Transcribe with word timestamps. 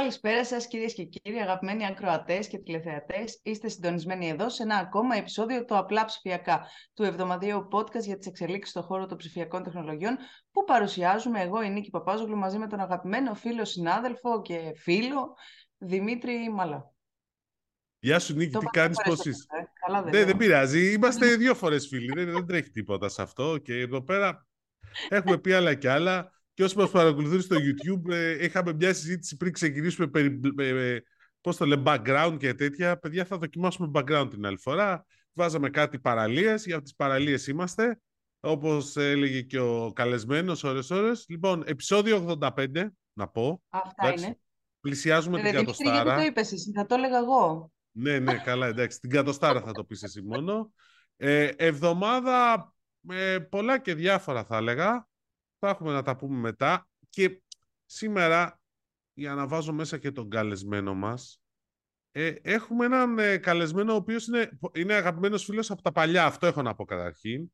Καλησπέρα 0.00 0.44
σας 0.44 0.66
κυρίες 0.66 0.94
και 0.94 1.04
κύριοι, 1.04 1.38
αγαπημένοι 1.38 1.86
ακροατές 1.86 2.48
και 2.48 2.58
τηλεθεατές. 2.58 3.40
Είστε 3.42 3.68
συντονισμένοι 3.68 4.28
εδώ 4.28 4.48
σε 4.48 4.62
ένα 4.62 4.76
ακόμα 4.76 5.16
επεισόδιο 5.16 5.64
του 5.64 5.76
Απλά 5.76 6.04
Ψηφιακά, 6.04 6.66
του 6.94 7.02
εβδομαδιαίου 7.02 7.68
podcast 7.72 8.02
για 8.02 8.16
τις 8.16 8.26
εξελίξεις 8.26 8.70
στον 8.70 8.82
χώρο 8.82 9.06
των 9.06 9.16
ψηφιακών 9.16 9.62
τεχνολογιών, 9.62 10.16
που 10.52 10.64
παρουσιάζουμε 10.64 11.40
εγώ, 11.40 11.62
η 11.62 11.70
Νίκη 11.70 11.90
Παπάζογλου, 11.90 12.36
μαζί 12.36 12.58
με 12.58 12.66
τον 12.66 12.80
αγαπημένο 12.80 13.34
φίλο, 13.34 13.64
συνάδελφο 13.64 14.42
και 14.42 14.72
φίλο, 14.76 15.34
Δημήτρη 15.78 16.50
Μαλά. 16.52 16.92
Γεια 17.98 18.18
σου 18.18 18.34
Νίκη, 18.34 18.50
Το 18.50 18.58
τι 18.58 18.64
είπα 18.64 18.80
κάνεις, 18.80 18.96
δύο 18.96 19.10
πώς 19.10 19.18
φορές 19.22 19.36
είσαι; 19.36 19.46
αυτό, 19.50 19.66
ε. 19.66 19.72
Καλά 19.86 20.02
δεν 20.02 20.10
Ναι, 20.10 20.18
λέω. 20.18 20.26
δεν 20.26 20.36
πειράζει. 20.36 20.92
Είμαστε 20.92 21.36
δύο 21.42 21.54
φορές 21.54 21.86
φίλοι. 21.86 22.12
Δεν, 22.14 22.32
δεν 22.32 22.46
τρέχει 22.46 22.70
τίποτα 22.70 23.08
σε 23.08 23.22
αυτό. 23.22 23.58
Και 23.58 23.74
εδώ 23.74 24.02
πέρα 24.02 24.46
έχουμε 25.08 25.38
πει 25.38 25.52
άλλα 25.52 25.74
και 25.74 25.90
άλλα. 25.90 26.39
Και 26.60 26.66
όσοι 26.66 26.78
μας 26.78 26.90
παρακολουθούν 26.90 27.40
στο 27.40 27.56
YouTube, 27.56 28.10
ε, 28.10 28.44
είχαμε 28.44 28.72
μια 28.72 28.94
συζήτηση 28.94 29.36
πριν 29.36 29.52
ξεκινήσουμε 29.52 30.06
περί, 30.06 30.40
ε, 30.58 30.68
ε, 30.68 31.02
πώς 31.40 31.56
το 31.56 31.66
λέμε, 31.66 31.82
background 31.86 32.36
και 32.38 32.54
τέτοια. 32.54 32.98
Παιδιά, 32.98 33.24
θα 33.24 33.38
δοκιμάσουμε 33.38 33.90
background 33.94 34.26
την 34.30 34.46
άλλη 34.46 34.58
φορά. 34.58 35.06
Βάζαμε 35.32 35.70
κάτι 35.70 35.98
παραλίες. 35.98 36.66
Για 36.66 36.82
τις 36.82 36.94
παραλίες 36.94 37.46
είμαστε. 37.46 38.00
Όπως 38.40 38.96
έλεγε 38.96 39.40
και 39.40 39.58
ο 39.58 39.92
καλεσμένος, 39.94 40.64
ώρες 40.64 40.90
ώρες. 40.90 41.24
Λοιπόν, 41.28 41.62
επεισόδιο 41.66 42.16
85, 42.16 42.92
να 43.12 43.28
πω. 43.28 43.62
Αυτά 43.68 44.06
Εντάξει, 44.06 44.24
είναι. 44.24 44.38
Πλησιάζουμε 44.80 45.40
Ε, 45.40 45.42
την 45.42 45.50
Δημήτρη, 45.50 45.74
γιατί 45.74 45.88
κατοστάρα. 45.88 46.16
το 46.20 46.22
είπες 46.26 46.52
εσύ, 46.52 46.72
θα 46.72 46.86
το 46.86 46.94
έλεγα 46.94 47.18
εγώ. 47.18 47.72
Ναι, 47.90 48.18
ναι, 48.18 48.34
καλά, 48.34 48.66
εντάξει. 48.66 49.00
Την 49.00 49.10
κατοστάρα 49.10 49.60
θα 49.60 49.72
το 49.72 49.84
πεις 49.84 50.02
εσύ 50.02 50.22
μόνο. 50.22 50.72
Ε, 51.16 51.44
εβδομάδα 51.56 52.72
με 53.00 53.46
πολλά 53.50 53.78
και 53.78 53.94
διάφορα 53.94 54.44
θα 54.44 54.56
έλεγα. 54.56 55.08
Θα 55.60 55.68
έχουμε 55.68 55.92
να 55.92 56.02
τα 56.02 56.16
πούμε 56.16 56.38
μετά. 56.38 56.88
Και 57.08 57.42
σήμερα, 57.84 58.60
για 59.12 59.34
να 59.34 59.46
βάζω 59.46 59.72
μέσα 59.72 59.98
και 59.98 60.10
τον 60.10 60.30
καλεσμένο 60.30 60.94
μας, 60.94 61.40
ε, 62.12 62.34
έχουμε 62.42 62.84
έναν 62.84 63.18
ε, 63.18 63.36
καλεσμένο 63.36 63.92
ο 63.92 63.96
οποίος 63.96 64.26
είναι, 64.26 64.58
είναι 64.74 64.94
αγαπημένος 64.94 65.44
φίλος 65.44 65.70
από 65.70 65.82
τα 65.82 65.92
παλιά. 65.92 66.24
Αυτό 66.24 66.46
έχω 66.46 66.62
να 66.62 66.74
πω 66.74 66.84
καταρχήν. 66.84 67.52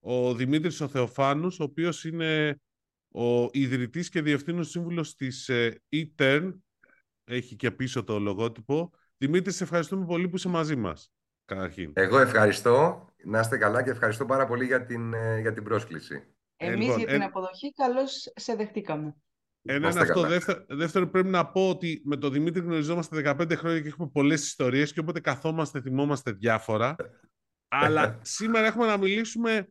Ο 0.00 0.34
Δημήτρης 0.34 0.80
ο 0.80 0.88
Θεοφάνους, 0.88 1.60
ο 1.60 1.62
οποίος 1.62 2.04
είναι 2.04 2.60
ο 3.08 3.48
ιδρυτής 3.52 4.08
και 4.08 4.22
διευθύνων 4.22 4.64
σύμβουλος 4.64 5.14
της 5.14 5.48
ε, 5.48 5.82
eTern. 5.92 6.52
Έχει 7.24 7.56
και 7.56 7.70
πίσω 7.70 8.04
το 8.04 8.18
λογότυπο. 8.18 8.90
Δημήτρη, 9.16 9.52
σε 9.52 9.64
ευχαριστούμε 9.64 10.06
πολύ 10.06 10.28
που 10.28 10.36
είσαι 10.36 10.48
μαζί 10.48 10.76
μας, 10.76 11.12
καταρχήν. 11.44 11.92
Εγώ 11.94 12.18
ευχαριστώ. 12.18 13.08
Να 13.24 13.40
είστε 13.40 13.56
καλά 13.56 13.82
και 13.82 13.90
ευχαριστώ 13.90 14.24
πάρα 14.24 14.46
πολύ 14.46 14.64
για 14.64 14.84
την, 14.84 15.14
ε, 15.14 15.40
για 15.40 15.52
την 15.52 15.64
πρόσκληση. 15.64 16.34
Εμείς 16.62 16.78
λοιπόν, 16.80 16.98
για 16.98 17.06
την 17.06 17.20
ε- 17.20 17.24
αποδοχή 17.24 17.72
καλώς 17.72 18.32
σε 18.34 18.54
δεχτήκαμε. 18.54 19.14
Ένα 19.62 19.78
Να 19.78 19.88
είναι 19.88 19.88
είστε 19.88 20.00
αυτό. 20.00 20.14
καλά. 20.14 20.28
Δεύτερο, 20.28 20.64
δεύτερο, 20.68 21.08
πρέπει 21.08 21.28
να 21.28 21.46
πω 21.46 21.68
ότι 21.68 22.02
με 22.04 22.16
τον 22.16 22.32
Δημήτρη 22.32 22.60
γνωριζόμαστε 22.60 23.16
15 23.16 23.56
χρόνια 23.56 23.80
και 23.80 23.88
έχουμε 23.88 24.08
πολλές 24.08 24.42
ιστορίες 24.46 24.92
και 24.92 25.00
όποτε 25.00 25.20
καθόμαστε 25.20 25.80
θυμόμαστε 25.80 26.32
διάφορα. 26.32 26.96
Αλλά 27.68 28.20
σήμερα 28.22 28.66
έχουμε 28.66 28.86
να 28.86 28.96
μιλήσουμε 28.96 29.68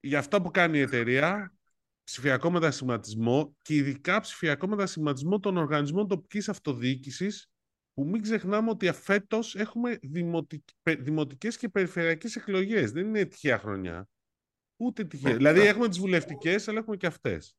για 0.00 0.18
αυτά 0.18 0.42
που 0.42 0.50
κάνει 0.50 0.78
η 0.78 0.80
εταιρεία, 0.80 1.54
ψηφιακό 2.04 2.50
μετασχηματισμό 2.50 3.56
και 3.62 3.74
ειδικά 3.74 4.20
ψηφιακό 4.20 4.68
μετασχηματισμό 4.68 5.40
των 5.40 5.56
οργανισμών 5.56 6.08
τοπικής 6.08 6.48
αυτοδιοίκησης 6.48 7.50
που 7.94 8.04
μην 8.04 8.22
ξεχνάμε 8.22 8.70
ότι 8.70 8.92
φέτος 8.92 9.54
έχουμε 9.54 9.98
δημοτικ... 10.02 10.62
πε- 10.82 11.00
δημοτικές 11.00 11.56
και 11.56 11.68
περιφερειακές 11.68 12.36
εκλογές. 12.36 12.92
Δεν 12.92 13.06
είναι 13.06 13.24
τυχαία 13.24 13.58
χρονιά. 13.58 14.08
Ούτε 14.80 15.04
τυχαία. 15.04 15.30
Ναι, 15.30 15.36
δηλαδή 15.36 15.56
σωστά. 15.58 15.70
έχουμε 15.72 15.88
τις 15.88 15.98
βουλευτικές, 15.98 16.68
αλλά 16.68 16.78
έχουμε 16.78 16.96
και 16.96 17.06
αυτές. 17.06 17.56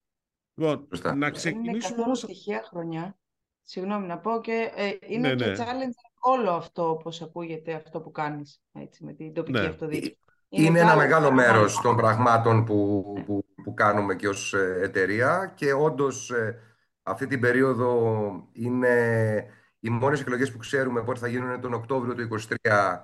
Λοιπόν, 0.53 0.87
Σωστά. 0.89 1.09
να 1.09 1.13
Δεν 1.15 1.27
είναι 1.27 1.31
ξεκινήσουμε 1.37 1.79
καθόλου 1.81 2.03
όμως... 2.05 2.25
τυχαία 2.25 2.63
χρονιά. 2.63 3.17
Συγγνώμη 3.63 4.07
να 4.07 4.17
πω 4.17 4.39
και 4.41 4.71
ε, 4.75 4.91
είναι 5.07 5.27
Ναι, 5.27 5.35
και 5.35 5.45
ναι. 5.45 5.55
challenge 5.57 6.11
όλο 6.19 6.51
αυτό 6.51 6.89
όπως 6.89 7.21
ακούγεται 7.21 7.73
αυτό 7.73 8.01
που 8.01 8.11
κάνεις 8.11 8.61
έτσι, 8.71 9.03
με 9.03 9.13
την 9.13 9.33
τοπική 9.33 9.59
Ναι. 9.59 9.65
αυτοδιοίκηση. 9.67 10.17
Είναι 10.49 10.79
ένα 10.79 10.95
μεγάλο 10.95 11.31
πράγμα. 11.31 11.41
μέρος 11.51 11.81
των 11.81 11.95
πραγμάτων 11.95 12.65
που, 12.65 13.03
που, 13.25 13.45
που 13.63 13.73
κάνουμε 13.73 14.15
και 14.15 14.27
ως 14.27 14.53
ε, 14.53 14.79
εταιρεία 14.83 15.53
και 15.55 15.73
όντως 15.73 16.31
ε, 16.31 16.59
αυτή 17.03 17.27
την 17.27 17.39
περίοδο 17.39 18.49
είναι 18.51 19.45
οι 19.79 19.89
μόνες 19.89 20.21
εκλογές 20.21 20.51
που 20.51 20.57
ξέρουμε 20.57 21.03
πότε 21.03 21.19
θα 21.19 21.27
γίνουν 21.27 21.61
τον 21.61 21.73
Οκτώβριο 21.73 22.15
του 22.15 22.39
2023 22.63 22.99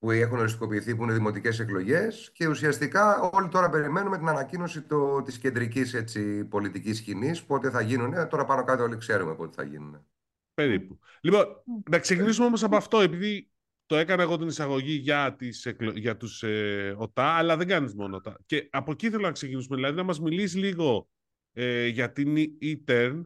που 0.00 0.10
έχουν 0.10 0.38
οριστικοποιηθεί 0.38 0.96
που 0.96 1.02
είναι 1.02 1.12
δημοτικές 1.12 1.58
εκλογές 1.58 2.30
και 2.34 2.46
ουσιαστικά 2.48 3.20
όλοι 3.20 3.48
τώρα 3.48 3.70
περιμένουμε 3.70 4.18
την 4.18 4.28
ανακοίνωση 4.28 4.82
το, 4.82 5.22
της 5.22 5.38
κεντρικής 5.38 5.94
έτσι, 5.94 6.44
πολιτικής 6.44 6.96
σκηνής 6.98 7.42
πότε 7.44 7.70
θα 7.70 7.80
γίνουν. 7.80 8.12
Ε, 8.12 8.26
Τώρα 8.26 8.44
πάνω 8.44 8.64
κάτω 8.64 8.82
όλοι 8.82 8.96
ξέρουμε 8.96 9.34
πότε 9.34 9.52
θα 9.56 9.62
γίνουν. 9.62 10.06
Περίπου. 10.54 10.98
Λοιπόν, 11.20 11.44
να 11.90 11.98
ξεκινήσουμε 11.98 12.46
όμως 12.46 12.62
από 12.62 12.76
αυτό, 12.76 13.00
επειδή 13.00 13.50
το 13.86 13.96
έκανα 13.96 14.22
εγώ 14.22 14.38
την 14.38 14.46
εισαγωγή 14.46 14.92
για, 14.92 15.34
τις, 15.34 15.66
εκλο- 15.66 15.96
για 15.96 16.16
τους 16.16 16.42
ε, 16.42 16.94
ΟΤΑ, 16.98 17.24
αλλά 17.24 17.56
δεν 17.56 17.66
κάνεις 17.66 17.94
μόνο 17.94 18.16
ΟΤΑ. 18.16 18.36
Και 18.46 18.68
από 18.70 18.90
εκεί 18.92 19.10
θέλω 19.10 19.22
να 19.22 19.32
ξεκινήσουμε, 19.32 19.76
δηλαδή 19.76 19.96
να 19.96 20.02
μας 20.02 20.20
μιλήσει 20.20 20.58
λίγο 20.58 21.08
ε, 21.52 21.86
για 21.86 22.12
την 22.12 22.36
e-turn, 22.62 23.22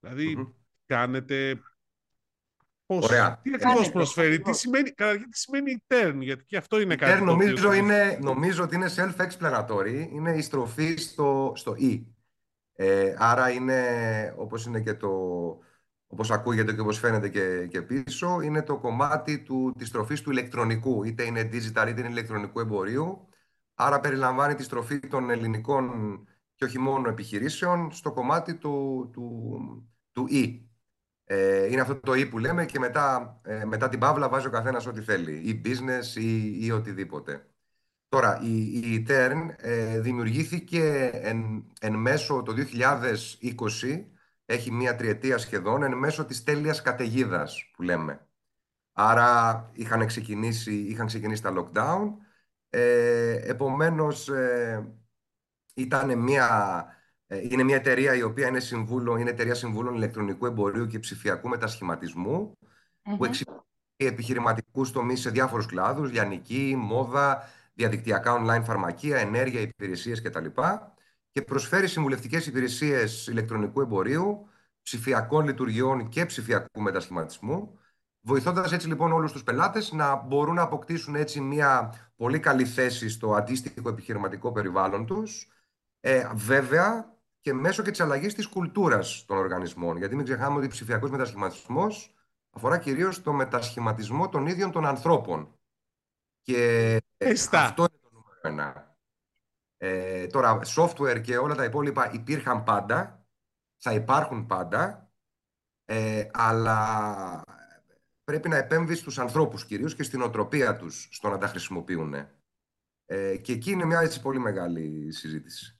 δηλαδή 0.00 0.36
Μμμ. 0.36 0.44
κάνετε... 0.86 1.60
Πώς, 3.00 3.08
Ωραία. 3.10 3.38
τι 3.42 3.50
ακριβώς 3.54 3.74
Κάνετε, 3.74 3.92
προσφέρει, 3.92 4.28
τι 4.28 4.34
ακριβώς. 4.34 4.58
σημαίνει, 4.58 4.90
καταρχήν 4.90 5.30
τι 5.30 5.38
σημαίνει 5.38 5.76
e-turn, 5.88 6.14
γιατί 6.18 6.44
και 6.44 6.56
αυτό 6.56 6.80
είναι 6.80 6.96
κάτι 6.96 7.12
Turn 7.22 7.26
το 7.26 7.32
οποίο 7.32 7.46
νομίζω, 7.46 7.66
το- 7.66 7.72
είναι, 7.74 8.18
νομίζω 8.22 8.62
ότι 8.62 8.74
είναι 8.74 8.88
self-explanatory, 8.96 10.06
είναι 10.12 10.32
η 10.36 10.40
στροφή 10.42 10.96
στο, 10.96 11.52
στο 11.54 11.74
E. 11.80 12.02
Ε, 12.76 13.14
άρα 13.18 13.50
είναι, 13.50 13.82
όπως 14.36 14.66
είναι 14.66 14.80
και 14.80 14.94
το, 14.94 15.08
όπως 16.06 16.30
ακούγεται 16.30 16.72
και 16.72 16.80
όπως 16.80 16.98
φαίνεται 16.98 17.28
και, 17.28 17.66
και 17.70 17.82
πίσω, 17.82 18.40
είναι 18.40 18.62
το 18.62 18.78
κομμάτι 18.78 19.38
του, 19.38 19.74
της 19.78 19.88
στροφής 19.88 20.20
του 20.20 20.30
ηλεκτρονικού, 20.30 21.04
είτε 21.04 21.22
είναι 21.22 21.40
digital 21.52 21.86
είτε 21.88 22.00
είναι 22.00 22.08
ηλεκτρονικού 22.08 22.60
εμπορίου. 22.60 23.28
Άρα 23.74 24.00
περιλαμβάνει 24.00 24.54
τη 24.54 24.62
στροφή 24.62 24.98
των 24.98 25.30
ελληνικών 25.30 25.88
και 26.54 26.64
όχι 26.64 26.78
μόνο 26.78 27.08
επιχειρήσεων 27.08 27.92
στο 27.92 28.12
κομμάτι 28.12 28.54
του, 28.54 29.08
του, 29.12 29.88
του 30.12 30.28
E. 30.30 30.60
Ε, 31.24 31.66
είναι 31.66 31.80
αυτό 31.80 31.96
το 32.00 32.12
E 32.12 32.30
που 32.30 32.38
λέμε 32.38 32.64
και 32.66 32.78
μετά, 32.78 33.40
ε, 33.44 33.64
μετά 33.64 33.88
την 33.88 33.98
παύλα 33.98 34.28
βάζει 34.28 34.46
ο 34.46 34.50
καθένας 34.50 34.86
ό,τι 34.86 35.02
θέλει, 35.02 35.32
ή 35.32 35.62
business 35.64 36.16
ή, 36.16 36.64
ή 36.66 36.70
οτιδήποτε. 36.70 37.46
Τώρα, 38.08 38.40
η, 38.42 38.62
η 38.64 39.06
Etern 39.08 39.54
ε, 39.56 40.00
δημιουργήθηκε 40.00 41.10
εν, 41.14 41.64
εν 41.80 41.94
μέσω 41.94 42.42
το 42.42 42.54
2020, 42.56 44.04
έχει 44.46 44.70
μία 44.70 44.96
τριετία 44.96 45.38
σχεδόν, 45.38 45.82
εν 45.82 45.94
μέσω 45.94 46.24
της 46.24 46.42
τέλειας 46.44 46.82
καταιγίδας 46.82 47.70
που 47.76 47.82
λέμε. 47.82 48.26
Άρα 48.92 49.70
είχαν 49.72 50.06
ξεκινήσει, 50.06 50.74
είχαν 50.74 51.06
ξεκινήσει 51.06 51.42
τα 51.42 51.52
lockdown, 51.56 52.12
ε, 52.70 53.50
επομένως 53.50 54.28
ε, 54.28 54.94
ήταν 55.74 56.18
μια, 56.18 56.48
ε, 56.84 57.03
είναι 57.28 57.62
μια 57.62 57.76
εταιρεία 57.76 58.14
η 58.14 58.22
οποία 58.22 58.48
είναι, 58.48 58.60
συμβούλο, 58.60 59.16
είναι 59.16 59.30
εταιρεία 59.30 59.54
συμβούλων 59.54 59.94
ηλεκτρονικού 59.94 60.46
εμπορίου 60.46 60.86
και 60.86 60.98
ψηφιακού 60.98 61.48
μετασχηματισμού 61.48 62.58
που 63.02 63.10
Μμμ. 63.10 63.24
εξυπηρετεί 63.24 63.64
επιχειρηματικούς 63.96 64.90
τομείς 64.92 65.20
σε 65.20 65.30
διάφορους 65.30 65.66
κλάδους, 65.66 66.12
λιανική, 66.12 66.74
μόδα, 66.78 67.48
διαδικτυακά 67.74 68.42
online 68.42 68.64
φαρμακεία, 68.64 69.18
ενέργεια, 69.18 69.60
υπηρεσίες 69.60 70.22
κτλ. 70.22 70.46
Και 71.30 71.42
προσφέρει 71.42 71.86
συμβουλευτικές 71.86 72.46
υπηρεσίες 72.46 73.26
ηλεκτρονικού 73.26 73.80
εμπορίου, 73.80 74.48
ψηφιακών 74.82 75.44
λειτουργιών 75.44 76.08
και 76.08 76.26
ψηφιακού 76.26 76.80
μετασχηματισμού, 76.80 77.78
βοηθώντας 78.20 78.72
έτσι 78.72 78.88
λοιπόν 78.88 79.12
όλους 79.12 79.32
τους 79.32 79.42
πελάτες 79.42 79.92
να 79.92 80.16
μπορούν 80.16 80.54
να 80.54 80.62
αποκτήσουν 80.62 81.14
έτσι 81.14 81.40
μια 81.40 81.94
πολύ 82.16 82.38
καλή 82.38 82.64
θέση 82.64 83.08
στο 83.08 83.34
αντίστοιχο 83.34 83.88
επιχειρηματικό 83.88 84.52
περιβάλλον 84.52 85.06
τους, 85.06 85.48
ε, 86.00 86.30
βέβαια 86.34 87.13
και 87.44 87.52
μέσω 87.52 87.82
και 87.82 87.90
της 87.90 88.00
αλλαγής 88.00 88.34
της 88.34 88.46
κουλτούρας 88.46 89.24
των 89.26 89.36
οργανισμών. 89.36 89.96
Γιατί 89.96 90.16
μην 90.16 90.24
ξεχνάμε 90.24 90.56
ότι 90.56 90.66
ο 90.66 90.68
ψηφιακός 90.68 91.10
μετασχηματισμός 91.10 92.14
αφορά 92.50 92.78
κυρίως 92.78 93.22
το 93.22 93.32
μετασχηματισμό 93.32 94.28
των 94.28 94.46
ίδιων 94.46 94.70
των 94.70 94.86
ανθρώπων. 94.86 95.58
Και 96.40 96.92
ε, 97.16 97.30
Εστά. 97.30 97.62
αυτό 97.62 97.82
είναι 97.82 98.00
το 98.02 98.08
νούμερο 98.12 98.38
ένα. 98.42 98.96
Ε, 99.76 100.26
τώρα, 100.26 100.60
software 100.76 101.20
και 101.22 101.36
όλα 101.36 101.54
τα 101.54 101.64
υπόλοιπα 101.64 102.12
υπήρχαν 102.12 102.62
πάντα, 102.62 103.26
θα 103.76 103.92
υπάρχουν 103.92 104.46
πάντα, 104.46 105.12
ε, 105.84 106.28
αλλά 106.32 107.42
πρέπει 108.24 108.48
να 108.48 108.56
επέμβει 108.56 108.94
στους 108.94 109.18
ανθρώπους 109.18 109.64
κυρίως 109.64 109.94
και 109.94 110.02
στην 110.02 110.22
οτροπία 110.22 110.76
τους 110.76 111.08
στο 111.10 111.28
να 111.28 111.38
τα 111.38 111.46
χρησιμοποιούν. 111.46 112.14
Ε, 113.04 113.36
και 113.36 113.52
εκεί 113.52 113.70
είναι 113.70 113.84
μια 113.84 114.00
έτσι 114.00 114.20
πολύ 114.20 114.38
μεγάλη 114.38 115.12
συζήτηση. 115.12 115.73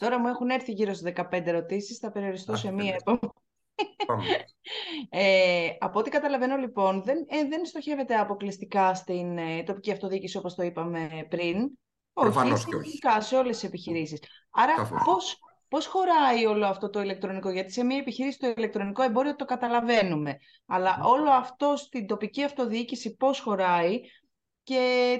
Τώρα 0.00 0.18
μου 0.18 0.26
έχουν 0.28 0.50
έρθει 0.50 0.72
γύρω 0.72 0.94
στις 0.94 1.12
15 1.16 1.46
ερωτήσεις, 1.46 1.98
θα 1.98 2.10
περιοριστώ 2.10 2.52
Α, 2.52 2.56
σε 2.56 2.70
μία 2.70 2.78
τέλεια. 2.82 2.96
επόμενη. 3.00 3.32
Πάμε. 4.06 4.24
Ε, 5.08 5.68
από 5.78 5.98
ό,τι 5.98 6.10
καταλαβαίνω 6.10 6.56
λοιπόν, 6.56 7.02
δεν, 7.02 7.18
ε, 7.28 7.44
δεν 7.48 7.64
στοχεύεται 7.66 8.16
αποκλειστικά 8.16 8.94
στην 8.94 9.38
ε, 9.38 9.62
τοπική 9.62 9.92
αυτοδιοίκηση 9.92 10.36
όπως 10.36 10.54
το 10.54 10.62
είπαμε 10.62 11.26
πριν. 11.28 11.70
Προφανώς 12.12 12.60
Όχι, 12.60 12.68
και 12.70 12.76
όχι. 12.76 12.88
γενικά 12.88 13.20
σε 13.20 13.36
όλες 13.36 13.58
τις 13.58 13.68
επιχειρήσεις. 13.68 14.20
Άρα 14.50 14.76
Σαφώς. 14.76 15.02
πώς, 15.04 15.38
Πώς 15.68 15.86
χωράει 15.86 16.46
όλο 16.46 16.66
αυτό 16.66 16.90
το 16.90 17.00
ηλεκτρονικό, 17.00 17.50
γιατί 17.50 17.72
σε 17.72 17.84
μια 17.84 17.96
επιχείρηση 17.96 18.38
το 18.38 18.52
ηλεκτρονικό 18.56 19.02
εμπόριο 19.02 19.36
το 19.36 19.44
καταλαβαίνουμε, 19.44 20.36
αλλά 20.66 20.96
Ναι. 20.96 21.04
όλο 21.08 21.30
αυτό 21.30 21.76
στην 21.76 22.06
τοπική 22.06 22.42
αυτοδιοίκηση 22.44 23.16
πώς 23.16 23.40
χωράει 23.40 24.00
και, 24.62 25.18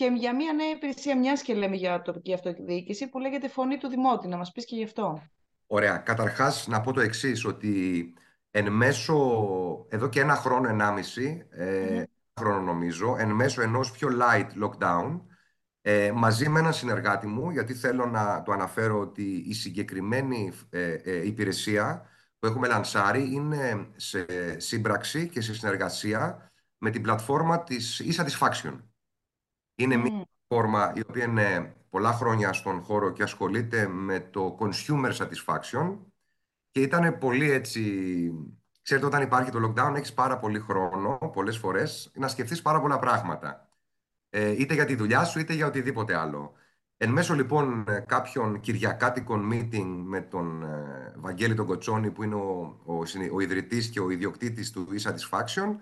και 0.00 0.12
για 0.16 0.34
μια 0.34 0.52
νέα 0.52 0.70
υπηρεσία, 0.70 1.18
μιας 1.18 1.42
και 1.42 1.54
λέμε 1.54 1.76
για 1.76 2.02
τοπική 2.02 2.34
αυτοδιοίκηση, 2.34 3.08
που 3.08 3.18
λέγεται 3.18 3.48
Φωνή 3.48 3.78
του 3.78 3.88
Δημότη, 3.88 4.28
να 4.28 4.36
μας 4.36 4.52
πεις 4.52 4.64
και 4.64 4.76
γι' 4.76 4.84
αυτό. 4.84 5.22
Ωραία. 5.66 5.96
Καταρχάς, 5.96 6.66
να 6.66 6.80
πω 6.80 6.92
το 6.92 7.00
εξής, 7.00 7.44
ότι 7.44 8.04
εν 8.50 8.72
μέσω, 8.72 9.16
εδώ 9.88 10.08
και 10.08 10.20
ένα 10.20 10.34
χρόνο, 10.34 10.68
ενάμιση, 10.68 11.46
ε, 11.50 11.94
Μμμ. 11.94 12.02
χρόνο 12.40 12.60
νομίζω, 12.60 13.16
εν 13.18 13.30
μέσω 13.30 13.62
ενός 13.62 13.90
πιο 13.90 14.08
light 14.20 14.64
lockdown, 14.64 15.20
ε, 15.80 16.12
μαζί 16.14 16.48
με 16.48 16.58
έναν 16.58 16.72
συνεργάτη 16.72 17.26
μου, 17.26 17.50
γιατί 17.50 17.74
θέλω 17.74 18.06
να 18.06 18.42
το 18.42 18.52
αναφέρω 18.52 19.00
ότι 19.00 19.44
η 19.46 19.54
συγκεκριμένη 19.54 20.52
ε, 20.70 20.92
ε, 20.92 21.26
υπηρεσία 21.26 22.06
που 22.38 22.46
έχουμε 22.46 22.68
λανσάρει 22.68 23.32
είναι 23.32 23.88
σε 23.96 24.26
σύμπραξη 24.60 25.28
και 25.28 25.40
σε 25.40 25.54
συνεργασία 25.54 26.52
με 26.78 26.90
την 26.90 27.02
πλατφόρμα 27.02 27.62
της 27.62 28.02
e-Satisfaction. 28.04 28.89
Είναι 29.82 29.96
μια 29.96 30.12
Μμ. 30.12 30.20
πλατφόρμα 30.48 30.92
η 30.94 31.02
οποία 31.08 31.24
είναι 31.24 31.74
πολλά 31.90 32.12
χρόνια 32.12 32.52
στον 32.52 32.80
χώρο 32.82 33.12
και 33.12 33.22
ασχολείται 33.22 33.88
με 33.88 34.20
το 34.20 34.58
consumer 34.60 35.12
satisfaction 35.16 35.96
και 36.70 36.80
ήταν 36.80 37.18
πολύ 37.18 37.50
έτσι... 37.50 37.82
Ξέρετε, 38.82 39.06
όταν 39.06 39.22
υπάρχει 39.22 39.50
το 39.50 39.58
lockdown, 39.76 39.94
έχεις 39.96 40.14
πάρα 40.14 40.38
πολύ 40.38 40.60
χρόνο, 40.60 41.30
πολλές 41.32 41.58
φορές, 41.58 42.10
να 42.14 42.28
σκεφτείς 42.28 42.62
πάρα 42.62 42.80
πολλά 42.80 42.98
πράγματα. 42.98 43.68
Ε, 44.30 44.50
είτε 44.50 44.74
για 44.74 44.84
τη 44.84 44.94
δουλειά 44.94 45.24
σου, 45.24 45.38
είτε 45.38 45.52
για 45.52 45.66
οτιδήποτε 45.66 46.16
άλλο. 46.16 46.52
Εν 46.96 47.10
μέσω 47.10 47.34
λοιπόν 47.34 47.84
ε, 47.88 48.00
κάποιων 48.00 48.60
κυριακάτικων 48.60 49.50
meeting 49.52 50.02
με 50.04 50.20
τον 50.20 50.62
ε, 50.62 51.12
Βαγγέλη 51.16 51.54
τον 51.54 51.66
Κοτσόνη, 51.66 52.10
που 52.10 52.22
είναι 52.22 52.34
ο, 52.34 52.80
ο, 52.84 53.04
συνη- 53.04 53.32
ο 53.32 53.40
ιδρυτής 53.40 53.88
και 53.88 54.00
ο 54.00 54.10
ιδιοκτήτης 54.10 54.70
του 54.70 54.88
e-Satisfaction, 54.90 55.76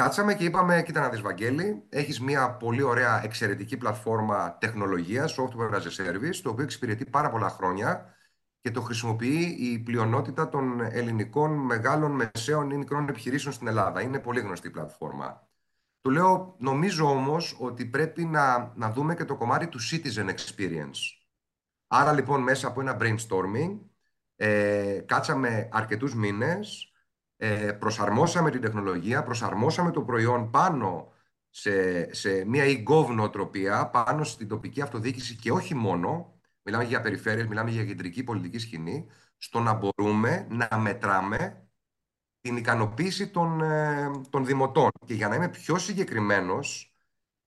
Κάτσαμε 0.00 0.34
και 0.34 0.44
είπαμε, 0.44 0.82
κοίτα 0.82 1.00
να 1.00 1.08
δεις 1.08 1.20
Βαγγέλη, 1.20 1.82
έχεις 1.88 2.20
μια 2.20 2.50
πολύ 2.50 2.82
ωραία 2.82 3.24
εξαιρετική 3.24 3.76
πλατφόρμα 3.76 4.56
τεχνολογίας, 4.58 5.36
software 5.38 5.74
as 5.74 5.82
a 5.82 6.06
service, 6.06 6.36
το 6.42 6.50
οποίο 6.50 6.64
εξυπηρετεί 6.64 7.04
πάρα 7.04 7.30
πολλά 7.30 7.48
χρόνια 7.48 8.14
και 8.60 8.70
το 8.70 8.80
χρησιμοποιεί 8.80 9.56
η 9.58 9.78
πλειονότητα 9.78 10.48
των 10.48 10.80
ελληνικών 10.80 11.52
μεγάλων, 11.52 12.10
μεσαίων 12.10 12.70
ή 12.70 12.76
μικρών 12.76 13.08
επιχειρήσεων 13.08 13.54
στην 13.54 13.66
Ελλάδα. 13.66 14.00
Είναι 14.00 14.18
πολύ 14.18 14.40
γνωστή 14.40 14.66
η 14.66 14.70
πλατφόρμα. 14.70 15.48
Του 16.00 16.10
λέω, 16.10 16.54
νομίζω 16.58 17.10
όμως 17.10 17.56
ότι 17.60 17.86
πρέπει 17.86 18.24
να, 18.24 18.72
να 18.74 18.90
δούμε 18.90 19.14
και 19.14 19.24
το 19.24 19.36
κομμάτι 19.36 19.66
του 19.66 19.78
citizen 19.90 20.28
experience. 20.28 20.98
Άρα 21.86 22.12
λοιπόν 22.12 22.42
μέσα 22.42 22.66
από 22.66 22.80
ένα 22.80 22.96
brainstorming 23.00 23.78
ε, 24.36 25.00
κάτσαμε 25.06 25.68
αρκετούς 25.72 26.14
μήνες, 26.14 26.89
ε, 27.42 27.72
προσαρμόσαμε 27.72 28.50
την 28.50 28.60
τεχνολογία, 28.60 29.22
προσαρμόσαμε 29.22 29.90
το 29.90 30.02
προϊόν 30.02 30.50
πάνω 30.50 31.12
σε, 31.50 32.14
σε 32.14 32.44
μια 32.44 32.64
e-gov 32.66 33.06
νοοτροπία, 33.14 33.86
πάνω 33.86 34.24
στην 34.24 34.48
τοπική 34.48 34.82
αυτοδιοίκηση 34.82 35.36
και 35.36 35.52
όχι 35.52 35.74
μόνο, 35.74 36.40
μιλάμε 36.62 36.84
για 36.84 37.00
περιφέρειες, 37.00 37.46
μιλάμε 37.46 37.70
για 37.70 37.84
κεντρική 37.84 38.24
πολιτική 38.24 38.58
σκηνή, 38.58 39.06
στο 39.36 39.60
να 39.60 39.72
μπορούμε 39.72 40.46
να 40.50 40.78
μετράμε 40.78 41.68
την 42.40 42.56
ικανοποίηση 42.56 43.28
των, 43.28 43.60
ε, 43.60 44.10
των 44.30 44.46
δημοτών. 44.46 44.90
Και 45.06 45.14
για 45.14 45.28
να 45.28 45.34
είμαι 45.34 45.48
πιο 45.48 45.78
συγκεκριμένος, 45.78 46.94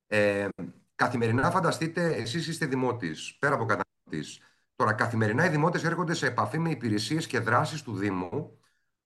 ε, 0.08 0.48
καθημερινά 0.96 1.52
φανταστείτε, 1.52 2.14
εσείς 2.14 2.48
είστε 2.48 2.66
δημότης, 2.66 3.36
πέρα 3.40 3.56
από 3.56 3.66
καταναλωτής. 3.66 4.40
Τώρα, 4.76 4.94
καθημερινά 4.94 5.46
οι 5.46 5.50
δημότες 5.50 5.84
έρχονται 5.84 6.14
σε 6.14 6.28
επαφή 6.28 6.58
με 6.60 6.70
υπηρεσίες 6.70 7.28
και 7.28 7.40
δράσεις 7.40 7.82
του 7.82 7.96
Δήμου, 7.96 8.58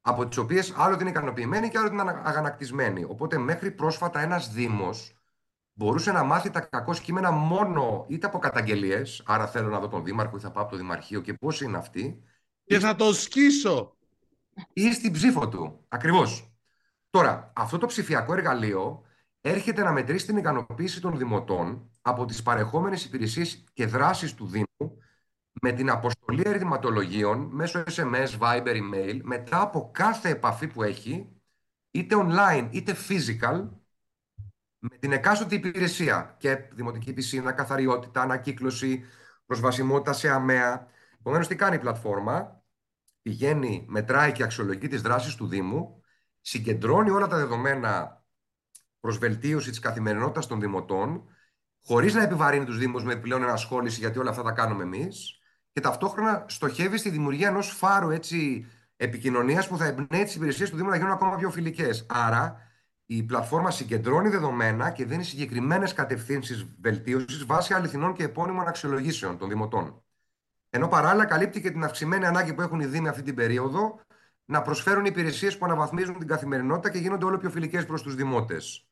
από 0.08 0.28
τις 0.28 0.38
οποίες 0.38 0.74
άλλο 0.78 0.98
είναι 1.02 1.10
ικανοποιημένοι 1.10 1.70
και 1.70 1.78
άλλο 1.78 1.88
είναι 1.88 2.02
ανα- 2.02 2.22
αγανακτισμένοι. 2.26 3.04
Οπότε, 3.04 3.38
μέχρι 3.38 3.72
πρόσφατα 3.72 4.20
ένας 4.20 4.52
Δήμος 4.52 5.16
μπορούσε 5.74 6.12
να 6.12 6.24
μάθει 6.24 6.50
τα 6.50 6.60
κακό 6.60 6.94
κείμενα 6.94 7.32
μόνο 7.32 8.06
είτε 8.08 8.28
από 8.28 8.40
καταγγελίες, 8.40 9.24
άρα 9.26 9.48
θέλω 9.48 9.70
να 9.70 9.80
δω 9.80 9.88
τον 9.88 10.04
Δήμαρχο 10.04 10.38
ή 10.38 10.40
θα 10.40 10.52
πάω 10.52 10.64
από 10.64 10.72
το 10.72 10.78
Δημαρχείο 10.78 11.22
και 11.22 11.34
πώς 11.34 11.62
είναι 11.62 11.78
αυτοί, 11.78 12.24
Και 12.64 12.80
θα 12.80 12.96
το 12.96 13.14
σκίσω. 13.14 13.98
ή 14.74 14.94
στην 14.94 15.12
ψήφο 15.12 15.50
του. 15.50 15.86
Ακριβώς. 15.88 16.52
Τώρα, 17.10 17.52
αυτό 17.56 17.78
το 17.78 17.86
ψηφιακό 17.86 18.34
εργαλείο 18.34 19.02
έρχεται 19.42 19.84
να 19.84 19.92
μετρήσει 19.92 20.26
την 20.26 20.38
ικανοποίηση 20.38 21.02
των 21.02 21.18
δημοτών 21.18 21.90
από 22.02 22.26
τις 22.26 22.42
παρεχόμενες 22.44 23.06
υπηρεσίες 23.06 23.64
και 23.74 23.86
δράσεις 23.86 24.34
του 24.34 24.48
Δήμου 24.48 24.98
με 25.62 25.72
την 25.72 25.90
αποστολή 25.90 26.42
ερηματολογίων 26.46 27.50
μέσω 27.52 27.84
SMS, 27.96 28.40
Viber, 28.40 28.76
email, 28.76 29.20
μετά 29.24 29.62
από 29.62 29.90
κάθε 29.94 30.30
επαφή 30.30 30.68
που 30.68 30.84
έχει, 30.84 31.30
είτε 31.92 32.16
online 32.20 32.68
είτε 32.72 32.96
physical, 33.10 33.70
με 34.80 34.98
την 34.98 35.12
εκάστοτε 35.12 35.56
υπηρεσία 35.56 36.36
και 36.40 36.56
δημοτική 36.72 37.14
πισίνα, 37.14 37.52
καθαριότητα, 37.52 38.22
ανακύκλωση, 38.22 39.06
προσβασιμότητα 39.46 40.14
σε 40.14 40.30
αμαία. 40.30 40.88
Επομένως, 41.20 41.48
τι 41.48 41.56
κάνει 41.56 41.76
η 41.76 41.80
πλατφόρμα, 41.80 42.64
πηγαίνει, 43.22 43.86
μετράει 43.88 44.32
και 44.32 44.44
αξιολογεί 44.44 44.88
τις 44.88 45.02
δράσεις 45.02 45.36
του 45.36 45.48
Δήμου, 45.48 46.02
συγκεντρώνει 46.42 47.10
όλα 47.10 47.28
τα 47.28 47.38
δεδομένα 47.38 48.24
προς 49.00 49.18
βελτίωση 49.18 49.70
της 49.70 49.80
καθημερινότητας 49.80 50.48
των 50.48 50.60
δημοτών, 50.60 51.24
χωρίς 51.86 52.14
να 52.14 52.24
επιβαρύνει 52.24 52.66
τους 52.66 52.78
Δήμους 52.78 53.04
με 53.04 53.14
επιπλέον 53.14 53.44
ενασχόληση, 53.44 54.00
γιατί 54.00 54.20
όλα 54.20 54.30
αυτά 54.30 54.44
τα 54.44 54.52
κάνουμε 54.52 54.84
εμείς, 54.84 55.37
και 55.78 55.84
ταυτόχρονα 55.84 56.46
στοχεύει 56.48 56.98
στη 56.98 57.10
δημιουργία 57.10 57.48
ενός 57.48 57.70
φάρου 57.70 58.10
έτσι, 58.10 58.66
επικοινωνίας 58.96 59.68
που 59.68 59.78
θα 59.78 59.86
εμπνέει 59.86 60.24
τις 60.24 60.36
υπηρεσίες 60.36 60.70
του 60.70 60.76
Δήμου 60.76 60.90
να 60.90 60.96
γίνουν 60.96 61.12
ακόμα 61.12 61.36
πιο 61.36 61.50
φιλικές. 61.50 62.06
Άρα, 62.10 62.58
η 63.06 63.24
πλατφόρμα 63.24 63.72
συγκεντρώνει 63.72 64.30
δεδομένα 64.30 64.90
και 64.92 65.06
δίνει 65.06 65.24
συγκεκριμένες 65.24 65.94
κατευθύνσεις 65.94 66.68
βελτίωσης 66.82 67.46
βάσει 67.46 67.74
αληθινών 67.74 68.14
και 68.14 68.24
επώνυμων 68.24 68.68
αξιολογήσεων 68.68 69.38
των 69.38 69.50
δημοτών. 69.50 70.04
Ενώ 70.70 70.88
παράλληλα 70.88 71.26
καλύπτει 71.26 71.62
και 71.62 71.72
την 71.72 71.84
αυξημένη 71.84 72.26
ανάγκη 72.26 72.54
που 72.54 72.62
έχουν 72.62 72.80
οι 72.80 72.86
Δήμοι 72.86 73.08
αυτή 73.08 73.22
την 73.22 73.36
περίοδο 73.36 74.00
να 74.46 74.62
προσφέρουν 74.62 75.06
υπηρεσίες 75.06 75.58
που 75.58 75.66
αναβαθμίζουν 75.66 76.18
την 76.18 76.28
καθημερινότητα 76.28 76.90
και 76.90 76.98
γίνονται 76.98 77.26
όλο 77.26 77.38
πιο 77.38 77.50
φιλικές 77.50 77.86
προς 77.86 78.02
τους 78.02 78.16
δημότες. 78.16 78.88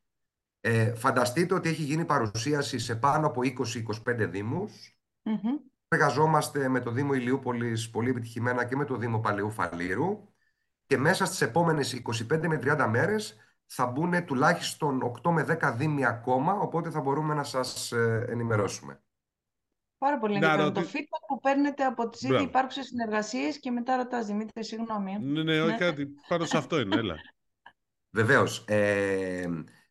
Ε, 0.59 0.93
φανταστείτε 0.95 1.53
ότι 1.53 1.69
έχει 1.69 1.83
γίνει 1.83 2.05
παρουσίαση 2.05 2.79
σε 2.79 2.95
πάνω 2.95 3.27
από 3.27 3.41
20-25 3.43 4.27
Δήμους. 4.29 4.99
Μμμ. 5.21 5.73
Εργαζόμαστε 5.87 6.67
με 6.67 6.79
το 6.79 6.91
Δήμο 6.91 7.13
Ηλιούπολης 7.13 7.89
πολύ 7.89 8.09
επιτυχημένα 8.09 8.65
και 8.65 8.75
με 8.75 8.85
το 8.85 8.95
Δήμο 8.97 9.19
Παλαιού 9.19 9.51
Φαλήρου 9.51 10.33
και 10.85 10.97
μέσα 10.97 11.25
στις 11.25 11.41
επόμενες 11.41 12.01
25 12.31 12.47
με 12.47 12.59
30 12.63 12.85
μέρες 12.89 13.37
θα 13.65 13.85
μπουν 13.85 14.25
τουλάχιστον 14.25 15.01
8 15.23 15.31
με 15.31 15.45
10 15.61 15.73
Δήμοι 15.77 16.05
ακόμα, 16.05 16.53
οπότε 16.53 16.89
θα 16.89 17.01
μπορούμε 17.01 17.33
να 17.33 17.43
σας 17.43 17.91
ε, 17.91 18.25
ενημερώσουμε. 18.29 18.99
Πάρα 19.97 20.17
πολύ 20.17 20.39
Να 20.39 20.45
ενδιαφέρον. 20.47 20.73
Το 20.73 20.79
ρωτη- 20.79 20.91
feedback 20.95 21.25
που 21.27 21.39
παίρνετε 21.39 21.83
από 21.85 22.09
τις 22.09 22.21
ήδη 22.21 22.29
Μπράβο. 22.31 22.45
υπάρχουσες 22.47 22.85
συνεργασίες 22.85 23.59
και 23.59 23.71
μετά 23.71 23.95
ρωτάς, 23.95 24.25
Δημήτρη, 24.25 24.63
συγγνώμη. 24.63 25.11
ε. 25.13 25.17
Ναι, 25.17 25.43
ναι, 25.43 25.61
όχι 25.61 25.71
Ναι. 25.71 25.77
κάτι. 25.77 26.07
Πάνω 26.27 26.45
σε 26.45 26.57
αυτό 26.57 26.79
είναι, 26.79 26.95
έλα. 26.95 27.15
Βεβαίως. 28.09 28.65
Ε, 28.67 29.47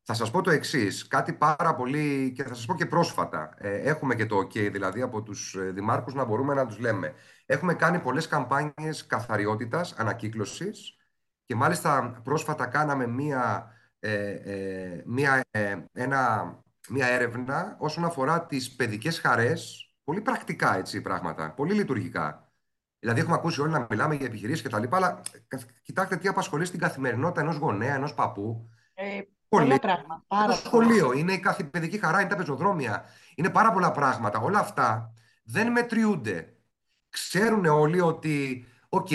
θα 0.07 0.15
σας 0.15 0.31
πω 0.31 0.41
το 0.43 0.51
εξής, 0.51 1.07
κάτι 1.09 1.33
πάρα 1.33 1.75
πολύ 1.75 2.33
και 2.33 2.43
θα 2.43 2.55
σας 2.55 2.67
πω 2.67 2.75
και 2.75 2.87
πρόσφατα. 2.87 3.55
Ε, 3.59 3.77
έχουμε 3.77 4.15
και 4.15 4.27
το 4.27 4.39
OK, 4.39 4.71
δηλαδή 4.73 5.03
από 5.03 5.23
τους 5.23 5.55
ε, 5.55 5.71
δημάρχους 5.71 6.15
να 6.15 6.25
μπορούμε 6.25 6.55
να 6.55 6.67
τους 6.67 6.79
λέμε. 6.79 7.15
Έχουμε 7.47 7.75
κάνει 7.75 7.99
πολλές 8.01 8.27
καμπάνιες 8.27 9.07
καθαριότητας, 9.07 9.93
ανακύκλωσης 9.93 10.97
και 11.45 11.55
μάλιστα 11.55 12.21
πρόσφατα 12.25 12.67
κάναμε 12.67 13.07
μία, 13.07 13.73
ε, 13.99 14.31
ε, 14.31 15.03
μία, 15.07 15.41
ε, 15.51 15.77
ένα, 15.93 16.55
μία 16.89 17.07
έρευνα 17.07 17.77
όσον 17.79 18.05
αφορά 18.05 18.47
τις 18.47 18.75
παιδικές 18.77 19.19
χαρές, 19.21 19.89
πολύ 20.05 20.21
πρακτικά 20.21 20.77
έτσι 20.77 21.01
πράγματα, 21.01 21.51
πολύ 21.53 21.75
λειτουργικά. 21.75 22.53
Δηλαδή, 22.99 23.21
έχουμε 23.21 23.35
ακούσει 23.35 23.61
όλοι 23.61 23.73
να 23.73 23.87
μιλάμε 23.91 24.15
για 24.15 24.27
επιχειρήσεις 24.27 24.63
και 24.63 24.69
τα 24.69 24.79
λοιπά, 24.79 24.97
αλλά 24.97 25.21
κα- 25.49 25.61
κοιτάξτε 25.83 26.17
τι 26.17 26.29
απασχολεί 26.29 26.65
στην 26.65 26.79
καθημερινότητα 26.81 27.41
ενός 27.41 27.57
γονέα, 27.57 27.95
ενός 27.95 28.15
παππού. 28.15 28.69
Ε, 28.95 29.03
Πολύ. 29.03 29.34
Πολλά 29.61 29.79
πράγματα. 29.79 30.15
Είναι 30.15 30.25
Πάρα 30.27 30.55
το 30.55 30.71
πολλά. 30.71 30.85
σχολείο, 30.85 31.13
είναι 31.13 31.33
η 31.33 31.39
κάθε 31.39 31.64
παιδική 31.64 31.99
χαρά, 31.99 32.21
είναι 32.21 32.31
τα 32.31 32.37
πεζοδρόμια. 32.37 33.05
Είναι 33.35 33.51
πάρα 33.51 33.73
πολλά 33.73 33.91
πράγματα. 33.91 34.39
Όλα 34.39 34.59
αυτά 34.59 35.13
δεν 35.45 35.73
μετριούνται. 35.73 36.57
Ξέρουν 37.11 37.65
όλοι 37.65 38.01
ότι, 38.01 38.67
οκ, 38.89 39.09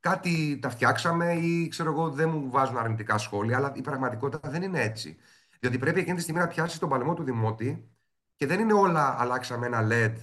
κάτι 0.00 0.58
τα 0.62 0.70
φτιάξαμε 0.70 1.32
ή 1.32 1.68
ξέρω 1.68 1.90
εγώ 1.90 2.08
δεν 2.10 2.28
μου 2.28 2.50
βάζουν 2.50 2.76
αρνητικά 2.78 3.18
σχόλια, 3.18 3.56
αλλά 3.56 3.72
η 3.74 3.80
πραγματικότητα 3.80 4.50
δεν 4.50 4.62
είναι 4.62 4.82
έτσι. 4.82 5.16
Διότι 5.60 5.78
πρέπει 5.78 6.00
εκείνη 6.00 6.16
τη 6.16 6.22
στιγμή 6.22 6.40
να 6.40 6.46
πιάσει 6.46 6.80
τον 6.80 6.88
παλαιμό 6.88 7.14
του 7.14 7.22
Δημότη 7.22 7.88
και 8.36 8.46
δεν 8.46 8.60
είναι 8.60 8.72
όλα 8.72 9.16
αλλάξαμε 9.20 9.66
ένα 9.66 9.86
LED, 9.90 10.14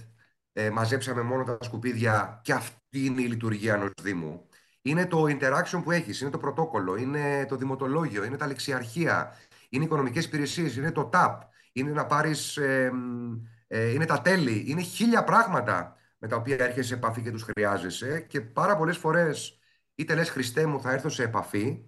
ε, 0.52 0.70
μαζέψαμε 0.70 1.22
μόνο 1.22 1.44
τα 1.44 1.58
σκουπίδια 1.60 2.40
και 2.44 2.52
αυτή 2.52 3.04
είναι 3.04 3.20
η 3.22 3.26
λειτουργία 3.26 3.74
ενός 3.74 3.90
Δήμου. 4.02 4.48
Είναι 4.82 5.06
το 5.06 5.22
interaction 5.22 5.80
που 5.82 5.90
έχεις, 5.90 6.20
είναι 6.20 6.30
το 6.30 6.38
πρωτόκολλο, 6.38 6.96
είναι 6.96 7.46
το 7.48 7.56
δημοτολόγιο, 7.56 8.24
είναι 8.24 8.36
τα 8.36 8.46
λεξιαρχεία, 8.46 9.36
είναι 9.76 9.84
οι 9.84 9.86
οικονομικές 9.86 10.24
υπηρεσίες, 10.24 10.76
είναι 10.76 10.92
το 10.92 11.10
TAP, 11.12 11.38
είναι 11.72 11.90
να 11.90 12.06
πάρεις, 12.06 12.56
ε, 12.56 12.90
μ, 12.92 13.32
ε, 13.66 13.90
είναι 13.90 14.04
τα 14.04 14.22
τέλη, 14.22 14.64
είναι 14.66 14.80
χίλια 14.80 15.24
πράγματα 15.24 15.96
με 16.18 16.28
τα 16.28 16.36
οποία 16.36 16.56
έρχεσαι 16.58 16.88
σε 16.88 16.94
επαφή 16.94 17.22
και 17.22 17.30
τους 17.30 17.42
χρειάζεσαι 17.42 18.20
και 18.20 18.40
πάρα 18.40 18.76
πολλές 18.76 18.96
φορές 18.96 19.58
είτε 19.94 20.14
λες 20.14 20.30
Χριστέ 20.30 20.66
μου 20.66 20.80
θα 20.80 20.92
έρθω 20.92 21.08
σε 21.08 21.22
επαφή 21.22 21.84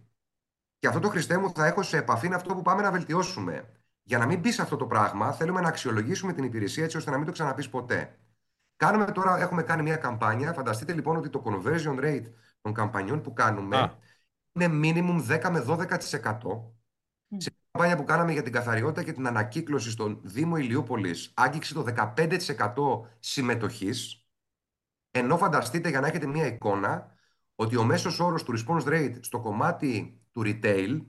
και 0.79 0.87
αυτό 0.87 1.01
το 1.01 1.09
Χριστέ 1.09 1.39
μου 1.39 1.53
θα 1.55 1.67
έχω 1.67 1.83
σε 1.83 1.97
επαφή 1.97 2.27
είναι 2.27 2.35
αυτό 2.35 2.55
που 2.55 2.63
πάμε 2.63 2.83
να 2.83 2.91
βελτιώσουμε. 2.91 3.73
Για 4.03 4.19
να 4.19 4.27
μην 4.27 4.41
πει 4.41 4.61
αυτό 4.61 4.77
το 4.77 4.87
πράγμα, 4.87 5.33
θέλουμε 5.33 5.61
να 5.61 5.69
αξιολογήσουμε 5.69 6.33
την 6.33 6.45
υπηρεσία 6.45 6.85
έτσι 6.85 6.97
ώστε 6.97 7.11
να 7.11 7.17
μην 7.17 7.27
το 7.27 7.33
ξαναπείς 7.33 7.69
ποτέ. 7.69 8.19
Κάνουμε 8.77 9.13
τώρα, 9.13 9.39
έχουμε 9.39 9.63
κάνει 9.63 9.83
μια 9.83 9.97
καμπάνια. 9.97 10.53
Φανταστείτε 10.53 10.93
λοιπόν 10.93 11.17
ότι 11.17 11.29
το 11.29 11.43
conversion 11.47 12.05
rate 12.05 12.27
των 12.61 12.73
καμπανιών 12.73 13.21
που 13.21 13.33
κάνουμε 13.33 13.99
είναι 14.53 14.69
minimum 14.83 15.43
10 15.45 15.51
με 15.51 15.65
12%. 15.69 16.73
Σε 17.37 17.51
μια 17.51 17.58
καμπάνια 17.79 17.97
που 17.97 18.13
κάναμε 18.13 18.33
για 18.33 18.43
την 18.43 18.53
καθαριότητα 18.53 19.03
και 19.03 19.13
την 19.13 19.27
ανακύκλωση 19.27 19.91
στον 19.91 20.21
Δήμο 20.23 20.57
Ηλιούπολης 20.57 21.33
άγγιξε 21.35 21.75
το 21.75 21.85
15% 21.97 23.09
συμμετοχής. 23.19 24.27
Ενώ 25.11 25.37
φανταστείτε 25.37 25.89
για 25.89 26.01
να 26.01 26.07
έχετε 26.07 26.27
μια 26.27 26.47
εικόνα 26.47 27.17
ότι 27.55 27.77
ο 27.77 27.85
μέσος 27.85 28.21
όρος 28.21 28.43
του 28.43 28.55
response 28.59 28.85
rate 28.85 29.17
στο 29.21 29.41
κομμάτι 29.41 30.21
του 30.33 30.43
retail 30.45 31.07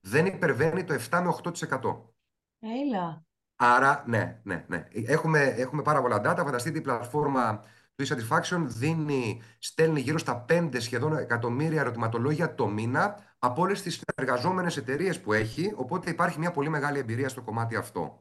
δεν 0.00 0.26
υπερβαίνει 0.26 0.84
το 0.84 0.94
7 1.10 1.20
με 1.22 1.34
8%. 1.42 2.12
Έλα. 2.58 3.26
Άρα, 3.56 4.04
ναι, 4.06 4.40
ναι, 4.42 4.64
ναι. 4.68 4.88
Έχουμε, 4.92 5.40
έχουμε 5.40 5.82
πάρα 5.82 6.02
πολλά 6.02 6.16
data. 6.16 6.44
Φανταστείτε 6.44 6.78
η 6.78 6.80
πλατφόρμα 6.80 7.62
του 7.94 8.06
e-satisfaction 8.06 8.64
δίνει, 8.66 9.40
στέλνει 9.58 10.00
γύρω 10.00 10.18
στα 10.18 10.44
5 10.48 10.70
σχεδόν 10.78 11.16
εκατομμύρια 11.16 11.80
ερωτηματολόγια 11.80 12.54
το 12.54 12.66
μήνα 12.68 13.27
από 13.38 13.62
όλες 13.62 13.82
τις 13.82 14.02
εργαζόμενε 14.14 14.72
εταιρείες 14.76 15.20
που 15.20 15.32
έχει. 15.32 15.72
Οπότε 15.76 16.10
υπάρχει 16.10 16.38
μια 16.38 16.50
πολύ 16.50 16.68
μεγάλη 16.68 16.98
εμπειρία 16.98 17.28
στο 17.28 17.42
κομμάτι 17.42 17.76
αυτό. 17.76 18.20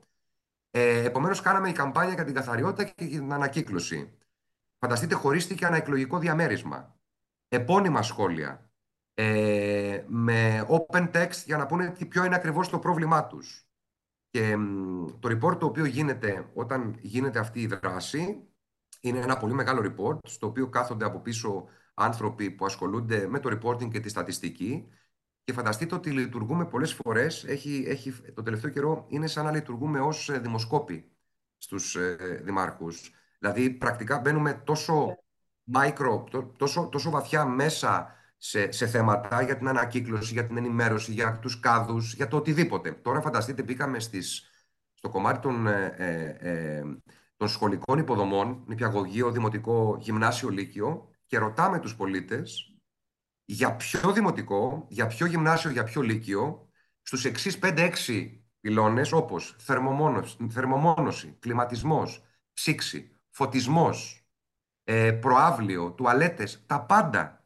Ε, 0.71 1.03
Επομένως, 1.03 1.41
κάναμε 1.41 1.69
η 1.69 1.71
καμπάνια 1.71 2.13
για 2.13 2.23
την 2.23 2.33
καθαριότητα 2.33 2.83
και 2.83 3.05
την 3.05 3.33
ανακύκλωση. 3.33 4.17
Φανταστείτε, 4.79 5.15
χωρίστηκε 5.15 5.65
ένα 5.65 5.75
εκλογικό 5.75 6.19
διαμέρισμα. 6.19 6.99
Επώνυμα 7.47 8.01
σχόλια. 8.01 8.71
Ε, 9.13 10.03
με 10.07 10.67
open 10.69 11.11
text 11.11 11.43
για 11.45 11.57
να 11.57 11.65
πούνε 11.65 11.95
ποιο 12.09 12.25
είναι 12.25 12.35
ακριβώς 12.35 12.69
το 12.69 12.79
πρόβλημά 12.79 13.27
τους. 13.27 13.67
Και 14.29 14.55
το 15.19 15.29
report 15.29 15.59
το 15.59 15.65
οποίο 15.65 15.85
γίνεται 15.85 16.49
όταν 16.53 16.95
γίνεται 17.01 17.39
αυτή 17.39 17.61
η 17.61 17.67
δράση 17.67 18.47
είναι 19.01 19.19
ένα 19.19 19.37
πολύ 19.37 19.53
μεγάλο 19.53 19.93
report 19.95 20.17
στο 20.27 20.47
οποίο 20.47 20.69
κάθονται 20.69 21.05
από 21.05 21.19
πίσω 21.19 21.65
άνθρωποι 21.93 22.51
που 22.51 22.65
ασχολούνται 22.65 23.27
με 23.27 23.39
το 23.39 23.57
reporting 23.57 23.89
και 23.89 23.99
τη 23.99 24.09
στατιστική 24.09 24.87
και 25.47 25.53
φανταστείτε 25.53 25.95
ότι 25.95 26.11
λειτουργούμε 26.11 26.65
πολλές 26.65 26.93
φορές, 26.93 27.43
έχει, 27.43 27.85
έχει, 27.87 28.11
το 28.33 28.43
τελευταίο 28.43 28.71
καιρό 28.71 29.05
είναι 29.07 29.27
σαν 29.27 29.45
να 29.45 29.51
λειτουργούμε 29.51 29.99
ως 29.99 30.29
ε, 30.29 30.39
δημοσκόποι 30.39 31.11
στους 31.57 31.95
ε, 31.95 32.15
δημάρχους. 32.43 33.11
Δηλαδή 33.39 33.69
πρακτικά 33.69 34.19
μπαίνουμε 34.19 34.53
τόσο 34.53 35.17
micro, 35.73 36.23
τόσο, 36.57 36.89
τόσο 36.91 37.09
βαθιά 37.09 37.45
μέσα 37.45 38.15
σε, 38.37 38.71
σε 38.71 38.87
θέματα 38.87 39.41
για 39.41 39.57
την 39.57 39.67
ανακύκλωση, 39.67 40.33
για 40.33 40.47
την 40.47 40.57
ενημέρωση, 40.57 41.11
για 41.11 41.39
τους 41.39 41.59
κάδους, 41.59 42.13
για 42.13 42.27
το 42.27 42.37
οτιδήποτε. 42.37 42.91
Τώρα 42.91 43.21
φανταστείτε 43.21 43.63
μπήκαμε 43.63 43.99
στις, 43.99 44.49
στο 44.93 45.09
κομμάτι 45.09 45.39
των, 45.39 45.67
ε, 45.67 45.95
ε, 45.97 46.37
ε 46.39 46.83
των 47.37 47.47
σχολικών 47.47 47.99
υποδομών, 47.99 48.63
νηπιαγωγείο, 48.67 49.31
δημοτικό, 49.31 49.97
γυμνάσιο, 49.99 50.49
λύκειο 50.49 51.09
και 51.25 51.37
ρωτάμε 51.37 51.79
τους 51.79 51.95
πολίτες 51.95 52.76
για 53.49 53.75
ποιο 53.75 54.11
δημοτικό, 54.11 54.85
για 54.89 55.07
ποιο 55.07 55.25
γυμνάσιο, 55.25 55.69
για 55.69 55.83
ποιο 55.83 56.01
λύκειο, 56.01 56.69
στους 57.01 57.25
εξής 57.25 57.59
5-6 57.59 58.41
πυλώνες 58.59 59.11
όπως 59.11 59.55
θερμομόνωση, 59.59 60.47
θερμομόνωση 60.51 61.37
κλιματισμός, 61.39 62.23
ψήξη, 62.53 63.19
φωτισμός, 63.29 64.27
ε, 64.83 65.11
προάβλιο, 65.11 65.91
τουαλέτες, 65.91 66.63
τα 66.65 66.81
πάντα. 66.81 67.45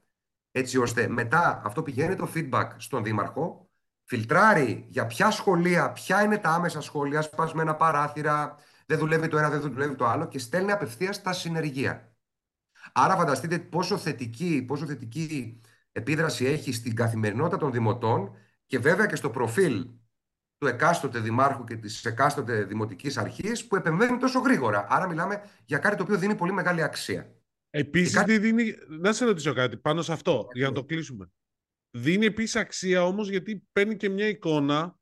Έτσι 0.52 0.78
ώστε 0.78 1.08
μετά 1.08 1.62
αυτό 1.66 1.84
πηγαίνει 1.84 2.16
το 2.16 2.32
feedback 2.36 2.70
στον 2.78 3.04
δήμαρχο, 3.04 3.70
φιλτράρει 4.04 4.86
για 4.90 5.06
ποια 5.06 5.32
σχολεία, 5.32 5.92
ποια 5.92 6.24
είναι 6.24 6.38
τα 6.38 6.50
άμεσα 6.50 6.82
σχόλια, 6.82 7.22
σπασμένα 7.22 7.76
παράθυρα, 7.76 8.56
δεν 8.86 8.98
δουλεύει 8.98 9.28
το 9.28 9.38
ένα, 9.38 9.50
δεν 9.50 9.62
δουλεύει 9.62 9.96
το 9.96 10.06
άλλο 10.06 10.28
και 10.28 10.40
στέλνει 10.40 10.72
απευθείας 10.72 11.16
στα 11.16 11.34
συνεργεία. 11.34 12.16
Άρα 12.94 13.16
φανταστείτε 13.16 13.60
πόσο 13.60 13.98
θετική, 13.98 14.64
πόσο 14.68 14.86
θετική 14.86 15.62
επίδραση 15.92 16.46
έχει 16.46 16.74
στην 16.74 16.96
καθημερινότητα 16.96 17.58
των 17.58 17.72
δημοτών 17.72 18.36
και 18.66 18.80
βέβαια 18.80 19.06
και 19.06 19.16
στο 19.16 19.30
προφίλ 19.30 19.88
του 20.58 20.68
εκάστοτε 20.68 21.20
δημάρχου 21.20 21.64
και 21.64 21.76
της 21.76 22.06
εκάστοτε 22.06 22.64
δημοτικής 22.64 23.18
αρχής 23.18 23.68
που 23.68 23.76
επεμβαίνει 23.76 24.18
τόσο 24.18 24.40
γρήγορα. 24.40 24.86
Άρα 24.90 25.08
μιλάμε 25.08 25.42
για 25.66 25.78
κάτι 25.78 25.96
το 25.96 26.04
οποίο 26.04 26.18
δίνει 26.18 26.36
πολύ 26.36 26.52
μεγάλη 26.52 26.84
αξία. 26.84 27.36
Επίσης, 27.70 28.14
κάτι... 28.14 28.38
δίνει... 28.38 28.76
να 28.88 29.14
σε 29.14 29.26
ρωτήσω 29.26 29.54
κάτι 29.54 29.78
πάνω 29.78 30.02
σε 30.02 30.14
αυτό, 30.14 30.48
για 30.54 30.68
να 30.68 30.74
το 30.74 30.84
κλείσουμε. 30.84 31.32
Δίνει 31.98 32.26
επίσης 32.26 32.56
αξία 32.56 33.04
όμως 33.04 33.30
γιατί 33.30 33.68
παίρνει 33.72 33.96
και 33.96 34.10
μια 34.10 34.28
εικόνα 34.28 35.00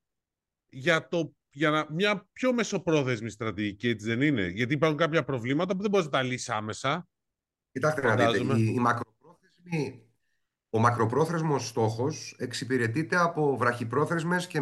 για, 0.70 1.08
το, 1.08 1.36
για 1.52 1.70
να, 1.70 1.88
μια 1.90 2.30
πιο 2.34 2.54
μεσοπρόθεσμη 2.54 3.30
στρατηγική, 3.30 3.88
έτσι 3.88 4.06
δεν 4.06 4.22
είναι; 4.22 4.48
Γιατί 4.48 4.74
υπάρχουν 4.74 4.98
κάποια 4.98 5.24
προβλήματα 5.24 5.76
που 5.76 5.82
δεν 5.82 5.90
μπορείς 5.90 6.06
να 6.06 6.12
τα 6.12 6.22
λύσεις 6.22 6.50
άμεσα. 6.50 7.10
Κοιτάξτε 7.72 8.02
να 8.02 8.16
δείτε, 8.16 8.56
η, 8.58 8.74
η 8.76 8.80
μακροπρόθεσμη 8.80 10.09
ο 10.70 10.80
μακροπρόθεσμος 10.80 11.68
στόχος 11.68 12.36
εξυπηρετείται 12.38 13.18
από 13.18 13.58
βραχυπρόθεσμες 13.58 14.48
και 14.48 14.62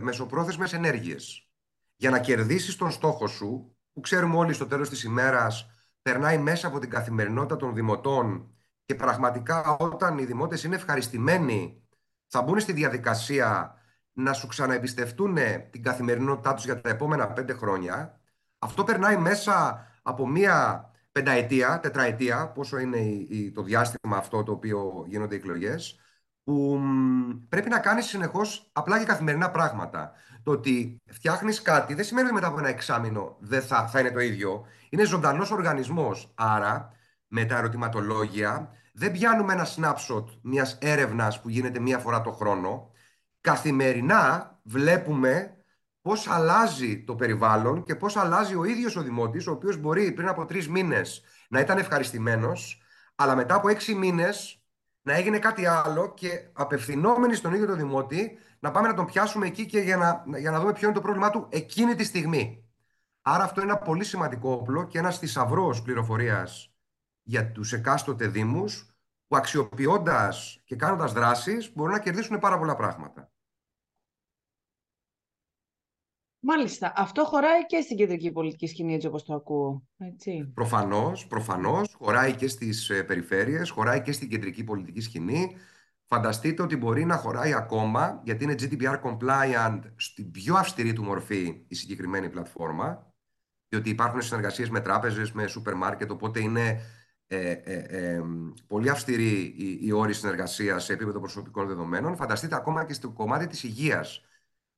μεσοπρόθεσμες 0.00 0.72
ενέργειες. 0.72 1.50
Για 1.96 2.10
να 2.10 2.20
κερδίσεις 2.20 2.76
τον 2.76 2.90
στόχο 2.90 3.26
σου, 3.26 3.76
που 3.92 4.00
ξέρουμε 4.00 4.36
όλοι 4.36 4.52
στο 4.52 4.66
τέλος 4.66 4.88
της 4.88 5.02
ημέρας 5.02 5.70
περνάει 6.02 6.38
μέσα 6.38 6.66
από 6.66 6.78
την 6.78 6.90
καθημερινότητα 6.90 7.56
των 7.56 7.74
δημοτών 7.74 8.50
και 8.84 8.94
πραγματικά 8.94 9.76
όταν 9.76 10.18
οι 10.18 10.24
δημότες 10.24 10.64
είναι 10.64 10.76
ευχαριστημένοι 10.76 11.82
θα 12.26 12.42
μπουν 12.42 12.60
στη 12.60 12.72
διαδικασία 12.72 13.74
να 14.12 14.32
σου 14.32 14.46
ξαναεμπιστευτούν 14.46 15.36
την 15.70 15.82
καθημερινότητά 15.82 16.54
τους 16.54 16.64
για 16.64 16.80
τα 16.80 16.88
επόμενα 16.88 17.32
πέντε 17.32 17.52
χρόνια, 17.52 18.20
αυτό 18.58 18.84
περνάει 18.84 19.16
μέσα 19.16 19.86
από 20.02 20.26
μία 20.26 20.85
πενταετία, 21.16 21.80
τετραετία, 21.80 22.48
πόσο 22.48 22.78
είναι 22.78 22.98
το 23.54 23.62
διάστημα 23.62 24.16
αυτό 24.16 24.42
το 24.42 24.52
οποίο 24.52 25.04
γίνονται 25.06 25.34
οι 25.34 25.38
εκλογές, 25.38 26.00
που 26.44 26.80
πρέπει 27.48 27.68
να 27.68 27.78
κάνεις 27.78 28.04
συνεχώς 28.04 28.70
απλά 28.72 28.98
και 28.98 29.04
καθημερινά 29.04 29.50
πράγματα. 29.50 30.12
Το 30.42 30.50
ότι 30.50 31.02
φτιάχνεις 31.10 31.62
κάτι 31.62 31.94
δεν 31.94 32.04
σημαίνει 32.04 32.26
ότι 32.26 32.34
μετά 32.34 32.46
από 32.46 32.58
ένα 32.58 32.68
εξάμεινο 32.68 33.36
δεν 33.40 33.62
θα, 33.62 33.86
θα 33.86 34.00
είναι 34.00 34.10
το 34.10 34.20
ίδιο. 34.20 34.64
Είναι 34.88 35.04
ζωντανός 35.04 35.50
οργανισμός. 35.50 36.32
Άρα, 36.34 36.92
με 37.26 37.44
τα 37.44 37.56
ερωτηματολόγια, 37.56 38.70
δεν 38.92 39.12
πιάνουμε 39.12 39.52
ένα 39.52 39.66
snapshot 39.66 40.24
μιας 40.42 40.78
έρευνας 40.80 41.40
που 41.40 41.48
γίνεται 41.48 41.78
μία 41.80 41.98
φορά 41.98 42.20
το 42.20 42.30
χρόνο. 42.32 42.90
Καθημερινά 43.40 44.58
βλέπουμε 44.62 45.56
Πώς 46.06 46.28
αλλάζει 46.28 47.04
το 47.04 47.14
περιβάλλον 47.14 47.82
και 47.82 47.94
πώς 47.94 48.16
αλλάζει 48.16 48.54
ο 48.54 48.64
ίδιος 48.64 48.96
ο 48.96 49.02
δημότης, 49.02 49.46
ο 49.46 49.52
οποίος 49.52 49.76
μπορεί 49.76 50.12
πριν 50.12 50.28
από 50.28 50.44
τρεις 50.44 50.68
μήνες 50.68 51.22
να 51.48 51.60
ήταν 51.60 51.78
ευχαριστημένος, 51.78 52.82
αλλά 53.14 53.34
μετά 53.34 53.54
από 53.54 53.68
έξι 53.68 53.94
μήνες 53.94 54.62
να 55.02 55.14
έγινε 55.14 55.38
κάτι 55.38 55.66
άλλο 55.66 56.14
και 56.14 56.48
απευθυνόμενοι 56.52 57.34
στον 57.34 57.54
ίδιο 57.54 57.66
τον 57.66 57.76
δημότη 57.76 58.38
να 58.58 58.70
πάμε 58.70 58.88
να 58.88 58.94
τον 58.94 59.06
πιάσουμε 59.06 59.46
εκεί 59.46 59.66
και 59.66 59.78
για 59.78 59.96
να, 59.96 60.38
για 60.38 60.50
να 60.50 60.60
δούμε 60.60 60.72
ποιο 60.72 60.86
είναι 60.86 60.96
το 60.96 61.02
πρόβλημά 61.02 61.30
του 61.30 61.46
εκείνη 61.50 61.94
τη 61.94 62.04
στιγμή. 62.04 62.64
Άρα 63.22 63.44
αυτό 63.44 63.60
είναι 63.60 63.70
ένα 63.70 63.80
πολύ 63.80 64.04
σημαντικό 64.04 64.52
όπλο 64.52 64.86
και 64.86 64.98
ένας 64.98 65.18
θησαυρός 65.18 65.82
πληροφορίας 65.82 66.74
για 67.22 67.52
τους 67.52 67.72
εκάστοτε 67.72 68.26
Δήμους 68.26 68.90
που 69.26 69.36
αξιοποιώντας 69.36 70.60
και 70.64 70.76
κάνοντας 70.76 71.12
δράσεις 71.12 71.72
μπορούν 71.74 71.92
να 71.92 72.00
κερδίσουν 72.00 72.38
πάρα 72.38 72.58
πολλά 72.58 72.76
πράγματα. 72.76 73.30
Μάλιστα. 76.48 76.92
Αυτό 76.96 77.24
χωράει 77.24 77.66
και 77.66 77.80
στην 77.80 77.96
κεντρική 77.96 78.32
πολιτική 78.32 78.66
σκηνή, 78.66 78.94
έτσι 78.94 79.06
όπως 79.06 79.24
το 79.24 79.34
ακούω. 79.34 79.82
Έτσι. 79.98 80.50
Προφανώς, 80.54 81.26
προφανώς. 81.26 81.94
Χωράει 81.98 82.34
και 82.34 82.48
στις 82.48 82.90
ε, 82.90 83.02
περιφέρειες, 83.02 83.70
χωράει 83.70 84.02
και 84.02 84.12
στην 84.12 84.28
κεντρική 84.28 84.64
πολιτική 84.64 85.00
σκηνή. 85.00 85.56
Φανταστείτε 86.04 86.62
ότι 86.62 86.76
μπορεί 86.76 87.04
να 87.04 87.16
χωράει 87.16 87.54
ακόμα, 87.54 88.20
γιατί 88.24 88.44
είναι 88.44 88.54
GDPR 88.58 89.00
compliant 89.02 89.80
στην 89.96 90.30
πιο 90.30 90.54
αυστηρή 90.54 90.92
του 90.92 91.02
μορφή 91.02 91.64
η 91.68 91.74
συγκεκριμένη 91.74 92.28
πλατφόρμα, 92.28 93.12
διότι 93.68 93.90
υπάρχουν 93.90 94.22
συνεργασίες 94.22 94.70
με 94.70 94.80
τράπεζες, 94.80 95.32
με 95.32 95.46
σούπερ 95.46 95.74
μάρκετ, 95.74 96.10
οπότε 96.10 96.40
είναι 96.40 96.80
ε, 97.26 97.50
ε, 97.50 97.74
ε, 97.74 98.22
πολύ 98.66 98.90
αυστηρή 98.90 99.54
η, 99.56 99.78
η 99.82 99.92
όρη 99.92 100.14
συνεργασίας 100.14 100.84
σε 100.84 100.92
επίπεδο 100.92 101.20
προσωπικών 101.20 101.66
δεδομένων. 101.66 102.16
Φανταστείτε 102.16 102.54
ακόμα 102.54 102.84
και 102.84 102.92
στο 102.92 103.10
κομμάτι 103.10 103.46
της 103.46 103.62
υγείας 103.62 104.25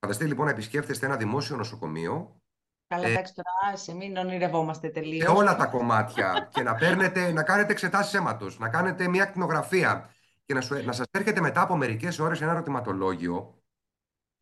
Φανταστείτε 0.00 0.28
λοιπόν 0.28 0.44
να 0.44 0.50
επισκέφτεστε 0.50 1.06
ένα 1.06 1.16
δημόσιο 1.16 1.56
νοσοκομείο. 1.56 2.40
Καλά, 2.86 3.06
ε, 3.06 3.10
εντάξει 3.10 3.32
τώρα, 3.34 3.76
σε 3.76 3.94
μην 3.94 4.16
ονειρευόμαστε 4.16 4.88
τελείως. 4.88 5.30
Σε 5.30 5.36
όλα 5.36 5.56
τα 5.56 5.66
κομμάτια. 5.66 6.48
και 6.52 6.62
να, 6.62 6.74
παίρνετε, 6.74 7.32
να 7.32 7.42
κάνετε 7.42 7.72
εξετάσεις 7.72 8.14
αίματος, 8.14 8.58
να 8.58 8.68
κάνετε 8.68 9.08
μια 9.08 9.22
ακτινογραφία 9.22 10.10
και 10.44 10.54
να, 10.54 10.60
σου, 10.60 10.84
να 10.84 10.92
σας 10.92 11.06
έρχεται 11.10 11.40
μετά 11.40 11.60
από 11.60 11.76
μερικές 11.76 12.18
ώρες 12.18 12.40
ένα 12.40 12.50
ερωτηματολόγιο. 12.50 13.62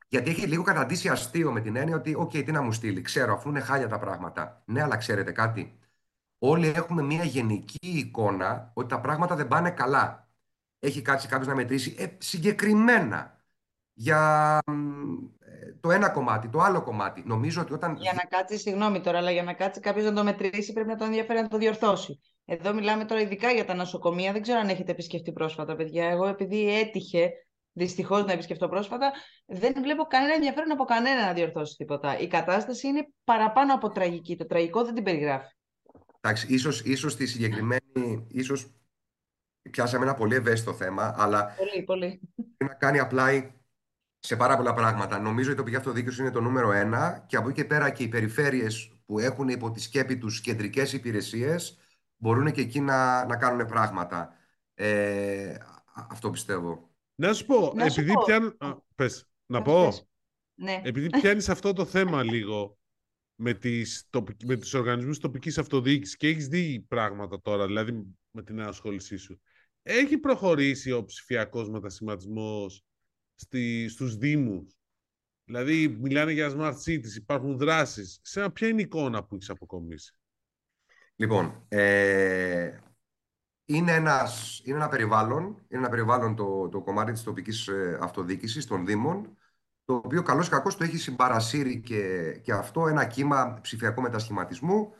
Γιατί 0.09 0.31
έχει 0.31 0.47
λίγο 0.47 0.63
καταντήσει 0.63 1.09
αστείο 1.09 1.53
με 1.53 1.61
την 1.61 1.77
έννοια 1.77 1.97
ότι, 1.97 2.17
OK, 2.21 2.45
τι 2.45 2.53
να 2.53 2.63
μου 2.63 2.73
στείλει, 2.73 3.01
ξέρω, 3.01 3.35
αφού 3.35 3.49
είναι 3.49 3.61
χάλια 3.61 3.89
τα 3.89 3.99
πράγματα. 3.99 4.63
Ναι, 4.65 4.83
αλλά 4.83 4.97
ξέρετε 4.97 5.33
κάτι. 5.33 5.79
όλοι 6.39 6.67
έχουμε 6.67 7.03
μια 7.03 7.25
γενική 7.25 7.89
εικόνα 7.99 8.71
ότι 8.75 8.89
τα 8.89 9.01
πράγματα 9.01 9.37
δεν 9.37 9.49
πάνε 9.49 9.71
καλά. 9.71 10.29
Έχει 10.79 11.03
κάτσει 11.03 11.29
κάποιος 11.29 11.49
να 11.49 11.55
μετρήσει 11.55 11.95
ε, 11.99 12.07
συγκεκριμένα 12.19 13.41
για 13.93 14.59
ε, 14.67 14.73
το 15.87 15.93
ένα 15.93 16.09
κομμάτι, 16.09 16.49
το 16.49 16.61
άλλο 16.61 16.83
κομμάτι. 16.83 17.23
Νομίζω 17.27 17.61
ότι 17.61 17.73
όταν. 17.73 17.97
Για 17.97 18.13
να 18.13 18.37
κάτσει, 18.37 18.59
συγγνώμη 18.59 19.01
τώρα, 19.01 19.19
αλλά 19.19 19.31
για 19.31 19.43
να 19.43 19.53
κάτσει 19.53 19.81
κάποιος 19.81 20.05
να 20.05 20.13
το 20.13 20.25
μετρήσει, 20.25 20.73
πρέπει 20.73 20.89
να 20.89 20.97
τον 20.97 21.07
ενδιαφέρει 21.07 21.41
να 21.41 21.49
το 21.49 21.59
διορθώσει. 21.59 22.21
Εδώ 22.45 22.75
μιλάμε 22.75 23.05
τώρα 23.05 23.21
ειδικά 23.21 23.51
για 23.51 23.65
τα 23.65 23.75
νοσοκομεία. 23.75 24.33
Δεν 24.33 24.43
ξέρω 24.43 24.59
αν 24.59 24.69
έχετε 24.69 24.91
επισκεφτεί 24.91 25.33
πρόσφατα, 25.33 25.77
παιδιά. 25.77 26.09
Εγώ, 26.09 26.27
επειδή 26.27 26.79
έτυχε 26.79 27.31
δυστυχώς 27.73 28.25
να 28.25 28.33
επισκεφτώ 28.33 28.69
πρόσφατα, 28.69 29.13
δεν 29.47 29.73
βλέπω 29.83 30.05
κανένα 30.05 30.35
ενδιαφέρον 30.35 30.71
από 30.71 30.85
κανένα 30.85 31.27
να 31.27 31.33
διορθώσει 31.33 31.77
τίποτα. 31.77 32.19
Η 32.19 32.27
κατάσταση 32.27 32.87
είναι 32.87 33.07
παραπάνω 33.25 33.75
από 33.75 33.91
τραγική. 33.91 34.37
Το 34.37 34.47
τραγικό 34.47 34.85
δεν 34.85 34.95
την 34.95 35.05
περιγράφει. 35.05 35.55
Εντάξει, 36.21 36.47
ίσως, 36.55 36.81
ίσως 36.81 37.13
στη 37.13 37.27
συγκεκριμένη, 37.27 38.27
ίσως 38.29 38.75
πιάσαμε 39.71 40.05
ένα 40.05 40.15
πολύ 40.15 40.35
ευαίσθητο 40.35 40.73
θέμα, 40.73 41.15
αλλά 41.19 41.55
πολύ, 41.57 41.85
πολύ. 41.85 42.21
να 42.57 42.75
κάνει 42.75 43.01
apply 43.11 43.49
σε 44.19 44.37
πάρα 44.37 44.57
πολλά 44.57 44.75
πράγματα. 44.75 45.19
Νομίζω 45.19 45.45
ότι 45.51 45.53
η 45.53 45.59
τοπική 45.61 45.77
αυτοδιοίκηση 45.77 46.21
είναι 46.21 46.31
το 46.31 46.41
νούμερο 46.41 46.73
ένα 46.73 47.25
και 47.29 47.37
από 47.37 47.49
εκεί 47.49 47.61
και 47.61 47.67
πέρα 47.67 47.91
και 47.91 48.03
οι 48.03 48.09
περιφέρειες 48.09 48.91
που 49.07 49.19
έχουν 49.19 49.49
υπό 49.49 49.71
τη 49.71 49.81
σκέπη 49.81 50.19
τους 50.19 50.41
κεντρικές 50.41 50.93
υπηρεσίες 50.93 51.79
μπορούν 52.17 52.53
και 52.53 52.61
εκεί 52.61 52.81
να, 52.81 53.25
να 53.27 53.37
κάνουν 53.37 53.67
πράγματα. 53.67 54.35
Ε, 54.75 55.55
αυτό 56.09 56.31
πιστεύω. 56.31 56.91
Να 57.15 57.33
σου 57.33 57.47
πω, 57.47 57.73
Να 57.75 57.89
σου 57.89 58.01
επειδή 58.01 58.15
πω. 58.15 58.23
πιάνουν... 58.25 58.57
Α, 58.59 58.75
πες, 58.95 59.29
να 59.47 59.63
Πες, 59.63 59.73
πω. 59.73 59.85
πες. 59.85 60.07
Ναι. 60.55 60.81
Επειδή 60.85 61.09
πιάνεις 61.21 61.49
αυτό 61.49 61.73
το 61.73 61.85
θέμα 61.85 62.23
λίγο 62.23 62.79
με, 63.35 63.55
τις, 63.55 64.07
τοπικ- 64.11 64.45
με 64.45 64.57
τους 64.57 64.75
οργανισμούς 64.75 65.19
τοπικής 65.19 65.59
αυτοδιοίκησης 65.59 66.17
και 66.17 66.29
έχεις 66.29 66.49
δει 66.49 66.85
πράγματα 66.89 67.41
τώρα, 67.41 67.67
δηλαδή 67.67 68.05
με 68.31 68.43
την 68.43 68.61
ασχόλησή 68.61 69.17
σου. 69.17 69.41
Έχει 69.83 70.19
προχωρήσει 70.19 70.93
ο 70.93 71.05
ψηφιακός 71.05 71.69
μετασχηματισμός 71.71 72.85
στη, 73.37 73.89
στους 73.89 74.17
Δήμους. 74.17 74.77
Δηλαδή, 75.45 75.89
μιλάνε 75.89 76.33
για 76.33 76.55
smart 76.57 76.75
cities, 76.85 77.15
υπάρχουν 77.17 77.57
δράσεις. 77.59 78.19
Σε 78.23 78.51
ποια 78.51 78.69
είναι 78.69 78.81
η 78.81 78.85
εικόνα 78.85 79.25
που 79.25 79.35
έχεις 79.35 79.51
αποκομίσει; 79.51 80.19
Λοιπόν, 81.17 81.65
ε, 81.69 82.79
είναι, 83.65 83.93
ένας, 83.93 84.61
είναι 84.65 84.77
ένα 84.77 84.89
περιβάλλον, 84.89 85.43
είναι 85.45 85.81
ένα 85.81 85.89
περιβάλλον 85.89 86.37
το, 86.37 86.69
το 86.69 86.81
κομμάτι 86.81 87.13
της 87.13 87.23
τοπικής 87.23 87.69
ε, 87.69 87.99
αυτοδιοίκησης 88.01 88.67
των 88.67 88.87
Δήμων, 88.87 89.37
το 89.85 89.95
οποίο 89.95 90.23
καλώς 90.23 90.47
ή 90.47 90.51
κακώς 90.51 90.77
το 90.77 90.85
έχει 90.85 90.97
συμπαρασύρει 90.99 91.81
και, 91.81 92.33
και 92.43 92.53
αυτό 92.53 92.87
ένα 92.87 93.05
κύμα 93.05 93.59
ψηφιακού 93.61 94.01
μετασχηματισμού. 94.01 94.95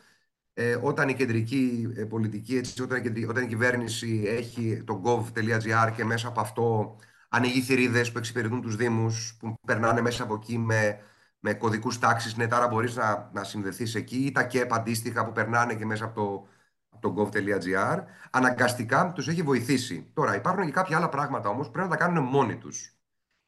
Ε, 0.53 0.79
όταν 0.83 1.09
η 1.09 1.15
κεντρική 1.15 1.93
ε, 1.97 2.05
πολιτική, 2.05 2.57
έτσι, 2.57 2.83
όταν, 2.83 2.99
η, 2.99 3.03
κεντρική- 3.03 3.29
όταν 3.29 3.45
η 3.45 3.47
κυβέρνηση 3.47 4.23
έχει 4.27 4.83
το 4.85 5.03
gov.gr 5.05 5.93
και 5.97 6.05
μέσα 6.05 6.29
από 6.29 6.41
αυτό 6.41 6.97
ανοίγει 7.37 7.61
θηρίδες 7.61 8.13
που 8.13 8.19
εξυπηρετούν 8.19 8.61
τους 8.61 8.77
Δήμους, 8.77 9.37
που 9.39 9.55
περνάνε 9.67 10.01
μέσα 10.01 10.23
από 10.23 10.35
εκεί 10.35 10.59
με, 10.59 10.99
με 11.39 11.55
κωδικούς 11.55 11.99
τάξης, 11.99 12.37
ναι, 12.37 12.47
άρα 12.51 12.69
μπορείς 12.69 12.97
να, 12.97 13.31
να 13.33 13.45
συνδεθείς 13.45 13.95
εκεί, 13.95 14.17
ή 14.17 14.33
τα 14.33 14.43
ΚΕΠ 14.45 14.73
αντίστοιχα 14.73 15.25
που 15.25 15.33
περνάνε 15.33 15.75
και 15.75 15.85
μέσα 15.85 16.05
από 16.05 16.15
το, 16.15 16.49
από 16.89 17.15
το 17.15 17.31
gov.gr, 17.33 18.03
αναγκαστικά 18.31 19.13
τους 19.13 19.29
έχει 19.29 19.43
βοηθήσει. 19.43 20.11
Τώρα, 20.15 20.37
υπάρχουν 20.37 20.65
και 20.65 20.71
κάποια 20.71 20.97
άλλα 20.97 21.09
πράγματα 21.09 21.49
όμως 21.49 21.67
που 21.67 21.73
πρέπει 21.73 21.89
να 21.89 21.97
τα 21.97 22.05
κάνουν 22.05 22.25
μόνοι 22.25 22.57
τους. 22.57 22.97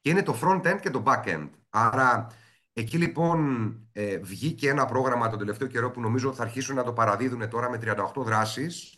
Και 0.00 0.11
είναι 0.11 0.23
το 0.23 0.38
front-end 0.42 0.78
και 0.80 0.90
το 0.90 1.02
back-end. 1.07 1.50
Άρα, 1.71 2.26
εκεί 2.73 2.99
λοιπόν 2.99 3.68
ε, 3.92 4.18
βγήκε 4.18 4.68
ένα 4.68 4.87
πρόγραμμα 4.87 5.28
τον 5.28 5.38
τελευταίο 5.38 5.68
καιρό 5.68 5.90
που 5.90 6.00
νομίζω 6.00 6.33
θα 6.33 6.42
αρχίσουν 6.42 6.76
να 6.76 6.85
το 6.85 6.92
παραδίδουν 6.92 7.49
τώρα 7.49 7.71
με 7.71 7.78
38 7.83 7.95
δράσεις 8.16 8.97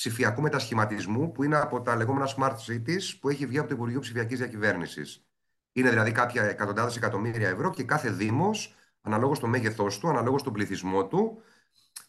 ψηφιακού 0.00 0.40
μετασχηματισμού 0.40 1.32
που 1.32 1.42
είναι 1.42 1.56
από 1.56 1.82
τα 1.82 1.96
λεγόμενα 1.96 2.28
smart 2.36 2.54
cities 2.66 3.18
που 3.20 3.28
έχει 3.28 3.46
βγει 3.46 3.58
από 3.58 3.68
το 3.68 3.74
Υπουργείο 3.74 4.00
Ψηφιακής 4.00 4.38
Διακυβέρνησης. 4.38 5.24
Είναι 5.72 5.88
δηλαδή 5.88 6.12
κάποια 6.12 6.42
εκατοντάδες 6.42 6.96
εκατομμύρια 6.96 7.48
ευρώ 7.48 7.70
και 7.70 7.82
κάθε 7.84 8.10
δήμος, 8.10 8.74
αναλόγως 9.00 9.36
στο 9.36 9.46
μέγεθός 9.46 9.98
του, 9.98 10.08
αναλόγως 10.08 10.40
στον 10.40 10.52
πληθυσμό 10.52 11.06
του, 11.06 11.42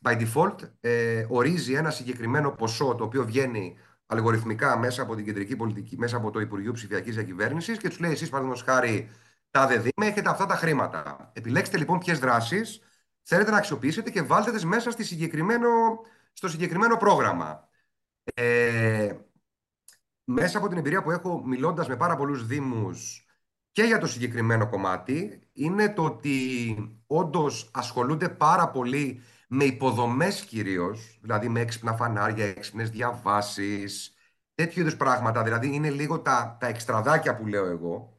by 0.03 0.21
default 0.21 0.55
ε, 0.79 1.25
ορίζει 1.29 1.73
ένα 1.73 1.89
συγκεκριμένο 1.89 2.51
ποσό 2.51 2.95
το 2.95 3.03
οποίο 3.03 3.25
βγαίνει 3.25 3.77
αλγοριθμικά 4.05 4.77
μέσα 4.77 5.01
από 5.01 5.15
την 5.15 5.25
κεντρική 5.25 5.55
πολιτική, 5.55 5.97
μέσα 5.97 6.17
από 6.17 6.31
το 6.31 6.39
Υπουργείο 6.39 6.71
Ψηφιακής 6.71 7.15
Διακυβέρνησης 7.15 7.77
και 7.77 7.87
τους 7.87 7.99
λέει 7.99 8.11
εσείς 8.11 8.29
παραδείγματος 8.29 8.65
χάρη 8.65 9.09
τάδε 9.51 9.75
δήμα 9.75 10.11
έχετε 10.11 10.29
αυτά 10.29 10.45
τα 10.45 10.55
χρήματα. 10.55 11.31
Επιλέξτε 11.33 11.77
λοιπόν 11.77 11.99
ποιες 11.99 12.19
δράσεις 12.19 12.81
θέλετε 13.21 13.51
να 13.51 13.57
αξιοποιήσετε 13.57 14.09
και 14.09 14.21
βάλτε 14.21 14.51
τις 14.51 14.65
μέσα 14.65 14.91
στη 14.91 15.03
συγκεκριμένο, 15.03 15.69
στο 16.33 16.49
συγκεκριμένο 16.49 16.97
πρόγραμμα. 16.97 17.69
Ε, 18.23 19.13
μέσα 20.23 20.57
από 20.57 20.67
την 20.67 20.77
εμπειρία 20.77 21.03
που 21.03 21.11
έχω 21.11 21.43
μιλώντας 21.45 21.87
με 21.87 21.95
πάρα 21.95 22.15
πολλούς 22.15 22.45
δήμους 22.45 23.25
και 23.71 23.83
για 23.83 23.97
το 23.99 24.07
συγκεκριμένο 24.07 24.69
κομμάτι 24.69 25.41
είναι 25.53 25.93
το 25.93 26.03
ότι 26.05 26.75
όντως 27.07 27.69
ασχολούνται 27.73 28.29
πάρα 28.29 28.69
πολύ 28.69 29.21
με 29.47 29.63
υποδομές 29.63 30.41
κυρίως, 30.45 31.19
δηλαδή 31.21 31.49
με 31.49 31.59
έξυπνα 31.59 31.93
φανάρια, 31.93 32.45
έξυπνες 32.45 32.89
διαβάσεις, 32.89 34.13
τέτοιου 34.55 34.81
είδους 34.81 34.97
πράγματα. 34.97 35.43
Δηλαδή 35.43 35.73
είναι 35.75 35.89
λίγο 35.89 36.19
τα, 36.21 36.57
τα 36.59 36.67
εξτραδάκια 36.67 37.35
που 37.35 37.47
λέω 37.47 37.65
εγώ. 37.65 38.15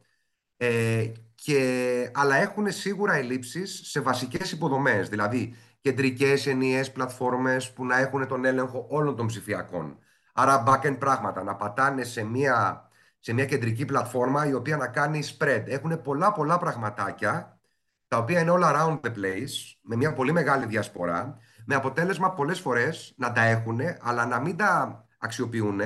Ε, 0.57 1.11
και, 1.35 2.11
αλλά 2.13 2.35
έχουν 2.35 2.71
σίγουρα 2.71 3.13
ελλείψεις 3.13 3.81
σε 3.83 3.99
βασικές 3.99 4.51
υποδομές, 4.51 5.09
δηλαδή 5.09 5.55
κεντρικές 5.83 6.47
ενιαίες 6.47 6.91
πλατφόρμες 6.91 7.73
που 7.73 7.85
να 7.85 7.99
έχουν 7.99 8.27
τον 8.27 8.45
έλεγχο 8.45 8.85
όλων 8.89 9.15
των 9.15 9.27
ψηφιακών. 9.27 9.97
Άρα 10.33 10.63
back-end 10.67 10.99
πράγματα, 10.99 11.43
να 11.43 11.55
πατάνε 11.55 12.03
σε 12.03 12.23
μια, 12.23 12.87
σε 13.19 13.33
μια 13.33 13.45
κεντρική 13.45 13.85
πλατφόρμα 13.85 14.47
η 14.47 14.53
οποία 14.53 14.77
να 14.77 14.87
κάνει 14.87 15.23
spread. 15.23 15.63
Έχουν 15.65 16.01
πολλά 16.01 16.31
πολλά 16.31 16.57
πραγματάκια 16.57 17.59
τα 18.07 18.17
οποία 18.17 18.39
είναι 18.39 18.51
all 18.55 18.63
around 18.63 18.99
the 19.01 19.09
place, 19.09 19.75
με 19.81 19.95
μια 19.95 20.13
πολύ 20.13 20.31
μεγάλη 20.31 20.65
διασπορά, 20.65 21.37
με 21.65 21.75
αποτέλεσμα 21.75 22.33
πολλές 22.33 22.59
φορές 22.59 23.13
να 23.17 23.31
τα 23.31 23.41
έχουν, 23.41 23.79
αλλά 24.01 24.25
να 24.25 24.39
μην 24.39 24.57
τα 24.57 25.05
αξιοποιούν. 25.17 25.81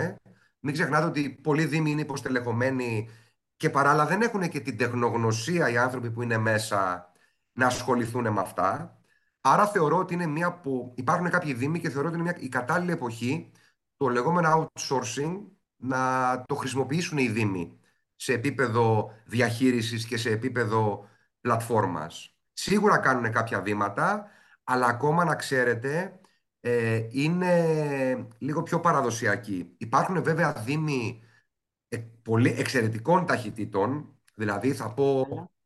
Μην 0.60 0.74
ξεχνάτε 0.74 1.06
ότι 1.06 1.30
πολλοί 1.30 1.66
δήμοι 1.66 1.92
είναι 1.92 2.02
υποστελεχωμένοι 2.02 3.10
και 3.58 3.70
παράλληλα 3.70 4.06
δεν 4.06 4.22
έχουν 4.22 4.50
και 4.50 4.60
την 4.60 4.78
τεχνογνωσία 4.78 5.70
οι 5.70 5.78
άνθρωποι 5.78 6.12
που 6.12 6.22
είναι 6.22 6.38
μέσα 6.38 7.12
να 7.52 7.66
ασχοληθούν 7.66 8.32
με 8.32 8.40
αυτά. 8.42 8.97
Άρα 9.52 9.68
θεωρώ 9.68 9.98
ότι 9.98 10.14
είναι 10.14 10.26
μια 10.26 10.60
που 10.60 10.94
υπάρχουν 10.96 11.30
κάποιοι 11.30 11.54
δήμοι 11.54 11.80
και 11.80 11.90
θεωρώ 11.90 12.08
ότι 12.08 12.18
είναι 12.18 12.32
μια, 12.32 12.38
η 12.40 12.50
κατάλληλη 12.50 12.92
εποχή 12.92 13.52
το 13.98 14.08
λεγόμενο 14.08 14.70
outsourcing 14.74 15.38
να 15.76 16.44
το 16.48 16.56
χρησιμοποιήσουν 16.56 17.18
οι 17.18 17.28
δήμοι 17.28 17.80
σε 18.16 18.34
επίπεδο 18.34 19.12
διαχείρισης 19.26 20.06
και 20.06 20.18
σε 20.18 20.30
επίπεδο 20.30 21.10
πλατφόρμας. 21.42 22.38
Σίγουρα 22.54 22.98
κάνουν 22.98 23.32
κάποια 23.32 23.62
βήματα, 23.62 24.28
αλλά 24.64 24.86
ακόμα 24.86 25.24
να 25.24 25.36
ξέρετε 25.36 26.20
ε, 26.60 27.08
είναι 27.10 28.28
λίγο 28.38 28.64
πιο 28.64 28.80
παραδοσιακοί. 28.80 29.76
Υπάρχουν 29.78 30.24
βέβαια 30.24 30.54
δήμοι 30.54 31.24
ε, 31.88 31.98
πολύ 32.22 32.50
εξαιρετικών 32.50 33.26
ταχυτήτων, 33.26 34.20
δηλαδή 34.36 34.74
θα 34.74 34.94
πω 34.94 35.20
Υ- 35.20 35.57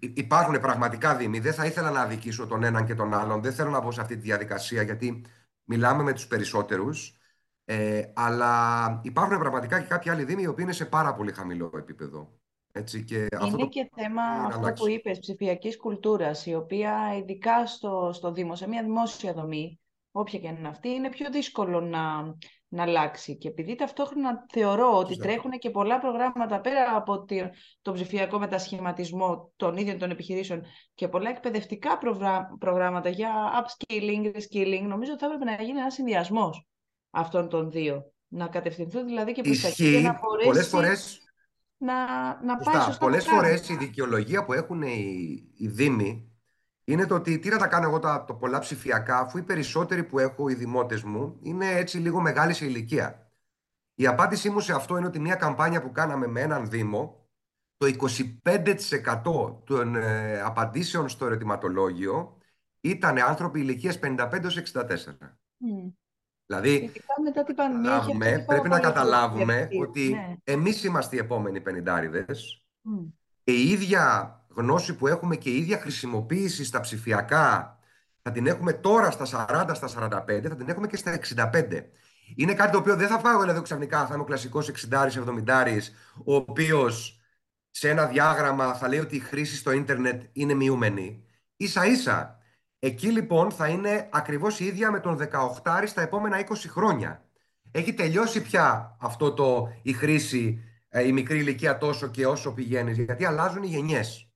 Υπάρχουν 0.00 0.60
πραγματικά 0.60 1.16
δήμοι. 1.16 1.38
Δεν 1.38 1.52
θα 1.52 1.66
ήθελα 1.66 1.90
να 1.90 2.00
αδικήσω 2.00 2.46
τον 2.46 2.62
έναν 2.64 2.86
και 2.86 2.94
τον 2.94 3.14
άλλον. 3.14 3.42
Δεν 3.42 3.52
θέλω 3.52 3.70
να 3.70 3.80
μπω 3.80 3.90
σε 3.90 4.00
αυτή 4.00 4.14
τη 4.14 4.20
διαδικασία 4.20 4.82
γιατί 4.82 5.24
μιλάμε 5.64 6.02
με 6.02 6.12
τους 6.12 6.26
περισσότερους. 6.26 7.18
Ε, 7.64 8.02
αλλά 8.14 9.00
υπάρχουν 9.02 9.38
πραγματικά 9.38 9.80
και 9.80 9.86
κάποιοι 9.86 10.10
άλλοι 10.10 10.24
δήμοι 10.24 10.42
οι 10.42 10.46
οποίοι 10.46 10.64
είναι 10.66 10.76
σε 10.76 10.84
πάρα 10.84 11.14
πολύ 11.14 11.32
χαμηλό 11.32 11.70
επίπεδο. 11.76 12.38
Έτσι, 12.72 13.04
και 13.04 13.26
αυτό 13.32 13.46
Είναι 13.46 13.56
το 13.56 13.68
και 13.68 13.90
θέμα 13.94 14.36
να 14.36 14.46
αυτό 14.46 14.58
αλλάξει. 14.58 14.82
που 14.82 14.88
είπες, 14.88 15.18
ψηφιακής 15.18 15.76
κουλτούρας, 15.76 16.46
η 16.46 16.54
οποία 16.54 17.16
ειδικά 17.16 17.66
στο, 17.66 18.10
στο 18.12 18.32
Δήμο, 18.32 18.54
σε 18.54 18.68
μια 18.68 18.82
δημόσια 18.82 19.32
δομή, 19.32 19.80
όποια 20.10 20.38
και 20.38 20.46
είναι 20.48 20.68
αυτή, 20.68 20.88
είναι 20.88 21.08
πιο 21.08 21.30
δύσκολο 21.30 21.80
να, 21.80 22.34
να 22.76 22.82
αλλάξει. 22.82 23.36
Και 23.36 23.48
επειδή 23.48 23.74
ταυτόχρονα 23.74 24.46
θεωρώ 24.52 24.98
ότι 24.98 25.08
Σωστά. 25.14 25.22
τρέχουν 25.24 25.50
και 25.50 25.70
πολλά 25.70 25.98
προγράμματα 25.98 26.60
πέρα 26.60 26.96
από 26.96 27.24
τη- 27.24 27.42
τον 27.82 27.94
ψηφιακό 27.94 28.38
μετασχηματισμό 28.38 29.52
των 29.56 29.76
ίδιων 29.76 29.98
των 29.98 30.10
επιχειρήσεων 30.10 30.62
και 30.94 31.08
πολλά 31.08 31.30
εκπαιδευτικά 31.30 31.98
προγρά- 31.98 32.56
προγράμματα 32.58 33.08
για 33.08 33.30
upskilling, 33.62 34.24
reskilling, 34.36 34.82
νομίζω 34.86 35.12
ότι 35.12 35.20
θα 35.20 35.26
έπρεπε 35.26 35.44
να 35.44 35.62
γίνει 35.62 35.78
ένας 35.78 35.94
συνδυασμός 35.94 36.66
αυτών 37.10 37.48
των 37.48 37.70
δύο. 37.70 38.10
Να 38.28 38.46
κατευθυνθούν 38.46 39.04
δηλαδή 39.06 39.32
και 39.32 39.42
προς 39.42 39.60
τα 39.60 39.68
εκεί 39.68 39.82
για 39.82 39.90
Ισχύει. 39.92 40.06
να 40.06 40.14
Πολλές 40.14 40.44
μπορέσεις 40.46 40.68
φορές 40.70 41.20
να, 41.78 41.94
να 42.44 42.56
πάει 42.56 42.74
Σωστά. 42.74 42.80
σωστά 42.80 42.98
Πολλές 43.04 43.24
το 43.24 43.30
πράγμα. 43.30 43.48
φορές 43.48 43.68
η 43.68 43.76
δικαιολογία 43.76 44.44
που 44.44 44.52
έχουν 44.52 44.82
οι, 44.82 45.42
οι 45.56 45.68
δήμοι 45.68 46.30
είναι 46.88 47.06
το 47.06 47.14
ότι 47.14 47.38
τι 47.38 47.48
να 47.48 47.58
τα 47.58 47.66
κάνω 47.66 47.86
εγώ 47.86 47.98
τα, 47.98 48.24
το 48.24 48.34
πολλά 48.34 48.58
ψηφιακά, 48.58 49.18
αφού 49.18 49.38
οι 49.38 49.42
περισσότεροι 49.42 50.04
που 50.04 50.18
έχω, 50.18 50.48
οι 50.48 50.54
δημότες 50.54 51.02
μου, 51.02 51.38
είναι 51.42 51.68
έτσι 51.70 51.98
λίγο 51.98 52.20
μεγάλη 52.20 52.52
σε 52.52 52.64
ηλικία. 52.64 53.30
Η 53.94 54.06
απάντησή 54.06 54.50
μου 54.50 54.60
σε 54.60 54.72
αυτό 54.72 54.96
είναι 54.96 55.06
ότι 55.06 55.18
μια 55.20 55.34
καμπάνια 55.34 55.82
που 55.82 55.92
κάναμε 55.92 56.26
με 56.26 56.40
έναν 56.40 56.68
δήμο, 56.70 57.26
το 57.76 57.86
25% 58.44 59.56
των 59.64 59.94
ε, 59.96 60.40
απαντήσεων 60.40 61.08
στο 61.08 61.26
ερωτηματολόγιο 61.26 62.36
ήταν 62.80 63.18
άνθρωποι 63.18 63.60
ηλικίας 63.60 63.98
55 64.02 64.28
64. 64.72 64.84
Mm. 64.84 65.92
Δηλαδή, 66.46 66.74
Ειδικά 66.74 67.14
μετά 67.24 67.44
την 67.44 67.54
πανδημία 67.54 67.90
έχει 67.90 67.98
καταλάβουμε- 68.00 68.26
αυξηθεί 68.26 68.44
πάρα 68.46 68.60
πρέπει 68.60 68.68
να 68.68 68.76
πολύ 68.76 68.86
αυτό 68.86 69.00
το 69.00 69.06
καταλάβουμε 69.06 69.54
διαδίκτυο. 69.54 69.80
ότι 69.80 70.08
Ναι. 70.08 70.36
εμείς 70.44 70.84
είμαστε 70.84 71.16
οι 71.16 71.18
επόμενοι 71.18 71.60
πενηντάριδες 71.60 72.64
Μμ. 72.80 73.04
και 73.44 73.52
η 73.52 73.68
ίδια 73.70 74.30
γνώση 74.56 74.94
που 74.94 75.06
έχουμε 75.06 75.36
και 75.36 75.50
η 75.50 75.56
ίδια 75.56 75.78
χρησιμοποίηση 75.78 76.64
στα 76.64 76.80
ψηφιακά 76.80 77.78
θα 78.22 78.32
την 78.32 78.46
έχουμε 78.46 78.72
τώρα 78.72 79.10
στα 79.10 79.46
40, 79.48 79.70
στα 79.74 79.88
45, 79.88 80.40
θα 80.42 80.56
την 80.56 80.68
έχουμε 80.68 80.86
και 80.86 80.96
στα 80.96 81.18
65. 81.52 81.82
Είναι 82.36 82.54
κάτι 82.54 82.72
το 82.72 82.78
οποίο 82.78 82.96
δεν 82.96 83.08
θα 83.08 83.18
πάω 83.18 83.40
δηλαδή 83.40 83.62
ξαφνικά, 83.62 84.06
θα 84.06 84.14
είμαι 84.14 84.22
ο 84.22 84.26
κλασικός 84.26 84.70
60-70, 84.90 85.80
ο 86.24 86.34
οποίος 86.34 87.20
σε 87.70 87.88
ένα 87.88 88.06
διάγραμμα 88.06 88.74
θα 88.74 88.88
λέει 88.88 88.98
ότι 88.98 89.16
η 89.16 89.18
χρήση 89.18 89.56
στο 89.56 89.70
ίντερνετ 89.70 90.22
είναι 90.32 90.54
μειούμενη. 90.54 91.24
Ίσα 91.56 91.86
ίσα. 91.86 92.38
Εκεί 92.78 93.08
λοιπόν 93.08 93.50
θα 93.50 93.68
είναι 93.68 94.08
ακριβώς 94.12 94.60
η 94.60 94.64
ίδια 94.64 94.90
με 94.90 95.00
τον 95.00 95.18
18 95.62 95.82
στα 95.86 96.02
επόμενα 96.02 96.46
20 96.48 96.54
χρόνια. 96.68 97.24
Έχει 97.70 97.94
τελειώσει 97.94 98.42
πια 98.42 98.96
αυτό 99.00 99.32
το 99.32 99.68
η 99.82 99.92
χρήση, 99.92 100.64
ε, 100.88 101.06
η 101.06 101.12
μικρή 101.12 101.38
ηλικία 101.38 101.78
τόσο 101.78 102.06
και 102.06 102.26
όσο 102.26 102.52
πηγαίνεις, 102.52 102.98
γιατί 102.98 103.24
αλλάζουν 103.24 103.62
οι 103.62 103.66
γενιές. 103.66 104.30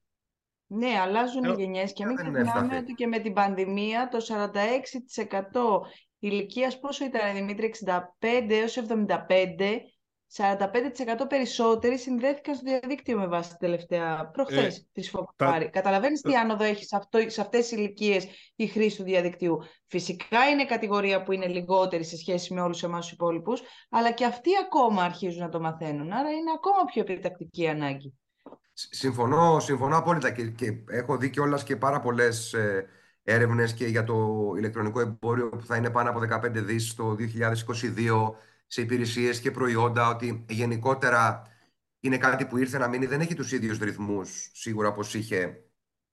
Ναι, 0.72 0.98
αλλάζουν 1.00 1.44
οι 1.44 1.48
Ε, 1.50 1.54
γενιές 1.62 1.92
και 1.92 2.06
μην 2.06 2.16
δεν 2.16 2.32
ξεχνάμε 2.32 2.58
έφταθε. 2.60 2.76
ότι 2.76 2.92
και 2.92 3.06
με 3.06 3.18
την 3.18 3.32
πανδημία 3.32 4.08
το 4.08 4.20
46% 4.20 5.80
ηλικίας 6.18 6.78
πόσο 6.78 7.04
ήταν 7.04 7.34
Δημήτρη, 7.34 7.66
65 7.66 8.54
έως 8.54 8.76
75, 8.76 9.80
45% 10.32 11.26
περισσότεροι 11.28 11.98
συνδέθηκαν 11.98 12.54
στο 12.54 12.64
διαδίκτυο 12.64 13.18
με 13.18 13.26
βάση 13.26 13.48
την 13.48 13.58
τελευταία 13.58 14.30
προχθές 14.32 14.78
Ε, 14.78 14.82
της 14.92 15.10
Φοβάρη. 15.10 15.64
τα- 15.64 15.70
Καταλαβαίνεις 15.70 16.20
τι 16.20 16.34
άνοδο 16.34 16.64
έχει 16.64 16.84
σε, 16.84 16.96
αυτό, 16.96 17.18
σε 17.26 17.40
αυτές 17.40 17.60
τις 17.68 17.78
ηλικίες 17.78 18.26
η 18.56 18.66
χρήση 18.66 18.96
του 18.96 19.02
διαδικτύου. 19.02 19.58
Φυσικά 19.86 20.48
είναι 20.48 20.64
κατηγορία 20.64 21.22
που 21.22 21.32
είναι 21.32 21.46
λιγότερη 21.46 22.04
σε 22.04 22.16
σχέση 22.16 22.54
με 22.54 22.60
όλους 22.60 22.82
εμάς 22.82 23.00
τους 23.04 23.12
υπόλοιπους, 23.12 23.62
αλλά 23.90 24.10
και 24.10 24.24
αυτοί 24.24 24.50
ακόμα 24.66 25.02
αρχίζουν 25.02 25.40
να 25.42 25.48
το 25.48 25.60
μαθαίνουν. 25.60 26.12
Άρα 26.12 26.30
είναι 26.30 26.50
ακόμα 26.54 26.84
πιο 26.84 27.00
επιτακτική 27.02 27.62
η 27.62 27.68
ανάγκη. 27.68 28.19
Σ- 28.80 28.94
Συμφωνώ, 28.94 29.60
συμφωνώ 29.60 29.96
απόλυτα 29.96 30.30
και, 30.30 30.50
και 30.50 30.78
έχω 30.88 31.16
δει 31.16 31.30
κιόλας 31.30 31.62
και 31.62 31.76
πάρα 31.76 32.00
πολλές 32.00 32.52
ε, 32.52 32.86
έρευνες 33.22 33.74
και 33.74 33.86
για 33.86 34.04
το 34.04 34.52
ηλεκτρονικό 34.56 35.00
εμπόριο 35.00 35.48
που 35.48 35.64
θα 35.64 35.76
είναι 35.76 35.90
πάνω 35.90 36.10
από 36.10 36.20
15 36.20 36.50
δις 36.52 36.94
το 36.94 37.16
2022 37.18 38.34
σε 38.66 38.80
υπηρεσίες 38.80 39.40
και 39.40 39.50
προϊόντα 39.50 40.08
ότι 40.08 40.44
γενικότερα 40.48 41.42
είναι 42.00 42.18
κάτι 42.18 42.46
που 42.46 42.56
ήρθε 42.56 42.78
να 42.78 42.88
μείνει, 42.88 43.06
δεν 43.06 43.20
έχει 43.20 43.34
τους 43.34 43.52
ίδιους 43.52 43.78
ρυθμούς 43.78 44.50
σίγουρα 44.52 44.88
όπως 44.88 45.14
είχε 45.14 45.64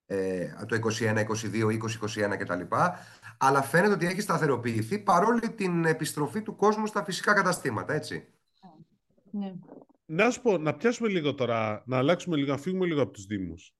ε, 0.06 0.54
το 0.66 0.78
21, 0.98 1.26
22, 1.26 1.26
20, 1.64 2.32
21 2.32 2.36
κτλ. 2.38 2.74
Αλλά 3.38 3.62
φαίνεται 3.62 3.92
ότι 3.92 4.06
έχει 4.06 4.20
σταθεροποιηθεί 4.20 4.98
παρόλη 4.98 5.50
την 5.50 5.84
επιστροφή 5.84 6.42
του 6.42 6.56
κόσμου 6.56 6.86
στα 6.86 7.04
φυσικά 7.04 7.32
καταστήματα, 7.32 7.94
έτσι. 7.94 8.26
Ναι. 9.30 9.54
Να 10.10 10.30
σου 10.30 10.42
πω, 10.42 10.58
να 10.58 10.76
πιάσουμε 10.76 11.08
λίγο 11.08 11.34
τώρα, 11.34 11.82
να 11.86 11.96
αλλάξουμε 11.98 12.36
λίγο, 12.36 12.50
να 12.50 12.58
φύγουμε 12.58 12.86
λίγο 12.86 13.02
από 13.02 13.12
τους 13.12 13.24
Δήμους. 13.24 13.72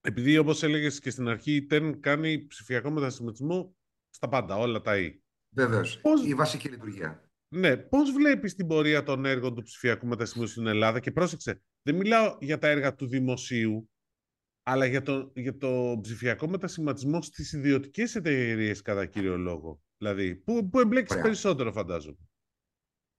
Επειδή 0.00 0.38
όπως 0.38 0.62
έλεγες 0.62 1.00
και 1.00 1.10
στην 1.10 1.28
αρχή, 1.28 1.54
η 1.54 1.66
ΤΕΝ 1.66 2.00
κάνει 2.00 2.46
ψηφιακό 2.46 2.90
μετασχηματισμό 2.90 3.76
στα 4.08 4.28
πάντα, 4.28 4.56
όλα 4.56 4.80
τα 4.80 4.98
ή. 4.98 5.22
Βεβαίως, 5.54 6.00
Πώς- 6.00 6.26
η 6.26 6.34
βασική 6.34 6.68
λειτουργία. 6.68 7.30
Ναι, 7.54 7.76
πώς 7.76 8.12
βλέπεις 8.12 8.54
την 8.54 8.66
πορεία 8.66 9.02
των 9.02 9.24
έργων 9.24 9.54
του 9.54 9.62
ψηφιακού 9.62 10.06
μετασχηματισμού 10.06 10.46
στην 10.46 10.66
Ελλάδα; 10.66 11.00
Και 11.00 11.12
πρόσεξε, 11.12 11.62
δεν 11.82 11.94
μιλάω 11.96 12.36
για 12.40 12.58
τα 12.58 12.68
έργα 12.68 12.94
του 12.94 13.06
δημοσίου, 13.06 13.90
αλλά 14.62 14.86
για 14.86 15.02
το, 15.02 15.32
για 15.34 15.56
το 15.56 15.98
ψηφιακό 16.02 16.48
μετασχηματισμό 16.48 17.22
στις 17.22 17.52
ιδιωτικές 17.52 18.14
εταιρείες 18.14 18.82
κατά 18.82 19.06
κύριο 19.06 19.36
λόγο. 19.36 19.82
Δηλαδή, 19.98 20.36
που, 20.36 20.68
που 20.68 20.80
εμπλέκεις 20.80 21.10
Ωραία. 21.10 21.22
περισσότερο 21.22 21.72
φαντάζομαι. 21.72 22.27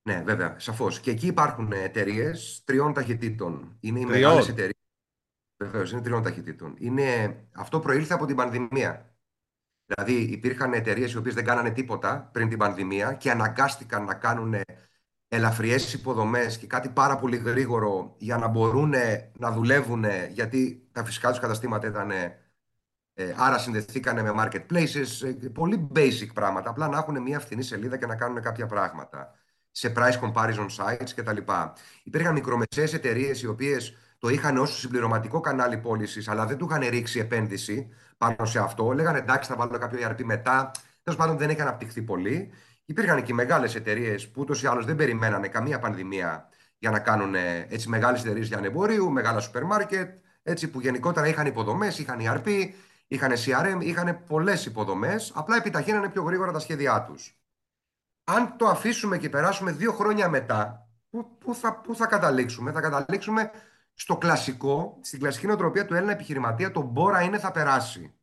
Ναι, 0.02 0.22
βέβαια, 0.26 0.60
σαφώς. 0.60 1.00
Και 1.00 1.12
εκεί 1.12 1.28
υπάρχουν 1.28 1.72
εταιρείες 1.72 2.62
τριών 2.66 2.94
ταχυτήτων. 2.94 3.78
Είναι 3.80 4.00
οι 4.00 4.06
Τριών. 4.06 4.20
μεγάλες 4.20 4.48
εταιρείε. 4.48 4.72
Βεβαίως, 5.58 5.92
είναι 5.92 6.02
τριών 6.02 6.24
ταχυτήτων. 6.24 6.76
Είναι... 6.78 7.38
Αυτό 7.52 7.80
προήλθε 7.80 8.14
από 8.14 8.26
την 8.26 8.36
πανδημία. 8.36 9.14
Δηλαδή, 9.86 10.14
υπήρχαν 10.14 10.74
εταιρείες 10.74 11.12
οι 11.12 11.18
οποίες 11.18 11.34
δεν 11.34 11.46
κάνανε 11.46 11.72
τίποτα 11.72 12.30
πριν 12.34 12.50
την 12.50 12.58
πανδημία 12.58 13.14
και 13.14 13.32
αναγκάστηκαν 13.32 14.04
να 14.04 14.14
κάνουν 14.14 14.56
ελαφριές 15.28 15.94
υποδομές 15.94 16.58
και 16.58 16.68
κάτι 16.68 16.90
πάρα 16.90 17.18
πολύ 17.18 17.38
γρήγορο 17.38 18.16
για 18.18 18.38
να 18.38 18.48
μπορούν 18.48 18.94
να 19.38 19.52
δουλεύουν, 19.52 20.06
γιατί 20.32 20.88
τα 20.92 21.04
φυσικά 21.04 21.30
τους 21.30 21.40
καταστήματα 21.40 21.88
ήταν. 21.88 22.12
Ε, 22.12 23.34
άρα 23.38 23.58
συνδεθήκανε 23.58 24.22
με 24.22 24.32
marketplaces, 24.36 25.28
ε, 25.44 25.48
πολύ 25.48 25.88
basic 25.96 26.30
πράγματα. 26.34 26.70
Απλά 26.70 26.88
να 26.88 26.98
έχουν 26.98 27.22
μια 27.22 27.40
φθηνή 27.40 27.64
σελίδα 27.64 27.98
και 27.98 28.06
να 28.06 28.16
κάνουν 28.16 28.42
κάποια 28.42 28.66
πράγματα 28.66 29.39
σε 29.72 29.94
price 29.96 30.20
comparison 30.20 30.68
sites 30.78 31.10
κτλ. 31.16 31.38
Υπήρχαν 32.04 32.34
μικρομεσαίες 32.34 32.94
εταιρείες 32.94 33.42
οι 33.42 33.48
οποίες 33.48 33.98
το 34.20 34.30
είχαν 34.30 34.58
ως 34.58 34.80
συμπληρωματικό 34.80 35.40
κανάλι 35.40 35.78
πώλησης, 35.78 36.28
αλλά 36.28 36.46
δεν 36.46 36.58
του 36.58 36.68
είχαν 36.70 36.90
ρίξει 36.90 37.20
επένδυση 37.20 37.90
πάνω 38.18 38.46
σε 38.46 38.60
αυτό. 38.60 38.92
Λέγανε 38.92 39.18
εντάξει, 39.18 39.50
θα 39.50 39.56
βάλω 39.56 39.78
κάποιο 39.78 40.08
ERP 40.08 40.24
μετά. 40.24 40.72
Τέλος 41.04 41.20
πάντων, 41.20 41.38
δεν 41.38 41.50
έχει 41.50 41.62
αναπτυχθεί 41.62 42.02
πολύ. 42.02 42.52
Υπήρχαν 42.86 43.24
και 43.24 43.34
μεγάλες 43.34 43.76
εταιρείες 43.76 44.30
που 44.30 44.42
ούτως 44.42 44.62
ή 44.64 44.68
άλλως 44.68 44.86
δεν 44.86 44.96
περιμένανε 44.96 45.48
καμία 45.48 45.80
πανδημία 45.80 46.50
για 46.78 46.92
να 46.92 47.00
κάνουν 47.00 47.36
ε, 47.36 47.66
έτσι 47.70 47.90
μεγάλες 47.90 48.22
εταιρείες 48.22 48.48
για 48.48 48.58
ανεμπόριο, 48.58 49.10
μεγάλα 49.10 49.40
σούπερ 49.40 49.64
μάρκετ, 49.64 50.24
έτσι 50.44 50.68
που 50.70 50.80
γενικότερα 50.80 51.28
είχαν 51.28 51.46
υποδομές, 51.46 52.00
είχαν 52.00 52.20
ERP, 52.22 52.70
είχαν 53.08 53.32
CRM, 53.32 53.78
είχαν 53.80 54.24
πολλές 54.28 54.66
υποδομές, 54.66 55.32
απλά 55.36 55.56
επιταχύνανε 55.56 56.10
πιο 56.10 56.24
γρήγορα 56.24 56.52
τα 56.52 56.60
σχέδιά 56.60 57.02
τους. 57.02 57.39
Αν 58.30 58.58
το 58.58 58.68
αφήσουμε 58.68 59.18
και 59.18 59.30
περάσουμε 59.30 59.72
δύο 59.72 59.94
χρόνια 59.94 60.30
μετά, 60.30 60.90
πού, 61.10 61.38
πού, 61.38 61.56
θα, 61.56 61.76
πού 61.76 61.96
θα 61.96 62.08
καταλήξουμε, 62.08 62.72
θα 62.72 62.82
καταλήξουμε 62.82 63.52
στο 63.94 64.18
κλασικό, 64.18 65.00
στην 65.02 65.20
κλασική 65.20 65.48
νοοτροπία 65.48 65.86
του 65.86 65.94
Έλληνα 65.94 66.12
επιχειρηματία, 66.12 66.72
το 66.72 66.82
μπόρα 66.82 67.22
είναι 67.22 67.40
θα 67.40 67.52
περάσει. 67.52 68.14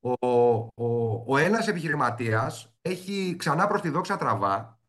Ο, 0.00 0.10
ο, 0.10 1.24
ο 1.26 1.36
Έλληνας 1.36 1.68
επιχειρηματίας 1.68 2.74
έχει 2.80 3.36
ξανά 3.38 3.66
προς 3.66 3.80
τη 3.80 3.88
δόξα 3.88 4.16
τραβά, 4.16 4.80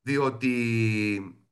διότι 0.00 1.46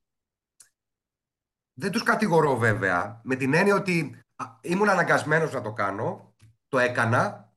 δεν 1.73 1.91
τους 1.91 2.03
κατηγορώ 2.03 2.57
βέβαια, 2.57 3.21
με 3.23 3.35
την 3.35 3.53
έννοια 3.53 3.75
ότι 3.75 4.23
α, 4.35 4.45
ήμουν 4.61 4.89
αναγκασμένος 4.89 5.53
να 5.53 5.61
το 5.61 5.73
κάνω, 5.73 6.35
το 6.67 6.79
έκανα, 6.79 7.52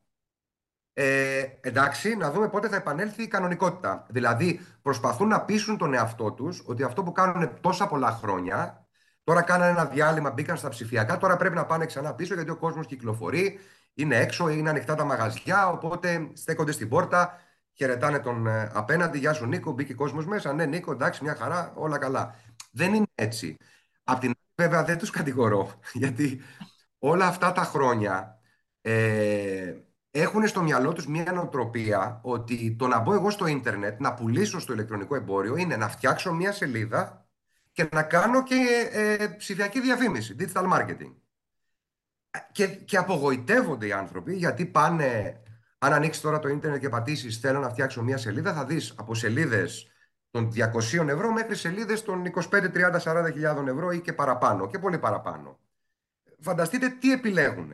ε, 0.99 1.45
εντάξει, 1.61 2.17
να 2.17 2.31
δούμε 2.31 2.49
πότε 2.49 2.69
θα 2.69 2.77
επανέλθει 2.77 3.23
η 3.23 3.29
κανονικότητα. 3.29 4.07
Δηλαδή, 4.09 4.61
προσπαθούν 4.83 5.29
να 5.29 5.41
πείσουν 5.41 5.79
τον 5.79 5.95
εαυτό 5.95 6.33
τους 6.33 6.63
ότι 6.67 6.83
αυτό 6.83 7.03
που 7.03 7.13
κάνουν 7.13 7.51
τόσα 7.61 7.87
πολλά 7.87 8.11
χρόνια, 8.11 8.87
τώρα 9.25 9.43
κάνανε 9.43 9.71
ένα 9.71 9.85
διάλειμμα, 9.85 10.31
μπήκαν 10.31 10.57
στα 10.57 10.69
ψηφιακά, 10.69 11.19
τώρα 11.19 11.37
πρέπει 11.37 11.55
να 11.55 11.67
πάνε 11.67 11.87
ξανά 11.87 12.15
πίσω 12.15 12.35
γιατί 12.35 12.51
ο 12.51 12.57
κόσμος 12.57 12.87
κυκλοφορεί, 12.87 13.59
είναι 13.95 14.17
έξω, 14.17 14.49
είναι 14.49 14.71
ανοιχτά 14.71 14.95
τα 14.95 15.05
μαγαζιά, 15.05 15.69
οπότε 15.69 16.31
στέκονται 16.33 16.73
στην 16.73 16.89
πόρτα, 16.89 17.41
χαιρετάνε 17.73 18.19
τον 18.19 18.47
ε, 18.47 18.71
απέναντι. 18.75 19.19
Γεια 19.19 19.33
σου 19.33 19.47
Νίκο, 19.47 19.73
μπήκε 19.73 19.95
κόσμος 19.95 20.27
μέσα. 20.27 20.53
Ναι, 20.53 20.67
Νίκο, 20.67 20.93
εντάξει, 20.93 21.23
μια 21.23 21.35
χαρά, 21.35 21.73
όλα 21.75 21.99
καλά. 21.99 22.35
Δεν 22.71 22.95
είναι 22.95 23.07
έτσι. 23.15 23.57
Απ' 24.05 24.21
την 24.21 24.29
άλλη, 24.29 24.69
βέβαια, 24.69 24.85
δεν 24.85 24.99
τους 24.99 25.11
κατηγορώ, 25.11 25.81
γιατί 25.93 26.41
όλα 26.99 27.27
αυτά 27.27 27.53
τα 27.53 27.63
χρόνια 27.63 28.41
ε, 28.81 29.75
έχουν 30.21 30.47
στο 30.47 30.63
μυαλό 30.63 30.93
τους 30.93 31.07
μια 31.07 31.33
νοοτροπία 31.33 32.21
ότι 32.23 32.77
το 32.79 32.87
να 32.87 32.99
μπω 32.99 33.15
εγώ 33.15 33.31
στο 33.31 33.47
ίντερνετ, 33.47 34.01
να 34.01 34.15
πουλήσω 34.15 34.61
στο 34.61 34.73
ηλεκτρονικό 34.73 35.15
εμπόριο, 35.15 35.57
είναι 35.57 35.77
να 35.77 35.89
φτιάξω 35.89 36.33
μια 36.33 36.53
σελίδα 36.53 37.27
και 37.73 37.89
να 37.93 38.03
κάνω 38.03 38.43
και 38.43 38.89
ε, 38.93 39.27
ψηφιακή 39.27 39.81
διαφήμιση, 39.81 40.37
digital 40.39 40.73
marketing. 40.73 41.15
Και, 42.53 42.67
και 42.67 42.97
απογοητεύονται 42.97 43.87
οι 43.87 43.93
άνθρωποι 43.93 44.35
γιατί 44.35 44.67
πάνε, 44.67 45.41
αν 45.79 45.93
ανοίξεις 45.93 46.23
τώρα 46.23 46.39
το 46.39 46.49
ίντερνετ 46.49 46.81
και 46.81 46.89
πατήσεις 46.89 47.39
Θέλω 47.39 47.59
να 47.59 47.69
φτιάξω 47.69 48.03
μια 48.03 48.17
σελίδα, 48.17 48.55
θα 48.55 48.65
δεις 48.65 48.95
από 48.97 49.15
σελίδες 49.15 49.91
των 50.31 50.53
200 50.55 51.09
ευρώ 51.09 51.33
μέχρι 51.33 51.55
σελίδες 51.57 52.03
των 52.03 52.25
25, 52.35 52.41
30, 52.51 53.01
40 53.01 53.33
χιλιάδων 53.33 53.69
ευρώ 53.69 53.91
ή 53.91 54.01
και 54.01 54.13
παραπάνω 54.13 54.67
και 54.67 54.79
πολύ 54.79 54.99
παραπάνω. 54.99 55.59
Φανταστείτε 56.41 56.89
τι 56.89 57.13
επιλέγουν. 57.13 57.73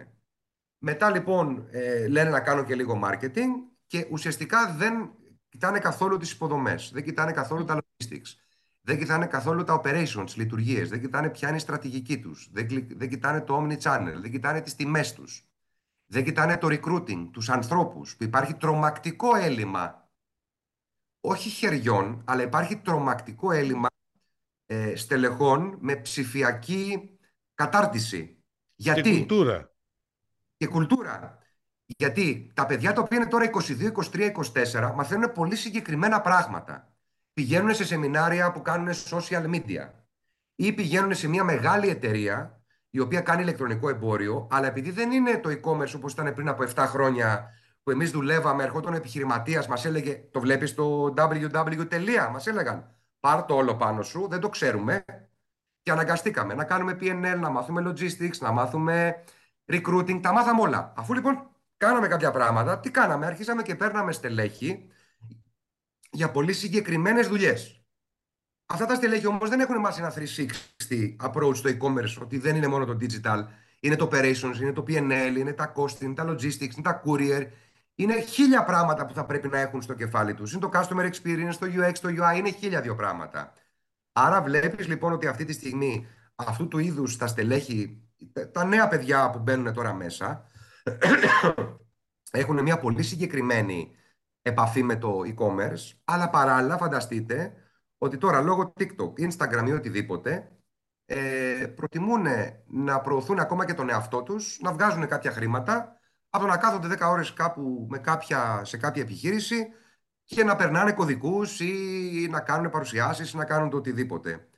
Μετά 0.85 1.11
λοιπόν 1.11 1.67
ε, 1.71 2.09
λένε 2.09 2.31
να 2.31 2.41
κάνουν 2.41 2.65
και 2.65 2.75
λίγο 2.75 3.01
marketing 3.05 3.49
και 3.87 4.07
ουσιαστικά 4.11 4.75
δεν 4.75 5.11
κοιτάνε 5.49 5.79
καθόλου 5.79 6.17
τις 6.17 6.33
υποδομές, 6.33 6.91
δεν 6.93 7.05
κοιτάνε 7.05 7.33
καθόλου 7.33 7.65
τα 7.65 7.79
logistics, 7.79 8.37
δεν 8.81 8.99
κοιτάνε 8.99 9.27
καθόλου 9.27 9.65
τα 9.65 9.81
operations, 9.81 10.23
τις 10.25 10.37
λειτουργίες, 10.37 10.89
δεν 10.89 11.01
κοιτάνε 11.01 11.31
ποια 11.31 11.49
είναι 11.49 11.57
η 11.57 11.61
στρατηγική 11.61 12.19
τους, 12.21 12.49
δεν, 12.53 12.69
κλι- 12.69 12.97
δεν 12.97 13.09
κοιτάνε 13.09 13.41
το 13.41 13.57
omni-channel, 13.57 14.15
δεν 14.21 14.31
κοιτάνε 14.31 14.61
τις 14.61 14.75
τιμές 14.75 15.13
τους, 15.13 15.49
δεν 16.07 16.25
κοιτάνε 16.25 16.59
το 16.59 16.69
recruiting, 16.71 17.29
τους 17.33 17.49
ανθρώπους, 17.49 18.17
που 18.17 18.25
υπάρχει 18.25 18.55
τρομακτικό 18.55 19.37
έλλειμμα, 19.37 20.11
όχι 21.21 21.49
χεριών, 21.49 22.23
αλλά 22.25 22.43
υπάρχει 22.43 22.77
τρομακτικό 22.77 23.53
έλλειμμα 23.53 23.89
ε, 24.67 24.97
στελεχών 24.97 25.77
με 25.81 25.97
ψηφιακή 25.97 27.19
κατάρτιση. 27.55 28.27
Και 28.27 28.93
Γιατί; 28.93 29.17
κουλτούρα. 29.17 29.72
Και 30.63 30.69
κουλτούρα. 30.69 31.39
Γιατί 31.87 32.51
τα 32.55 32.67
παιδιά 32.67 32.93
τα 32.93 33.01
οποία 33.01 33.17
είναι 33.17 33.27
τώρα 33.27 33.51
22, 33.51 33.93
23, 34.13 34.33
24 34.91 34.93
μαθαίνουν 34.95 35.33
πολύ 35.33 35.57
συγκεκριμένα 35.57 36.21
πράγματα. 36.21 36.93
Πηγαίνουν 37.33 37.75
σε 37.75 37.85
σεμινάρια 37.85 38.53
που 38.53 38.63
κάνουν 38.63 38.89
social 38.93 39.45
media 39.55 39.91
ή 40.55 40.73
πηγαίνουν 40.73 41.15
σε 41.15 41.29
μια 41.29 41.45
μεγάλη 41.45 41.89
εταιρεία 41.89 42.63
η 42.91 42.99
οποία 42.99 43.21
κάνει 43.21 43.43
ηλεκτρονικό 43.43 43.89
εμπόριο, 43.89 44.49
αλλά 44.51 44.67
επειδή 44.67 44.91
δεν 44.91 45.11
είναι 45.11 45.39
το 45.39 45.51
e-commerce 45.51 45.95
όπως 45.97 46.13
ήταν 46.13 46.35
πριν 46.35 46.49
από 46.49 46.65
7 46.75 46.85
χρόνια 46.87 47.51
που 47.83 47.91
εμείς 47.91 48.11
δουλεύαμε, 48.11 48.63
ερχόταν 48.63 48.93
ο 48.93 48.97
επιχειρηματίας, 48.97 49.67
μας 49.67 49.85
έλεγε, 49.85 50.25
το 50.31 50.41
βλέπεις 50.41 50.71
στο 50.71 51.15
www. 51.17 52.29
Μας 52.33 52.47
έλεγαν, 52.47 52.95
πάρ 53.21 53.45
το 53.45 53.55
όλο 53.55 53.77
πάνω 53.77 54.03
σου, 54.03 54.27
δεν 54.29 54.41
το 54.41 54.49
ξέρουμε. 54.49 55.05
Και 55.83 55.91
αναγκαστήκαμε 55.91 56.55
να 56.55 56.65
κάνουμε 56.65 56.97
PNL, 57.01 57.39
να 57.41 57.51
μάθουμε 57.51 57.91
logistics, 57.91 58.39
να 58.41 58.51
μάθουμε 58.51 59.23
recruiting, 59.67 60.21
τα 60.23 60.33
μάθαμε 60.33 60.61
όλα. 60.61 60.93
Αφού 60.97 61.15
λοιπόν 61.15 61.51
κάναμε 61.77 62.09
κάποια 62.09 62.31
πράγματα, 62.31 62.81
τι 62.81 62.91
κάναμε, 62.91 63.27
αρχίσαμε 63.27 63.63
και 63.63 63.75
παίρναμε 63.75 64.13
στελέχη 64.13 64.87
για 66.11 66.31
πολύ 66.31 66.53
συγκεκριμένες 66.53 67.29
δουλειές. 67.29 67.85
Αυτά 68.67 68.87
τα 68.87 68.95
στελέχη 68.95 69.27
όμως 69.27 69.49
δεν 69.49 69.61
έχουν 69.61 69.77
μάθει 69.81 70.01
ένα 70.01 70.13
360 70.89 71.17
approach 71.31 71.57
στο 71.57 71.71
e-commerce, 71.71 72.23
ότι 72.23 72.39
δεν 72.39 72.57
είναι 72.57 72.67
μόνο 72.67 72.85
το 72.85 72.97
digital, 73.01 73.45
είναι 73.81 73.97
το 73.97 74.09
operations, 74.13 74.61
είναι 74.61 74.73
το 74.73 74.85
PNL, 74.89 75.35
είναι 75.37 75.53
τα 75.53 75.73
costing, 75.77 76.01
είναι 76.01 76.15
τα 76.15 76.25
logistics, 76.29 76.61
είναι 76.61 76.83
τα 76.83 77.03
courier, 77.07 77.47
είναι 77.95 78.21
χίλια 78.21 78.65
πράγματα 78.65 79.07
που 79.07 79.15
θα 79.15 79.25
πρέπει 79.25 79.49
να 79.49 79.59
έχουν 79.59 79.83
στο 79.83 79.95
κεφάλι 79.95 80.35
τους. 80.35 80.53
Είναι 80.53 80.61
το 80.61 80.71
customer 80.73 81.11
experience, 81.11 81.55
το 81.59 81.67
UX, 81.67 81.93
το 81.93 82.09
UI, 82.09 82.37
είναι 82.37 82.51
χίλια 82.51 82.81
δύο 82.81 82.95
πράγματα. 82.95 83.55
Άρα 84.13 84.43
βλέπεις 84.43 84.89
λοιπόν 84.89 85.13
ότι 85.13 85.27
αυτή 85.27 85.45
τη 85.45 85.53
στιγμή 85.53 86.07
αυτού 86.35 86.69
του 86.69 86.79
είδους 86.79 87.17
τα 87.17 87.27
στελέχη, 87.27 88.02
τα 88.53 88.65
νέα 88.65 88.89
παιδιά 88.89 89.31
που 89.31 89.39
μπαίνουν 89.39 89.73
τώρα 89.73 89.95
μέσα, 89.95 90.47
έχουν 92.31 92.63
μια 92.63 92.79
πολύ 92.79 93.03
συγκεκριμένη 93.03 93.97
επαφή 94.43 94.83
με 94.83 94.97
το 94.97 95.21
e-commerce, 95.27 95.93
αλλά 96.05 96.31
παράλληλα 96.31 96.77
φανταστείτε 96.77 97.55
ότι 97.99 98.19
τώρα 98.19 98.41
λόγω 98.41 98.73
TikTok, 98.81 99.13
Instagram 99.29 99.67
ή 99.67 99.73
οτιδήποτε, 99.73 100.51
ε, 101.05 101.67
προτιμούν 101.77 102.27
να 102.67 103.01
προωθούν 103.01 103.39
ακόμα 103.39 103.67
και 103.67 103.75
τον 103.75 103.89
εαυτό 103.89 104.23
τους, 104.23 104.59
να 104.61 104.73
βγάζουν 104.73 105.07
κάποια 105.07 105.31
χρήματα, 105.31 105.97
από 106.29 106.45
το 106.45 106.51
να 106.51 106.57
κάθονται 106.57 106.89
10 106.89 107.11
ώρες 107.11 107.33
κάπου 107.33 107.87
με 107.91 107.99
κάποια, 107.99 108.65
σε 108.65 108.77
κάποια 108.77 109.03
επιχείρηση 109.03 109.69
και 110.25 110.45
να 110.45 110.57
περνάνε 110.57 110.93
κωδικούς 110.93 111.61
ή 111.61 112.27
να 112.31 112.41
κάνουν 112.41 112.71
παρουσιάσεις 112.71 113.33
ή 113.33 113.37
να 113.37 113.45
κάνουν 113.45 113.71
το 113.71 113.77
οτιδήποτε. 113.77 114.49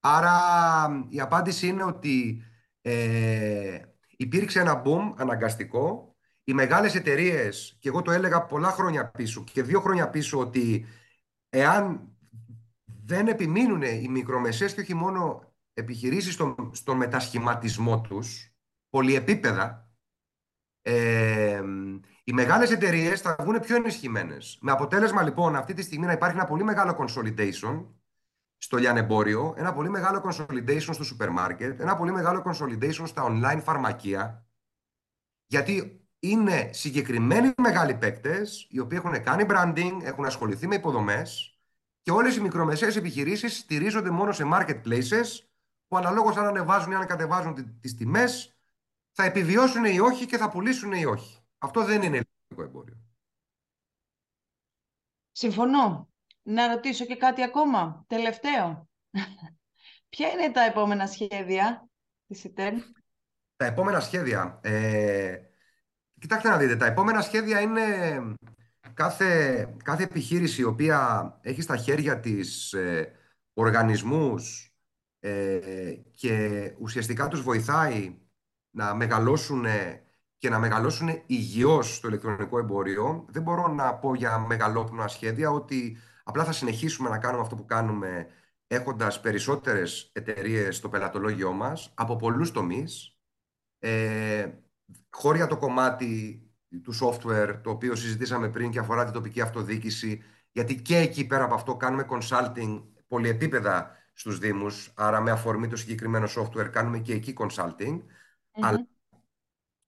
Άρα 0.00 0.38
η 1.08 1.20
απάντηση 1.20 1.66
είναι 1.66 1.84
ότι 1.84 2.42
ε, 2.88 3.80
υπήρξε 4.16 4.60
ένα 4.60 4.82
boom 4.84 5.14
αναγκαστικό. 5.16 6.16
Οι 6.44 6.52
μεγάλες 6.52 6.94
εταιρείες, 6.94 7.76
και 7.80 7.88
εγώ 7.88 8.02
το 8.02 8.10
έλεγα 8.10 8.44
πολλά 8.44 8.70
χρόνια 8.70 9.10
πίσω 9.10 9.44
και 9.52 9.62
δύο 9.62 9.80
χρόνια 9.80 10.10
πίσω, 10.10 10.38
ότι 10.38 10.86
εάν 11.48 12.08
δεν 13.04 13.28
επιμείνουν 13.28 13.82
οι 13.82 14.08
μικρομεσαίες 14.08 14.74
και 14.74 14.80
όχι 14.80 14.94
μόνο 14.94 15.52
επιχειρήσεις 15.72 16.34
στον, 16.34 16.70
στον 16.72 16.96
μετασχηματισμό 16.96 18.00
τους, 18.00 18.54
πολυεπίπεδα, 18.90 19.90
ε, 20.82 21.62
οι 22.24 22.32
μεγάλες 22.32 22.70
εταιρείες 22.70 23.20
θα 23.20 23.36
βγουν 23.40 23.60
πιο 23.60 23.76
ενισχυμένες. 23.76 24.58
Με 24.60 24.72
αποτέλεσμα 24.72 25.22
λοιπόν 25.22 25.56
αυτή 25.56 25.74
τη 25.74 25.82
στιγμή 25.82 26.06
να 26.06 26.12
υπάρχει 26.12 26.36
ένα 26.36 26.46
πολύ 26.46 26.64
μεγάλο 26.64 26.96
consolidation 26.98 27.84
στο 28.58 28.76
λιανεμπόριο, 28.76 29.54
ένα 29.56 29.72
πολύ 29.72 29.88
μεγάλο 29.88 30.22
consolidation 30.24 30.92
στο 30.92 31.04
σούπερ 31.04 31.30
μάρκετ, 31.30 31.80
ένα 31.80 31.96
πολύ 31.96 32.12
μεγάλο 32.12 32.42
consolidation 32.46 33.06
στα 33.06 33.26
online 33.28 33.60
φαρμακεία, 33.62 34.46
γιατί 35.46 36.06
είναι 36.18 36.70
συγκεκριμένοι 36.72 37.52
μεγάλοι 37.56 37.94
παίκτες, 37.94 38.66
οι 38.70 38.78
οποίοι 38.78 39.00
έχουν 39.04 39.22
κάνει 39.22 39.46
branding, 39.48 39.98
έχουν 40.02 40.24
ασχοληθεί 40.24 40.66
με 40.66 40.74
υποδομές, 40.74 41.56
και 42.02 42.12
όλες 42.12 42.36
οι 42.36 42.40
μικρομεσαίες 42.40 42.96
επιχειρήσεις 42.96 43.58
στηρίζονται 43.58 44.10
μόνο 44.10 44.32
σε 44.32 44.44
marketplaces 44.52 45.24
που 45.88 45.96
αναλόγως 45.96 46.36
αν 46.36 46.46
ανεβάζουν 46.46 46.92
ή 46.92 46.94
αν 46.94 47.06
κατεβάζουν 47.06 47.80
τις 47.80 47.94
τιμές 47.94 48.56
θα 49.12 49.24
επιβιώσουν 49.24 49.84
ή 49.84 50.00
όχι 50.00 50.26
και 50.26 50.36
θα 50.36 50.50
πουλήσουν 50.50 50.92
ή 50.92 51.04
όχι. 51.04 51.44
Αυτό 51.58 51.84
δεν 51.84 52.02
είναι 52.02 52.16
ελληνικό 52.16 52.62
εμπόριο. 52.62 52.96
Συμφωνώ. 55.32 56.08
Να 56.48 56.66
ρωτήσω 56.66 57.04
και 57.04 57.16
κάτι 57.16 57.42
ακόμα. 57.42 58.04
Τελευταίο. 58.08 58.88
Ποια 60.08 60.28
είναι 60.28 60.50
τα 60.50 60.64
επόμενα 60.64 61.06
σχέδια 61.06 61.88
της 62.26 62.44
ΙΤΕΝ; 62.44 62.82
Τα 63.56 63.64
επόμενα 63.64 64.00
σχέδια. 64.00 64.60
Ε, 64.62 65.36
κοιτάξτε 66.20 66.48
να 66.48 66.56
δείτε. 66.56 66.76
Τα 66.76 66.86
επόμενα 66.86 67.20
σχέδια 67.20 67.60
είναι 67.60 67.82
κάθε, 68.94 69.62
κάθε 69.84 70.02
επιχείρηση 70.02 70.60
η 70.60 70.64
οποία 70.64 71.30
έχει 71.42 71.62
στα 71.62 71.76
χέρια 71.76 72.20
της 72.20 72.72
ε, 72.72 73.12
οργανισμούς 73.52 74.74
ε, 75.20 75.58
και 76.10 76.72
ουσιαστικά 76.78 77.28
τους 77.28 77.42
βοηθάει 77.42 78.18
να 78.70 78.94
μεγαλώσουν 78.94 79.64
και 80.38 80.48
να 80.48 80.58
μεγαλώσουν 80.58 81.22
υγιώς 81.26 81.94
στο 81.94 82.08
ηλεκτρονικό 82.08 82.58
εμπόριο, 82.58 83.24
δεν 83.28 83.42
μπορώ 83.42 83.68
να 83.68 83.94
πω 83.94 84.14
για 84.14 84.38
μεγαλόπνοα 84.38 85.08
σχέδια 85.08 85.50
ότι 85.50 85.98
απλά 86.28 86.44
θα 86.44 86.52
συνεχίσουμε 86.52 87.08
να 87.08 87.18
κάνουμε 87.18 87.42
αυτό 87.42 87.56
που 87.56 87.64
κάνουμε 87.64 88.26
έχοντας 88.66 89.20
περισσότερες 89.20 90.10
εταιρείες 90.12 90.76
στο 90.76 90.88
πελατολόγιο 90.88 91.52
μας 91.52 91.92
από 91.94 92.16
πολλούς 92.16 92.50
τομείς. 92.50 93.18
Ε, 93.78 94.50
χώρια 95.10 95.46
το 95.46 95.56
κομμάτι 95.56 96.40
του 96.82 96.94
software, 97.00 97.60
το 97.62 97.70
οποίο 97.70 97.94
συζητήσαμε 97.94 98.48
πριν 98.48 98.70
και 98.70 98.78
αφορά 98.78 99.04
την 99.04 99.12
τοπική 99.12 99.40
αυτοδιοίκηση, 99.40 100.22
γιατί 100.52 100.82
και 100.82 100.96
εκεί 100.96 101.26
πέρα 101.26 101.44
από 101.44 101.54
αυτό 101.54 101.76
κάνουμε 101.76 102.06
consulting 102.10 102.82
πολυεπίπεδα 103.06 103.96
στους 104.12 104.38
Δήμους, 104.38 104.92
άρα 104.96 105.20
με 105.20 105.30
αφορμή 105.30 105.68
το 105.68 105.76
συγκεκριμένο 105.76 106.26
software 106.36 106.68
κάνουμε 106.72 106.98
και 106.98 107.12
εκεί 107.12 107.34
consulting. 107.38 108.00
Αλλά 108.60 108.86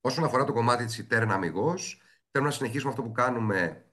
όσον 0.00 0.24
αφορά 0.24 0.44
το 0.44 0.52
κομμάτι 0.52 0.84
της 0.84 0.98
Ιτέρνα 0.98 1.34
αμυγός, 1.34 2.02
θέλουμε 2.30 2.50
να 2.50 2.56
συνεχίσουμε 2.56 2.90
αυτό 2.90 3.02
που 3.02 3.12
κάνουμε 3.12 3.87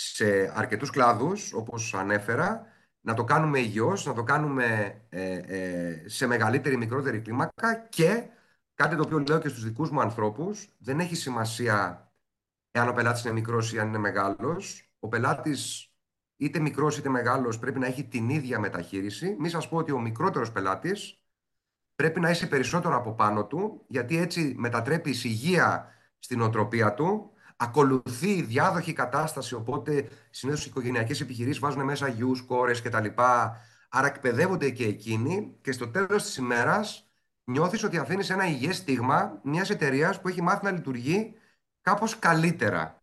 σε 0.00 0.52
αρκετούς 0.54 0.90
κλάδους, 0.90 1.52
όπως 1.52 1.94
ανέφερα, 1.94 2.66
να 3.00 3.14
το 3.14 3.24
κάνουμε 3.24 3.58
υγιώς, 3.58 4.06
να 4.06 4.12
το 4.12 4.22
κάνουμε 4.22 4.98
ε, 5.08 5.32
ε, 5.32 6.08
σε 6.08 6.26
μεγαλύτερη 6.26 6.74
ή 6.74 6.78
μικρότερη 6.78 7.20
κλίμακα 7.20 7.86
και 7.88 8.28
Κάτι 8.78 8.96
το 8.96 9.02
οποίο 9.02 9.18
λέω 9.18 9.38
και 9.38 9.48
στους 9.48 9.64
δικούς 9.64 9.90
μου 9.90 10.00
ανθρώπους, 10.00 10.68
δεν 10.78 11.00
έχει 11.00 11.14
σημασία 11.14 12.10
εάν 12.70 12.88
ο 12.88 12.92
πελάτης 12.92 13.24
είναι 13.24 13.32
μικρός 13.32 13.72
ή 13.72 13.78
αν 13.78 13.88
είναι 13.88 13.98
μεγάλος. 13.98 14.92
Ο 14.98 15.08
πελάτης 15.08 15.92
είτε 16.36 16.58
μικρός 16.58 16.98
είτε 16.98 17.08
μεγάλος 17.08 17.58
πρέπει 17.58 17.78
να 17.78 17.86
έχει 17.86 18.04
την 18.04 18.28
ίδια 18.28 18.58
μεταχείριση. 18.58 19.36
Μη 19.38 19.48
σας 19.48 19.68
πω 19.68 19.76
ότι 19.76 19.92
ο 19.92 20.00
μικρότερος 20.00 20.52
πελάτης 20.52 21.22
πρέπει 21.94 22.20
να 22.20 22.30
είσαι 22.30 22.46
περισσότερο 22.46 22.96
από 22.96 23.14
πάνω 23.14 23.46
του, 23.46 23.84
γιατί 23.88 24.16
έτσι 24.18 24.54
μετατρέπεις 24.56 25.24
υγεία 25.24 25.92
στην 26.18 26.40
οτροπία 26.40 26.94
του, 26.94 27.30
ακολουθεί 27.60 28.42
διάδοχη 28.42 28.92
κατάσταση, 28.92 29.54
οπότε 29.54 30.08
συνήθως 30.30 30.64
οι 30.64 30.68
οικογενειακές 30.68 31.20
επιχειρήσεις 31.20 31.58
βάζουν 31.58 31.84
μέσα 31.84 32.08
γιους, 32.08 32.42
κόρες 32.42 32.82
κτλ. 32.82 33.06
Άρα 33.88 34.06
εκπαιδεύονται 34.06 34.70
και 34.70 34.84
εκείνοι 34.84 35.56
και 35.60 35.72
στο 35.72 35.88
τέλος 35.88 36.22
της 36.22 36.36
ημέρας 36.36 37.10
νιώθεις 37.44 37.84
ότι 37.84 37.98
αφήνεις 37.98 38.30
ένα 38.30 38.46
υγιές 38.46 38.76
στίγμα 38.76 39.40
μιας 39.42 39.70
εταιρείας 39.70 40.20
που 40.20 40.28
έχει 40.28 40.42
μάθει 40.42 40.64
να 40.64 40.70
λειτουργεί 40.70 41.34
κάπως 41.80 42.18
καλύτερα. 42.18 43.02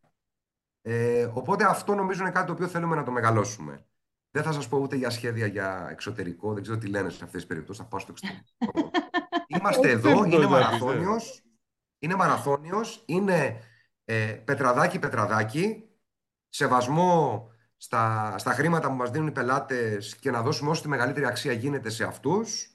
Ε, 0.82 1.30
οπότε 1.34 1.65
αυτό 1.65 1.96
νομίζω 1.96 2.22
είναι 2.22 2.32
κάτι 2.32 2.46
το 2.46 2.54
οποίο 2.54 2.68
θέλουμε 2.68 2.96
να 2.96 3.04
το 3.04 3.12
μεγαλώσουμε. 3.12 3.86
Δεν 4.32 4.44
θα 4.44 4.52
σας 4.52 4.68
πω 4.68 4.78
ούτε 4.78 4.96
για 4.96 5.10
σχέδια 5.10 5.46
για 5.46 5.88
εξωτερικό, 5.91 6.54
δεν 6.54 6.62
ξέρω 6.62 6.78
τι 6.78 6.88
λένε 6.88 7.10
σε 7.10 7.24
αυτές 7.24 7.32
τις 7.32 7.46
περιπτώσεις, 7.46 7.84
θα 7.84 7.89
πάω 7.89 8.00
στο 8.00 8.12
εξωτερικό. 8.12 8.91
Είμαστε 9.60 9.89
εδώ, 9.89 10.24
είναι 10.24 10.48
μαραθώνιος, 10.48 11.44
είναι 12.00 12.15
μαραθώνιος, 12.15 13.04
είναι 13.06 13.60
ε, 14.06 14.41
πετραδάκι 14.46 15.00
πετραδάκι, 15.00 15.84
σεβασμό 16.50 17.50
στα, 17.78 18.36
στα 18.38 18.52
χρήματα 18.52 18.88
που 18.88 18.96
μας 18.96 19.10
δίνουν 19.10 19.28
οι 19.28 19.32
πελάτες 19.32 20.15
και 20.15 20.32
να 20.32 20.41
δώσουμε 20.41 20.70
όσο 20.70 20.82
τη 20.82 20.88
μεγαλύτερη 20.88 21.26
αξία 21.26 21.54
γίνεται 21.54 21.89
σε 21.89 22.04
αυτούς 22.04 22.70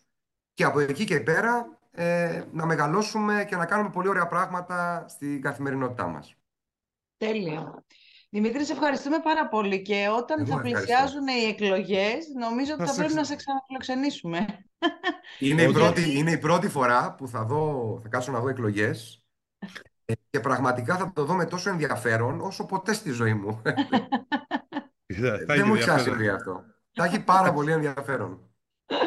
και 0.55 0.65
από 0.65 0.81
εκεί 0.81 1.05
και 1.05 1.21
πέρα 1.21 1.79
ε, 1.91 2.43
να 2.53 2.67
μεγαλώσουμε 2.67 3.45
και 3.49 3.57
να 3.57 3.67
κάνουμε 3.67 3.91
πολύ 3.91 4.09
ωραία 4.09 4.27
πράγματα 4.27 5.05
στην 5.09 5.43
καθημερινότητά 5.43 6.07
μας. 6.07 6.35
Τέλεια. 7.17 7.85
Δημήτρη, 8.33 8.65
σε 8.65 8.73
ευχαριστούμε 8.73 9.19
πάρα 9.19 9.49
πολύ 9.49 9.83
και 9.83 10.09
όταν 10.17 10.47
θα 10.47 10.61
πλησιάζουν 10.61 11.27
οι 11.27 11.49
εκλογές, 11.49 12.27
νομίζω 12.39 12.75
ότι 12.75 12.85
θα, 12.85 12.95
πρέπει 12.95 13.15
να 13.15 13.25
σε 13.25 13.37
ξαναφιλοξενήσουμε. 13.37 14.65
Είναι 15.39 15.63
η, 15.63 15.73
πρώτη, 15.73 16.19
είναι 16.19 16.31
η 16.31 16.39
πρώτη 16.39 16.69
φορά 16.69 17.15
που 17.15 17.29
θα, 17.29 17.45
δω, 17.45 17.99
θα 18.03 18.09
κάτσω 18.09 18.33
να 18.33 18.41
δω 18.41 18.49
εκλογές 18.49 19.23
ε, 19.59 19.67
και 20.31 20.41
πραγματικά 20.41 20.97
θα 20.97 21.13
το 21.13 21.25
δω 21.25 21.35
με 21.35 21.47
τόσο 21.47 21.71
ενδιαφέρον 21.71 22.41
όσο 22.41 22.67
ποτέ 22.67 22.93
στη 22.93 23.11
ζωή 23.11 23.35
μου. 23.35 23.63
Δεν 25.47 25.67
μου 25.67 25.75
έχει 25.75 25.99
συμβεί 25.99 26.29
αυτό. 26.29 26.65
Θα 26.93 27.05
έχει 27.05 27.25
πάρα 27.25 27.53
πολύ 27.53 27.73
ενδιαφέρον. 27.73 28.51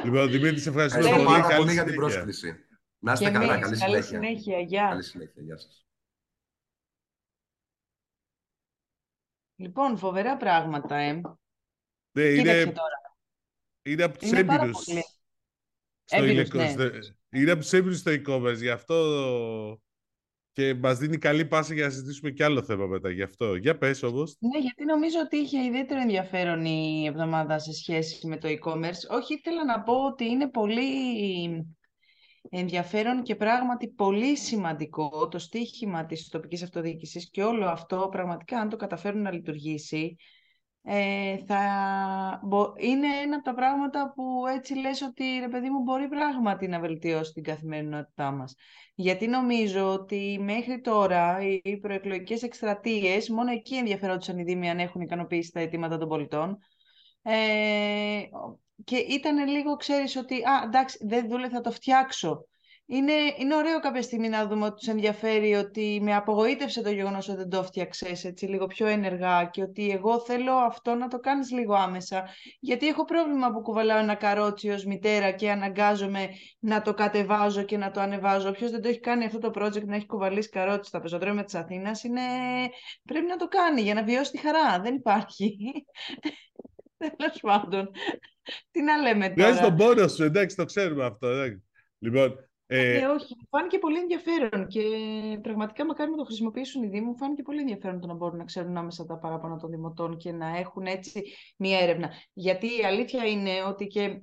Λοιπόν, 0.04 0.30
Δημήτρη, 0.32 0.60
σε 0.60 0.70
ευχαριστώ 0.70 1.00
πολύ. 1.10 1.26
πάρα 1.26 1.56
πολύ 1.56 1.72
για 1.74 1.84
την 1.84 1.96
πρόσκληση. 1.96 2.56
Να 3.00 3.12
είστε 3.12 3.32
καλά. 3.32 3.60
Καλή 3.60 3.76
συνέχεια. 3.76 3.88
Καλή 3.88 4.04
συνέχεια. 4.04 4.60
Γεια. 4.60 4.88
Καλή 4.90 5.04
συνέχεια. 5.04 5.42
Γεια 5.42 5.58
σας. 5.58 5.86
Λοιπόν, 9.56 9.98
φοβερά 9.98 10.38
πράγματα, 10.38 10.96
ε. 10.96 11.12
Ναι, 11.14 12.34
Κοίταξε 12.36 12.62
είναι, 12.62 12.72
τώρα. 12.72 13.16
είναι 13.84 14.04
από 14.04 14.18
τους 14.18 14.30
Είναι 14.30 14.44
πάρα 14.44 14.64
έμπειρους. 14.64 14.86
πολύ. 14.86 15.04
στο 16.04 16.18
Έμπειρους, 16.18 16.40
υλικό- 16.40 16.58
ναι. 16.58 16.70
στο- 16.70 17.14
Είναι 17.30 17.52
από 17.52 17.62
τους 17.62 17.74
έμπειρους 17.74 18.00
στο 18.00 18.12
e-commerce, 18.12 18.58
γι' 18.58 18.70
αυτό 18.70 19.82
και 20.54 20.74
μας 20.74 20.98
δίνει 20.98 21.18
καλή 21.18 21.46
πάση 21.46 21.74
για 21.74 21.86
να 21.86 21.90
συζητήσουμε 21.90 22.32
κι 22.32 22.44
άλλο 22.44 22.64
θέμα 22.64 22.86
μετά 22.86 23.10
γι' 23.10 23.22
αυτό. 23.22 23.56
Για 23.56 23.78
πες 23.78 24.04
όμως. 24.04 24.38
Ναι, 24.40 24.60
γιατί 24.60 24.86
νομίζω 24.86 25.18
ότι 25.24 25.38
είχε 25.38 25.64
ιδιαίτερο 25.64 26.02
ενδιαφέρον 26.02 26.66
η 26.66 27.06
εβδομάδα 27.06 27.60
σε 27.60 27.74
σχέση 27.74 28.28
με 28.28 28.38
το 28.38 28.48
e-commerce. 28.48 29.18
Όχι, 29.18 29.34
ήθελα 29.34 29.66
να 29.66 29.82
πω 29.82 29.94
ότι 29.94 30.26
είναι 30.26 30.50
πολύ 30.50 30.86
ενδιαφέρον 32.50 33.24
και 33.24 33.36
πράγματι 33.36 33.88
πολύ 33.88 34.38
σημαντικό 34.38 35.28
το 35.28 35.40
στίχημα 35.40 36.06
της 36.06 36.28
τοπικής 36.28 36.64
αυτοδιοίκησης 36.64 37.30
και 37.30 37.44
όλο 37.44 37.66
αυτό 37.66 38.08
πραγματικά 38.12 38.60
αν 38.60 38.70
το 38.70 38.76
καταφέρουν 38.76 39.22
να 39.22 39.32
λειτουργήσει 39.32 40.16
ε, 40.86 41.38
θα 41.46 41.60
μπο- 42.44 42.74
είναι 42.78 43.08
ένα 43.08 43.36
από 43.36 43.44
τα 43.44 43.54
πράγματα 43.54 44.14
που 44.16 44.48
έτσι 44.48 44.76
λες 44.76 45.02
ότι 45.02 45.24
ρε 45.40 45.48
παιδί 45.48 45.70
μου 45.70 45.82
μπορεί 45.82 46.08
πράγματι 46.08 46.68
να 46.68 46.80
βελτιώσει 46.80 47.34
την 47.34 47.44
καθημερινότητά 47.44 48.32
μας. 48.32 48.56
Γιατί 48.96 49.28
νομίζω 49.28 49.94
ότι 49.94 50.40
μέχρι 50.42 50.82
τώρα 50.82 51.40
οι 51.64 51.78
προεκλογικές 51.78 52.44
εκστρατείες 52.44 53.30
μόνο 53.30 53.52
εκεί 53.52 53.76
ενδιαφερόντουσαν 53.76 54.38
οι 54.38 54.44
Δήμοι 54.44 54.70
αν 54.70 54.80
έχουν 54.80 55.02
ικανοποιήσει 55.02 55.52
τα 55.52 55.60
αιτήματα 55.60 55.98
των 55.98 56.08
πολιτών. 56.08 56.58
Ε, 57.22 58.22
και 58.84 58.98
ήταν 58.98 59.48
λίγο, 59.48 59.76
ξέρεις 59.76 60.16
ότι, 60.16 60.36
α, 60.36 60.62
εντάξει, 60.66 60.98
δεν 61.02 61.28
δούλευε, 61.30 61.56
θα 61.56 61.62
το 61.62 61.72
φτιάξω. 61.72 62.48
Είναι, 62.94 63.14
είναι 63.38 63.56
ωραίο 63.56 63.80
κάποια 63.80 64.02
στιγμή 64.02 64.30
να 64.30 64.48
δούμε 64.48 64.66
ότι 64.66 64.76
τους 64.76 64.88
ενδιαφέρει 64.88 65.54
ότι 65.54 66.00
με 66.02 66.16
απογοήτευσε 66.16 66.82
το 66.82 66.92
γεγονός 66.92 67.28
ότι 67.28 67.38
δεν 67.38 67.50
το 67.50 67.64
φτιάξες 67.64 68.24
έτσι 68.24 68.46
λίγο 68.46 68.68
πιο 68.68 68.88
ενεργά 68.88 69.46
και 69.46 69.62
ότι 69.62 69.90
εγώ 69.90 70.20
θέλω 70.20 70.52
αυτό 70.54 70.96
να 70.96 71.08
το 71.08 71.20
κάνεις 71.20 71.52
λίγο 71.52 71.74
άμεσα 71.74 72.30
γιατί 72.60 72.88
έχω 72.88 73.06
πρόβλημα 73.06 73.52
που 73.52 73.62
κουβαλάω 73.62 73.98
ένα 73.98 74.16
καρότσι 74.16 74.70
ως 74.70 74.86
μητέρα 74.86 75.32
και 75.32 75.52
αναγκάζομαι 75.52 76.30
να 76.60 76.82
το 76.82 76.94
κατεβάζω 76.94 77.64
και 77.64 77.78
να 77.78 77.92
το 77.92 78.02
ανεβάζω. 78.02 78.50
Όποιος 78.50 78.72
δεν 78.72 78.82
το 78.82 78.88
έχει 78.88 79.00
κάνει 79.00 79.26
αυτό 79.26 79.40
το 79.40 79.52
project 79.56 79.86
να 79.86 79.96
έχει 79.96 80.06
κουβαλήσει 80.06 80.50
καρότσι 80.50 80.90
στα 80.90 81.02
πεζοδρόμια 81.02 81.44
της 81.44 81.56
Αθήνας 81.56 82.04
είναι... 82.04 82.22
πρέπει 83.04 83.26
να 83.26 83.36
το 83.36 83.48
κάνει 83.48 83.82
για 83.82 83.94
να 83.94 84.04
βιώσει 84.04 84.32
τη 84.32 84.38
χαρά. 84.38 84.82
Δεν 84.82 84.96
υπάρχει. 84.96 85.58
Τέλος 87.18 87.40
πάντων. 87.42 87.90
Τι 88.72 88.82
να 88.82 88.98
λέμε 88.98 89.30
Βγάζεις 89.30 89.60
τώρα; 89.60 89.76
τον 89.76 89.78
πόνο 89.78 90.08
σου, 90.08 90.24
εντάξει, 90.24 90.56
το 90.56 90.66
ξέρουμε 90.66 91.06
αυτό. 91.06 91.28
εντάξει. 91.28 91.64
Λοιπόν, 92.00 92.53
ε, 92.66 93.00
Ε, 93.00 93.06
όχι, 93.06 93.36
μου 93.40 93.48
φάνηκε 93.50 93.78
πολύ 93.80 93.98
ενδιαφέρον 93.98 94.68
και 94.68 94.82
πραγματικά 95.42 95.86
μακάρι 95.86 96.12
να 96.12 96.18
το 96.18 96.24
χρησιμοποιήσουν 96.24 96.84
οι 96.84 96.88
Δήμοι. 96.88 97.06
Μου 97.06 97.18
φάνηκε 97.18 97.42
πολύ 97.42 97.60
ενδιαφέρον 97.60 98.00
το 98.00 98.08
να 98.08 98.14
μπορούν 98.14 98.38
να 98.38 98.44
ξέρουν 98.44 98.78
άμεσα 98.78 99.06
τα 99.06 99.18
παράπονα 99.18 99.58
των 99.58 99.70
δημοτών 99.70 100.18
και 100.18 100.32
να 100.32 100.58
έχουν 100.58 100.86
έτσι 100.86 101.24
μία 101.58 101.80
έρευνα. 101.80 102.10
Γιατί 102.34 102.68
η 102.68 102.84
αλήθεια 102.86 103.26
είναι 103.26 103.64
ότι 103.64 103.88
και. 103.88 104.22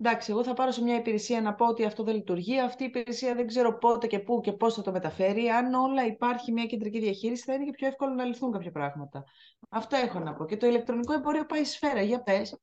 Εντάξει, 0.00 0.30
εγώ 0.30 0.44
θα 0.44 0.54
πάρω 0.54 0.70
σε 0.70 0.82
μια 0.82 0.96
υπηρεσία 0.96 1.40
να 1.40 1.54
πω 1.54 1.66
ότι 1.66 1.84
αυτό 1.84 2.02
δεν 2.02 2.14
λειτουργεί. 2.14 2.60
Αυτή 2.60 2.82
η 2.82 2.86
υπηρεσία 2.86 3.34
δεν 3.34 3.46
ξέρω 3.46 3.78
πότε 3.78 4.06
και 4.06 4.18
πού 4.18 4.40
και 4.40 4.52
πώς 4.52 4.74
θα 4.74 4.82
το 4.82 4.92
μεταφέρει. 4.92 5.48
Αν 5.48 5.74
όλα 5.74 6.06
υπάρχει 6.06 6.52
μια 6.52 6.66
κεντρική 6.66 6.98
διαχείριση, 6.98 7.42
θα 7.44 7.54
είναι 7.54 7.64
και 7.64 7.70
πιο 7.70 7.86
εύκολο 7.86 8.14
να 8.14 8.24
λυθούν 8.24 8.52
κάποια 8.52 8.70
πράγματα. 8.70 9.24
Αυτό 9.68 9.96
έχω 9.96 10.18
να 10.18 10.34
πω. 10.34 10.44
Και 10.44 10.56
το 10.56 10.66
ηλεκτρονικό 10.66 11.12
εμπόριο 11.12 11.46
πάει 11.46 11.64
σφαίρα. 11.64 12.02
Για 12.02 12.22
πες. 12.22 12.60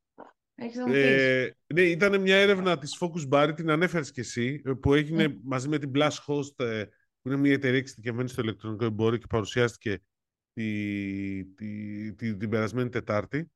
Έχεις 0.58 0.76
να 0.76 0.86
μου 0.86 0.92
πεις. 0.92 1.00
Ε, 1.02 1.56
ναι, 1.74 1.80
ήταν 1.80 2.20
μια 2.20 2.36
έρευνα 2.36 2.78
της 2.78 2.98
Focus 3.00 3.28
Bar, 3.28 3.52
την 3.56 3.70
ανέφερες 3.70 4.10
και 4.10 4.20
εσύ, 4.20 4.62
ε, 4.64 4.72
που 4.72 4.94
έγινε 4.94 5.38
μαζί 5.42 5.68
με 5.68 5.78
την 5.78 5.90
Blast 5.94 6.24
Host, 6.26 6.64
ε, 6.64 6.84
που 7.22 7.28
είναι 7.28 7.36
μια 7.36 7.52
εταιρεία 7.52 7.78
εξειδικευμένη 7.78 8.28
στο 8.28 8.42
ηλεκτρονικό 8.42 8.84
εμπόριο 8.84 9.18
και 9.18 9.26
παρουσιάστηκε 9.28 10.00
τη, 10.52 11.44
τη, 11.44 12.12
τη- 12.14 12.36
την 12.36 12.48
περασμένη 12.50 12.88
Τετάρτη. 12.88 13.50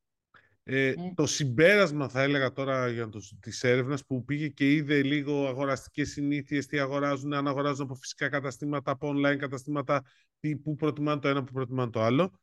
Ε, 0.63 0.93
Mm. 0.97 1.13
Το 1.15 1.27
συμπέρασμα, 1.27 2.09
θα 2.09 2.23
έλεγα 2.23 2.53
τώρα, 2.53 2.89
για 2.89 3.09
το, 3.09 3.21
της 3.41 3.65
έρευνας 3.65 4.07
που 4.07 4.25
πήγε 4.25 4.49
και 4.49 4.73
είδε 4.73 5.03
λίγο 5.03 5.47
αγοραστικές 5.47 6.11
συνήθειες, 6.11 6.67
τι 6.67 6.79
αγοράζουν, 6.79 7.33
αν 7.35 7.49
αγοράζουν 7.49 7.85
από 7.85 7.95
φυσικά 7.95 8.29
καταστήματα, 8.29 8.91
από 8.91 9.15
online 9.15 9.37
καταστήματα, 9.39 10.05
τι, 10.41 10.57
που 10.57 10.75
προτιμάνε 10.75 11.21
το 11.21 11.29
ένα, 11.29 11.45
που 11.45 11.53
προτιμάνε 11.53 11.91
το 11.91 12.03
άλλο. 12.03 12.41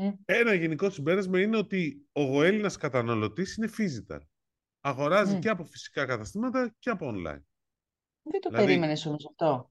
Mm. 0.00 0.14
Ένα 0.24 0.54
γενικό 0.54 0.90
συμπέρασμα 0.90 1.40
είναι 1.40 1.56
ότι 1.56 2.08
ο 2.12 2.42
Έλληνας 2.42 2.76
καταναλωτής 2.76 3.56
είναι 3.56 3.70
physical. 3.78 4.20
Αγοράζει 4.80 5.36
Μμ. 5.36 5.38
και 5.38 5.48
από 5.48 5.64
φυσικά 5.64 6.06
καταστήματα 6.06 6.74
και 6.78 6.90
από 6.90 7.08
online. 7.08 7.42
Δεν 8.22 8.40
το 8.40 8.48
δηλαδή- 8.48 8.66
περίμενες 8.66 9.06
όμως 9.06 9.26
αυτό. 9.26 9.70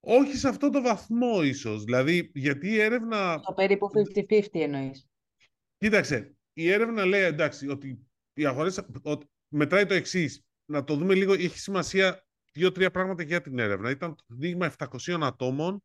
Όχι 0.00 0.36
σε 0.36 0.48
αυτό 0.48 0.70
το 0.70 0.82
βαθμό 0.82 1.42
ίσως. 1.42 1.84
Δηλαδή, 1.84 2.30
γιατί 2.34 2.68
η 2.68 2.80
έρευνα... 2.80 3.40
Το 3.40 3.52
περίπου 3.52 3.90
50-50 4.14 4.46
εννοείς. 4.52 5.08
Κοίταξε, 5.76 6.36
η 6.52 6.70
έρευνα 6.70 7.04
λέει 7.04 7.22
εντάξει 7.22 7.68
ότι 7.68 8.06
οι 8.32 8.46
αγορές 8.46 8.84
ότι 9.02 9.26
μετράει 9.48 9.86
το 9.86 9.94
εξής. 9.94 10.42
Να 10.70 10.84
το 10.84 10.96
δούμε 10.96 11.14
λίγο, 11.14 11.32
έχει 11.32 11.58
σημασία 11.58 12.26
δύο-τρία 12.52 12.90
πράγματα 12.90 13.22
για 13.22 13.40
την 13.40 13.58
έρευνα. 13.58 13.90
Ήταν 13.90 14.14
το 14.14 14.24
δείγμα 14.26 14.66
700 14.78 15.18
ατόμων, 15.22 15.82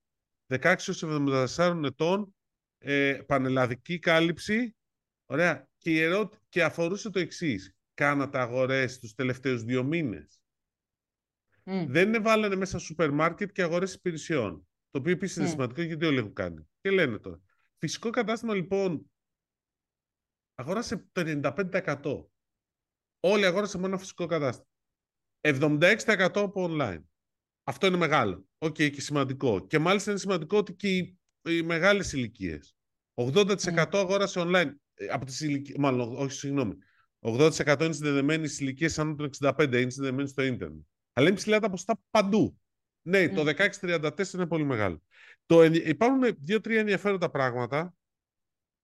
16-74 0.48 1.82
ετών, 1.84 2.36
ε, 2.86 3.22
πανελλαδική 3.28 4.00
κάλυψη, 4.00 4.76
ωραία, 5.26 5.70
και, 5.78 5.92
η 5.92 6.00
ερώ- 6.00 6.34
και 6.50 6.64
αφορούσε 6.64 7.10
το 7.10 7.20
εξής. 7.20 7.76
Κάνατε 7.94 8.40
αγορές 8.40 9.00
τους 9.00 9.14
τελευταίους 9.14 9.64
δύο 9.64 9.84
μήνες. 9.84 10.42
Μμ. 11.66 11.86
Δεν 11.88 12.24
βάλανε 12.24 12.56
μέσα 12.56 12.78
σούπερ 12.78 13.12
μάρκετ 13.12 13.52
και 13.52 13.62
αγορές 13.64 13.94
υπηρεσιών. 13.94 14.68
Το 14.90 15.00
οποίο 15.00 15.12
επίσης 15.12 15.36
είναι 15.36 15.46
Mm. 15.48 15.50
σημαντικό 15.50 15.82
γιατί 15.82 16.06
όλοι 16.06 16.18
έχουν 16.18 16.34
κάνει. 16.34 16.68
Και 16.82 16.90
λένε 16.92 17.18
τώρα. 17.20 17.42
Φυσικό 17.78 18.10
κατάστημα 18.10 18.54
λοιπόν 18.54 19.12
αγόρασε 20.56 21.08
το 21.12 21.22
95%. 21.22 22.30
Όλοι 23.20 23.46
αγόρασαν 23.46 23.80
μόνο 23.82 23.94
ένα 23.94 24.02
φυσικό 24.02 24.26
κατάστημα. 24.26 24.68
76% 25.42 26.42
από 26.42 26.68
online. 26.70 27.04
Αυτό 27.64 27.88
είναι 27.88 27.98
μεγάλο. 27.98 28.48
Οκ, 28.58 28.74
και 28.74 29.02
σημαντικό. 29.02 29.68
Και 29.68 29.80
μάλιστα 29.80 30.12
είναι 30.12 30.20
σημαντικό 30.20 30.58
ότι 30.58 30.74
και 30.74 30.98
οι, 30.98 31.20
οι 31.46 31.62
μεγάλες 31.62 32.14
ηλικίες. 32.14 32.76
80% 33.14 33.88
αγόρασε 33.92 34.40
online. 34.46 34.72
Ε, 34.94 35.06
Από 35.08 35.26
τις 35.26 35.42
ηλικίες, 35.42 35.78
μάλλον, 35.78 36.16
όχι, 36.16 36.32
συγγνώμη. 36.32 36.78
80% 37.20 37.84
είναι 37.84 37.94
συνδεδεμένοι 37.94 38.48
στις 38.48 38.60
ηλικίες 38.60 39.00
άνω 39.00 39.16
των 39.16 39.26
65, 39.26 39.82
είναι 39.82 39.90
συνδεδεμένοι 39.90 40.28
στο 40.28 40.42
ίντερνετ. 40.44 40.82
Αλλά 41.14 41.28
είναι 41.28 41.36
ψηλά 41.36 41.60
τα 41.60 41.70
ποσοστά 41.70 42.00
παντού. 42.10 42.58
Ναι, 43.02 43.30
το 43.30 43.44
Μμ. 43.44 43.48
16-34 43.48 44.34
είναι 44.34 44.48
πολύ 44.48 44.64
μεγάλο. 44.64 45.02
Το, 45.46 45.62
ενδια- 45.62 45.88
υπάρχουν 45.88 46.22
δύο-τρία 46.40 46.80
ενδιαφέροντα 46.80 47.30
πράγματα. 47.30 47.96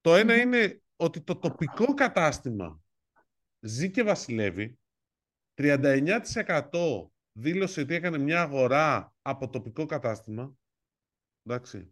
Το 0.02 0.16
ένα 0.16 0.34
Μμμ. 0.34 0.42
είναι 0.42 0.82
ότι 0.96 1.22
το 1.22 1.36
τοπικό 1.36 1.94
κατάστημα 1.94 2.82
ζει 3.60 3.92
και 3.92 4.04
βασιλεύει. 4.04 4.78
39% 5.54 7.12
δήλωσε 7.32 7.82
ότι 7.82 7.94
έκανε 7.94 8.18
μια 8.18 8.42
αγορά 8.42 9.14
από 9.22 9.50
τοπικό 9.50 9.86
κατάστημα. 9.86 10.54
Εντάξει. 11.44 11.92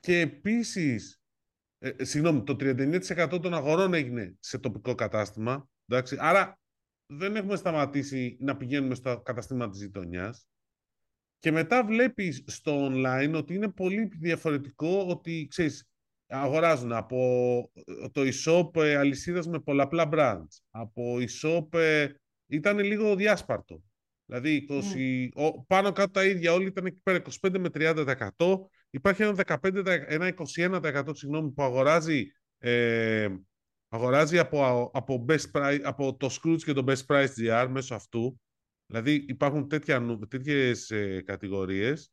Και 0.00 0.20
επίσης, 0.20 1.20
ε, 1.78 1.88
ε, 1.88 2.04
συγγνώμη, 2.04 2.42
το 2.42 2.56
39% 2.56 3.38
των 3.42 3.54
αγορών 3.54 3.94
έγινε 3.94 4.36
σε 4.40 4.58
τοπικό 4.58 4.94
κατάστημα. 4.94 5.68
Εντάξει. 5.86 6.16
Άρα 6.20 6.58
δεν 7.06 7.36
έχουμε 7.36 7.56
σταματήσει 7.56 8.36
να 8.40 8.56
πηγαίνουμε 8.56 8.94
στο 8.94 9.20
καταστήμα 9.24 9.68
της 9.70 9.80
γειτονιάς. 9.80 10.48
Και 11.38 11.50
μετά 11.50 11.84
βλέπεις 11.84 12.44
στο 12.46 12.86
online 12.90 13.32
ότι 13.36 13.54
είναι 13.54 13.68
πολύ 13.70 14.10
διαφορετικό 14.20 15.06
ότι, 15.08 15.46
ξέρεις, 15.50 15.88
αγοράζουν 16.26 16.92
από 16.92 17.18
ε, 17.74 18.08
το 18.08 18.22
e-shop 18.24 18.82
ε, 18.82 18.96
αλυσίδας 18.96 19.46
με 19.46 19.60
πολλαπλά 19.60 20.08
brands. 20.12 20.60
Από 20.70 21.16
e-shop 21.20 21.74
ε, 21.74 22.08
ήταν 22.46 22.78
λίγο 22.78 23.16
διάσπαρτο. 23.16 23.82
Δηλαδή, 24.24 24.66
20, 24.68 25.28
ο- 25.34 25.64
πάνω 25.64 25.92
κάτω 25.92 26.10
τα 26.10 26.24
ίδια, 26.24 26.52
όλοι 26.52 26.66
ήταν 26.66 26.86
εκεί 26.86 27.00
πέρα 27.02 27.22
25 27.40 27.58
με 27.58 27.68
30%. 27.68 28.70
Υπάρχει 28.90 29.22
ένα, 29.22 29.34
15, 29.46 29.84
ένα 30.06 30.34
21% 30.56 31.10
συγγνώμη, 31.12 31.50
που 31.50 31.62
αγοράζει, 31.62 32.26
ε, 32.58 33.28
αγοράζει 33.88 34.38
από, 34.38 34.90
από, 34.94 35.24
best 35.28 35.50
price, 35.52 35.80
από 35.82 36.16
το 36.16 36.28
Scrooge 36.40 36.62
και 36.64 36.72
το 36.72 36.84
Best 36.86 37.06
Price 37.06 37.28
GR 37.38 37.66
μέσω 37.70 37.94
αυτού. 37.94 38.40
Δηλαδή 38.86 39.24
υπάρχουν 39.28 39.68
τέτοια, 39.68 39.98
νου- 40.00 40.28
τέτοιες 40.28 40.90
ε, 40.90 41.22
κατηγορίες. 41.26 42.10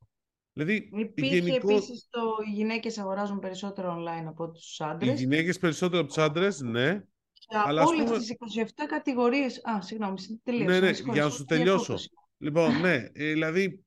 Δηλαδή, 0.53 0.89
Υπήρχε 0.93 1.35
γενικώ- 1.37 1.71
επίσης 1.71 2.07
το 2.09 2.21
οι 2.47 2.51
γυναίκες 2.51 2.97
αγοράζουν 2.97 3.39
περισσότερο 3.39 3.95
online 3.97 4.25
από 4.27 4.51
τους 4.51 4.77
οι 4.79 4.83
άντρες. 4.83 5.19
γυναίκες 5.19 5.57
περισσότερο 5.59 5.99
από 5.99 6.07
τους 6.07 6.17
άντρες, 6.17 6.59
ναι. 6.61 7.01
Και 7.33 7.55
από 7.57 7.69
αλλά 7.69 7.81
ας 7.81 7.89
όλες 7.89 8.03
πούμε- 8.05 8.17
τις 8.17 8.29
27 8.29 8.85
κατηγορίες... 8.87 9.61
Α, 9.63 9.81
συγγνώμη, 9.81 10.15
τελείωσα. 10.43 10.69
Ναι, 10.71 10.79
με 10.79 10.85
ναι, 10.87 10.93
συγχωρείς, 10.93 11.13
για 11.13 11.21
να 11.21 11.27
έχω 11.27 11.29
σου 11.37 11.45
μια 11.49 11.57
τελειώσω. 11.57 11.83
φώτωση. 11.83 12.09
Λοιπόν, 12.37 12.79
ναι, 12.81 12.93
ε, 13.13 13.31
δηλαδή 13.31 13.83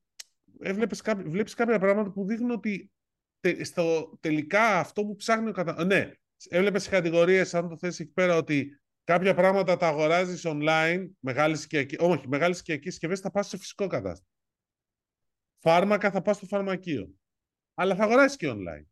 έβλεπες 0.59 1.01
κάποι- 1.01 1.27
βλέπεις 1.27 1.53
κάποια 1.53 1.79
πράγματα 1.79 2.11
που 2.11 2.25
δείχνουν 2.25 2.51
ότι 2.51 2.91
τε- 3.39 3.65
στο, 3.65 4.17
τελικά 4.21 4.79
αυτό 4.79 5.05
που 5.05 5.15
ψάχνει 5.15 5.49
ο 5.49 5.51
κατα... 5.51 5.85
Ναι, 5.85 6.11
έβλεπες 6.49 6.85
οι 6.85 6.89
κατηγορίες, 6.89 7.53
αν 7.53 7.69
το 7.69 7.77
θες 7.77 7.99
εκεί 7.99 8.11
πέρα, 8.11 8.35
ότι 8.35 8.81
κάποια 9.03 9.33
πράγματα 9.33 9.77
τα 9.77 9.87
αγοράζεις 9.87 10.41
online, 10.45 11.07
μεγάλες 11.19 11.63
οικιακές, 11.63 11.99
όχι, 11.99 12.27
μεγάλες 12.27 12.59
οικιακές 12.59 12.91
συσκευές 12.91 13.19
θα 13.19 13.31
πας 13.31 13.47
σε 13.47 13.57
φυσικό 13.57 13.87
κατάστημα. 13.87 14.29
Φάρμακα 15.59 16.11
θα 16.11 16.21
πας 16.21 16.35
στο 16.35 16.45
φαρμακείο. 16.45 17.15
Αλλά 17.73 17.95
θα 17.95 18.03
αγοράσεις 18.03 18.37
και 18.37 18.47
online. 18.49 18.85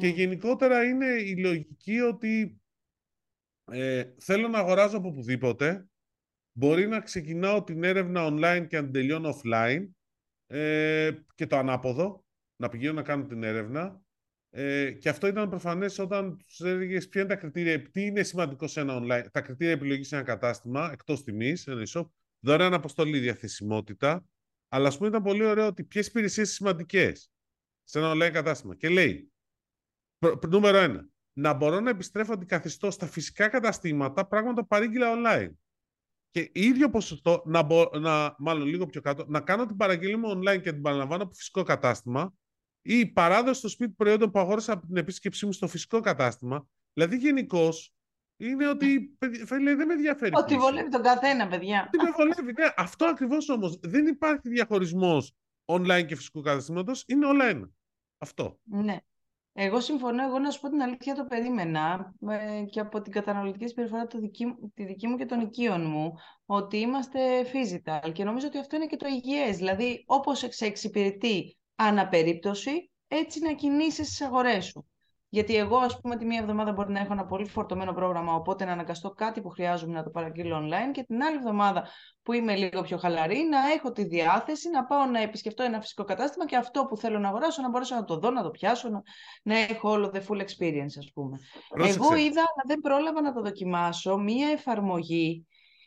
Και 0.00 0.08
Mm. 0.08 0.14
γενικότερα 0.14 0.84
είναι 0.84 1.06
η 1.06 1.36
λογική 1.36 2.00
ότι 2.00 2.60
ε, 3.64 4.14
θέλω 4.18 4.48
να 4.48 4.58
αγοράζω 4.58 4.96
από 4.96 5.08
οπουδήποτε. 5.08 5.88
Μπορεί 6.58 6.86
να 6.86 7.00
ξεκινάω 7.00 7.62
την 7.64 7.84
έρευνα 7.84 8.26
online 8.26 8.66
και 8.68 8.76
να 8.76 8.82
την 8.82 8.92
τελειώνω 8.92 9.34
offline. 9.34 9.86
Ε, 10.54 11.10
και 11.34 11.46
το 11.46 11.56
ανάποδο. 11.56 12.24
Να 12.56 12.68
πηγαίνω 12.68 12.92
να 12.92 13.02
κάνω 13.02 13.26
την 13.26 13.42
έρευνα. 13.42 14.02
Ε, 14.50 14.92
και 14.92 15.08
αυτό 15.08 15.26
ήταν 15.26 15.48
προφανές 15.48 15.98
όταν 15.98 16.36
τους 16.36 16.60
έλεγες 16.60 17.08
ποια 17.08 17.20
είναι 17.20 17.30
τα 17.30 17.36
κριτήρια, 17.36 17.90
τι 17.90 18.02
είναι 18.04 18.22
σημαντικό 18.22 18.66
σε 18.66 18.80
ένα 18.80 18.98
online, 19.02 19.26
τα 19.32 19.40
κριτήρια 19.40 19.72
επιλογής 19.72 20.08
σε 20.08 20.16
ένα 20.16 20.24
κατάστημα, 20.24 20.90
εκτός 20.92 21.24
τιμής, 21.24 21.66
ένα 21.66 21.82
e-shop, 21.88 22.06
δωρεάν 22.40 22.74
αποστολή, 22.74 23.18
διαθεσιμότητα. 23.18 24.24
Αλλά 24.68 24.88
ας 24.88 24.96
πούμε 24.96 25.08
ήταν 25.08 25.22
πολύ 25.22 25.44
ωραίο 25.44 25.66
ότι 25.66 25.84
ποιες 25.84 26.06
υπηρεσίες 26.06 26.52
σημαντικές 26.52 27.30
σε 27.82 27.98
ένα 27.98 28.12
online 28.12 28.32
κατάστημα. 28.32 28.74
Και 28.74 28.88
λέει, 28.88 29.32
προ- 30.18 30.38
προ- 30.38 30.52
νούμερο 30.52 30.78
ένα, 30.78 31.08
να 31.32 31.52
μπορώ 31.52 31.80
να 31.80 31.90
επιστρέφω 31.90 32.32
αντικαθιστώ 32.32 32.90
στα 32.90 33.06
φυσικά 33.06 33.48
καταστήματα 33.48 34.26
πράγματα 34.26 34.60
που 34.60 34.66
παρήγγειλα 34.66 35.14
online. 35.16 35.52
Και 36.34 36.50
ίδιο 36.52 36.90
ποσοστό, 36.90 37.42
να, 37.46 37.62
μπο, 37.62 37.90
να, 38.00 38.34
μάλλον 38.38 38.66
λίγο 38.66 38.86
πιο 38.86 39.00
κάτω, 39.00 39.24
να 39.28 39.40
κάνω 39.40 39.66
την 39.66 39.76
παραγγελία 39.76 40.18
μου 40.18 40.30
online 40.30 40.60
και 40.62 40.72
την 40.72 40.82
παραλαμβάνω 40.82 41.22
από 41.22 41.34
φυσικό 41.34 41.62
κατάστημα 41.62 42.34
ή 42.82 42.98
η 42.98 43.06
παράδοση 43.06 43.58
στο 43.58 43.68
σπίτι 43.68 43.92
προϊόντων 43.92 44.30
που 44.30 44.38
αγόρασα 44.38 44.72
από 44.72 44.86
την 44.86 44.96
επίσκεψή 44.96 45.46
μου 45.46 45.52
στο 45.52 45.66
φυσικό 45.66 46.00
κατάστημα. 46.00 46.66
Δηλαδή 46.92 47.16
γενικώς 47.16 47.94
είναι 48.36 48.68
ότι 48.68 49.00
παιδί- 49.18 49.46
φίλε, 49.46 49.74
δεν 49.74 49.86
με 49.86 49.92
ενδιαφέρει. 49.92 50.30
Ότι 50.34 50.54
πίσω. 50.54 50.66
βολεύει 50.66 50.88
τον 50.88 51.02
καθένα, 51.02 51.48
παιδιά. 51.48 51.88
Τι 51.90 51.98
με 51.98 52.10
βολεύει, 52.10 52.52
ναι. 52.52 52.68
Αυτό 52.76 53.04
ακριβώς 53.04 53.48
όμως. 53.48 53.78
Δεν 53.82 54.06
υπάρχει 54.06 54.48
διαχωρισμός 54.48 55.32
online 55.64 56.04
και 56.06 56.16
φυσικού 56.16 56.40
καταστήματος. 56.40 57.04
Είναι 57.06 57.26
όλα 57.26 57.44
ένα. 57.44 57.70
Αυτό. 58.18 58.58
Ναι. 58.64 58.98
Εγώ 59.56 59.80
συμφωνώ, 59.80 60.24
εγώ 60.24 60.38
να 60.38 60.50
σου 60.50 60.60
πω 60.60 60.68
την 60.68 60.82
αλήθεια 60.82 61.14
το 61.14 61.24
περίμενα 61.24 62.14
ε, 62.28 62.62
και 62.70 62.80
από 62.80 63.02
την 63.02 63.12
καταναλωτική 63.12 63.66
συμπεριφορά 63.68 64.06
του 64.06 64.18
δική, 64.20 64.46
μου- 64.46 64.72
τη 64.74 64.84
δική 64.84 65.06
μου 65.06 65.16
και 65.16 65.26
των 65.26 65.40
οικείων 65.40 65.86
μου 65.86 66.12
ότι 66.46 66.76
είμαστε 66.76 67.20
physical 67.52 68.12
και 68.12 68.24
νομίζω 68.24 68.46
ότι 68.46 68.58
αυτό 68.58 68.76
είναι 68.76 68.86
και 68.86 68.96
το 68.96 69.06
υγιές. 69.06 69.56
Δηλαδή 69.56 70.04
όπως 70.06 70.44
σε 70.48 70.64
εξυπηρετεί 70.66 71.56
αναπερίπτωση 71.74 72.90
έτσι 73.08 73.40
να 73.40 73.52
κινήσεις 73.52 74.06
στις 74.06 74.20
αγορές 74.20 74.64
σου. 74.64 74.86
Γιατί 75.34 75.56
εγώ, 75.56 75.76
ας 75.76 76.00
πούμε, 76.00 76.16
τη 76.16 76.24
μία 76.24 76.38
εβδομάδα 76.38 76.72
μπορεί 76.72 76.92
να 76.92 77.00
έχω 77.00 77.12
ένα 77.12 77.26
πολύ 77.26 77.48
φορτωμένο 77.48 77.92
πρόγραμμα, 77.92 78.34
οπότε 78.34 78.64
να 78.64 78.72
αναγκαστώ 78.72 79.10
κάτι 79.10 79.40
που 79.40 79.48
χρειάζομαι 79.48 79.92
να 79.92 80.02
το 80.02 80.10
παραγγείλω 80.10 80.56
online 80.58 80.92
και 80.92 81.02
την 81.02 81.22
άλλη 81.22 81.36
εβδομάδα 81.36 81.88
που 82.22 82.32
είμαι 82.32 82.56
λίγο 82.56 82.82
πιο 82.82 82.96
χαλαρή, 82.96 83.38
να 83.50 83.58
έχω 83.72 83.92
τη 83.92 84.04
διάθεση 84.04 84.70
να 84.70 84.84
πάω 84.84 85.04
να 85.04 85.20
επισκεφτώ 85.20 85.62
ένα 85.62 85.80
φυσικό 85.80 86.04
κατάστημα 86.04 86.46
και 86.46 86.56
αυτό 86.56 86.84
που 86.84 86.96
θέλω 86.96 87.18
να 87.18 87.28
αγοράσω 87.28 87.62
να 87.62 87.68
μπορέσω 87.68 87.94
να 87.94 88.04
το 88.04 88.18
δω, 88.18 88.30
να 88.30 88.42
το 88.42 88.50
πιάσω, 88.50 88.88
να, 88.88 89.02
να 89.42 89.58
έχω 89.58 89.90
όλο 89.90 90.10
the 90.14 90.18
full 90.18 90.40
experience, 90.40 90.94
ας 90.98 91.10
πούμε. 91.14 91.38
Πρόσεξε. 91.68 91.98
Εγώ 92.02 92.16
είδα, 92.16 92.40
αλλά 92.40 92.64
δεν 92.66 92.80
πρόλαβα 92.80 93.20
να 93.22 93.32
το 93.32 93.40
δοκιμάσω, 93.40 94.16
μία 94.16 94.48
εφαρμογή 94.48 95.46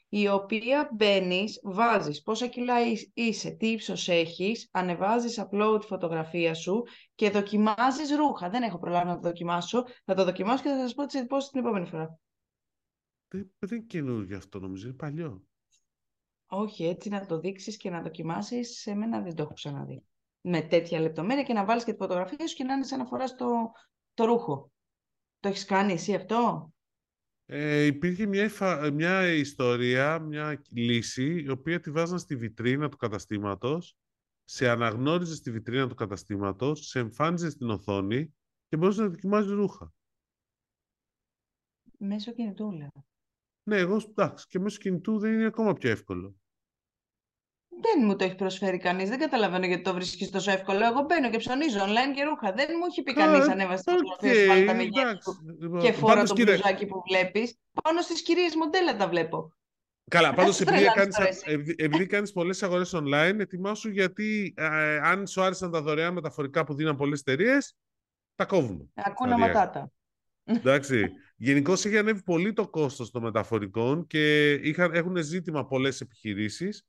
η 0.10 0.28
οποία 0.28 0.90
μπαίνεις, 0.94 1.60
βάζεις 1.64 2.22
πόσα 2.22 2.48
κιλά 2.48 2.88
είς- 2.88 3.12
είσαι, 3.14 3.50
τι 3.50 3.68
ύψος 3.68 4.08
έχεις, 4.08 4.70
ανεβάζεις 4.72 5.44
upload 5.44 5.80
φωτογραφία 5.82 6.54
σου 6.54 6.84
και 7.16 7.30
δοκιμάζεις 7.30 8.16
ρούχα. 8.16 8.50
Δεν 8.50 8.64
έχω 8.64 8.80
προλάβει 8.80 9.08
να 9.08 9.16
το 9.16 9.22
δοκιμάσω. 9.22 9.84
Θα 10.06 10.14
το 10.14 10.24
δοκιμάσω 10.24 10.64
και 10.64 10.70
θα 10.70 10.80
σας 10.80 10.94
πω 10.94 11.06
τις 11.06 11.16
εντυπώσεις 11.16 11.50
την 11.50 11.60
επόμενη 11.60 11.86
φορά. 11.86 12.20
Δεν, 13.28 13.52
δεν 13.60 13.78
είναι 13.78 13.88
καινούργιο 13.88 14.38
αυτό 14.38 14.60
νομίζω. 14.60 14.88
Είναι 14.88 14.96
παλιό. 14.96 15.44
Όχι, 16.48 16.86
έτσι 16.86 17.10
να 17.10 17.26
το 17.26 17.40
δείξεις 17.40 17.78
και 17.78 17.90
να 17.90 18.02
δοκιμάσεις, 18.02 18.80
σε 18.80 18.94
μένα 18.94 19.22
δεν 19.22 19.36
το 19.36 19.44
έχω 19.44 19.54
ξαναδεί. 19.54 20.04
Με 20.42 20.62
τέτοια 20.62 21.00
λεπτομέρεια 21.00 21.44
και 21.44 21.54
να 21.54 21.66
βάλεις 21.66 21.84
και 21.84 21.92
τη 21.92 21.98
φωτογραφία 21.98 22.48
σου 22.48 22.56
και 22.56 22.64
να 22.64 22.74
είναι 22.74 22.84
σαν 22.84 23.00
να 23.00 23.06
φοράς 23.06 23.36
το, 23.36 23.72
το 24.14 24.26
ρούχο. 24.26 24.72
Το 25.40 25.48
έχεις 25.48 25.66
κάνει 25.66 25.94
εσύ 25.94 26.14
αυτό; 26.14 26.72
Ε, 27.50 27.86
υπήρχε 27.86 28.26
μια, 28.26 28.44
υφα- 28.44 28.92
μια 28.92 29.34
ιστορία, 29.34 30.20
μια 30.20 30.62
λύση, 30.72 31.42
η 31.42 31.50
οποία 31.50 31.80
τη 31.80 31.92
βάζαν 31.92 32.20
στη 32.20 32.36
βιτρίνα 32.36 32.90
του 32.90 32.98
καταστήματος, 32.98 33.98
σε 34.44 34.70
αναγνώριζε 34.70 35.36
στη 35.36 35.52
βιτρίνα 35.52 35.88
του 35.88 35.96
καταστήματος, 35.96 36.88
σε 36.88 37.00
εμφάνιζε 37.00 37.50
στην 37.50 37.70
οθόνη 37.70 38.36
και 38.68 38.78
μπορούσε 38.78 39.02
να 39.02 39.08
δοκιμάζει 39.10 39.54
ρούχα. 39.54 39.94
Μέσω 41.98 42.34
κινητού, 42.34 42.72
λέω. 42.72 43.06
Ναι, 43.64 43.78
εγώ 43.78 43.96
εντάξει, 43.96 44.48
και 44.48 44.60
μέσω 44.60 44.78
κινητού 44.78 45.20
δεν 45.20 45.34
είναι 45.34 45.46
ακόμα 45.46 45.74
πιο 45.74 45.90
εύκολο. 45.90 46.36
Δεν 47.82 48.06
μου 48.06 48.16
το 48.16 48.24
έχει 48.24 48.36
προσφέρει 48.36 48.78
κανείς. 48.78 49.10
Δεν 49.10 49.20
καταλαβαίνω 49.20 49.66
γιατί 49.66 49.82
το 49.82 49.94
βρίσκεις 49.94 50.30
τόσο 50.30 50.52
εύκολο. 50.52 50.86
Εγώ 50.86 51.02
μπαίνω 51.02 51.30
και 51.30 51.38
ψωνίζω 51.38 51.80
online 51.80 52.16
και 52.16 52.24
ρούχα. 52.24 52.52
Δεν 52.54 52.68
μου 52.80 52.86
έχει 52.90 53.04
πει 53.04 53.14
κανείς 53.14 53.48
ανέβασε 53.48 53.84
τη 53.84 53.92
φωτογραφία 53.92 54.42
σου, 54.42 54.48
βάλε 54.48 54.66
τα 54.66 54.74
μεγέθη 54.74 55.00
εντάξει. 55.00 55.32
σου 55.32 55.58
Λοιπόν, 55.60 55.80
και 55.80 55.92
φόρα 55.92 56.14
πάντως, 56.14 56.30
το 56.30 56.36
κοίτα, 56.36 56.52
μπλουζάκι 56.52 56.86
που 56.86 57.04
βλέπεις. 57.10 57.58
Πάνω 57.84 58.02
στις 58.02 58.22
κυρίες 58.22 58.56
μοντέλα 58.56 58.96
τα 58.96 59.08
βλέπω. 59.08 59.52
Καλά, 60.10 60.34
πάντως 60.34 60.56
σε 60.56 60.64
επειδή 60.64 60.78
τρελάνεις 60.78 61.00
κάνεις, 61.00 61.16
τώρα 61.16 61.30
εσύ. 61.30 61.44
επειδή, 61.46 61.76
επειδή 61.78 62.06
κάνεις 62.06 62.32
πολλές 62.32 62.64
αγορές 62.64 62.96
online, 62.96 63.36
ετοιμάσου 63.40 63.90
γιατί 63.90 64.54
ε, 64.58 64.98
αν 64.98 65.28
σου 65.28 65.42
άρεσαν 65.42 65.72
τα 65.72 65.82
δωρεάν 65.82 66.14
μεταφορικά 66.14 66.64
που 66.64 66.74
δίναν 66.74 66.96
πολλές 66.96 67.20
εταιρείες, 67.20 67.76
τα 68.36 68.46
κόβουμε. 68.46 68.90
Ακούνα 68.94 69.36
Σταδιακά. 69.36 69.60
ματάτα. 69.60 69.92
Εντάξει. 70.44 71.12
Γενικώς 71.40 71.86
έχει 71.86 71.98
ανέβει 71.98 72.24
πολύ 72.24 72.54
το 72.54 72.68
κόστος 72.68 73.12
των 73.12 73.24
μεταφορικών 73.24 74.08
και 74.08 74.54
είχαν, 74.54 74.94
έχουν 74.94 75.18
ζήτημα 75.18 75.66
πολλές 75.66 76.02
επιχειρήσεις. 76.02 76.86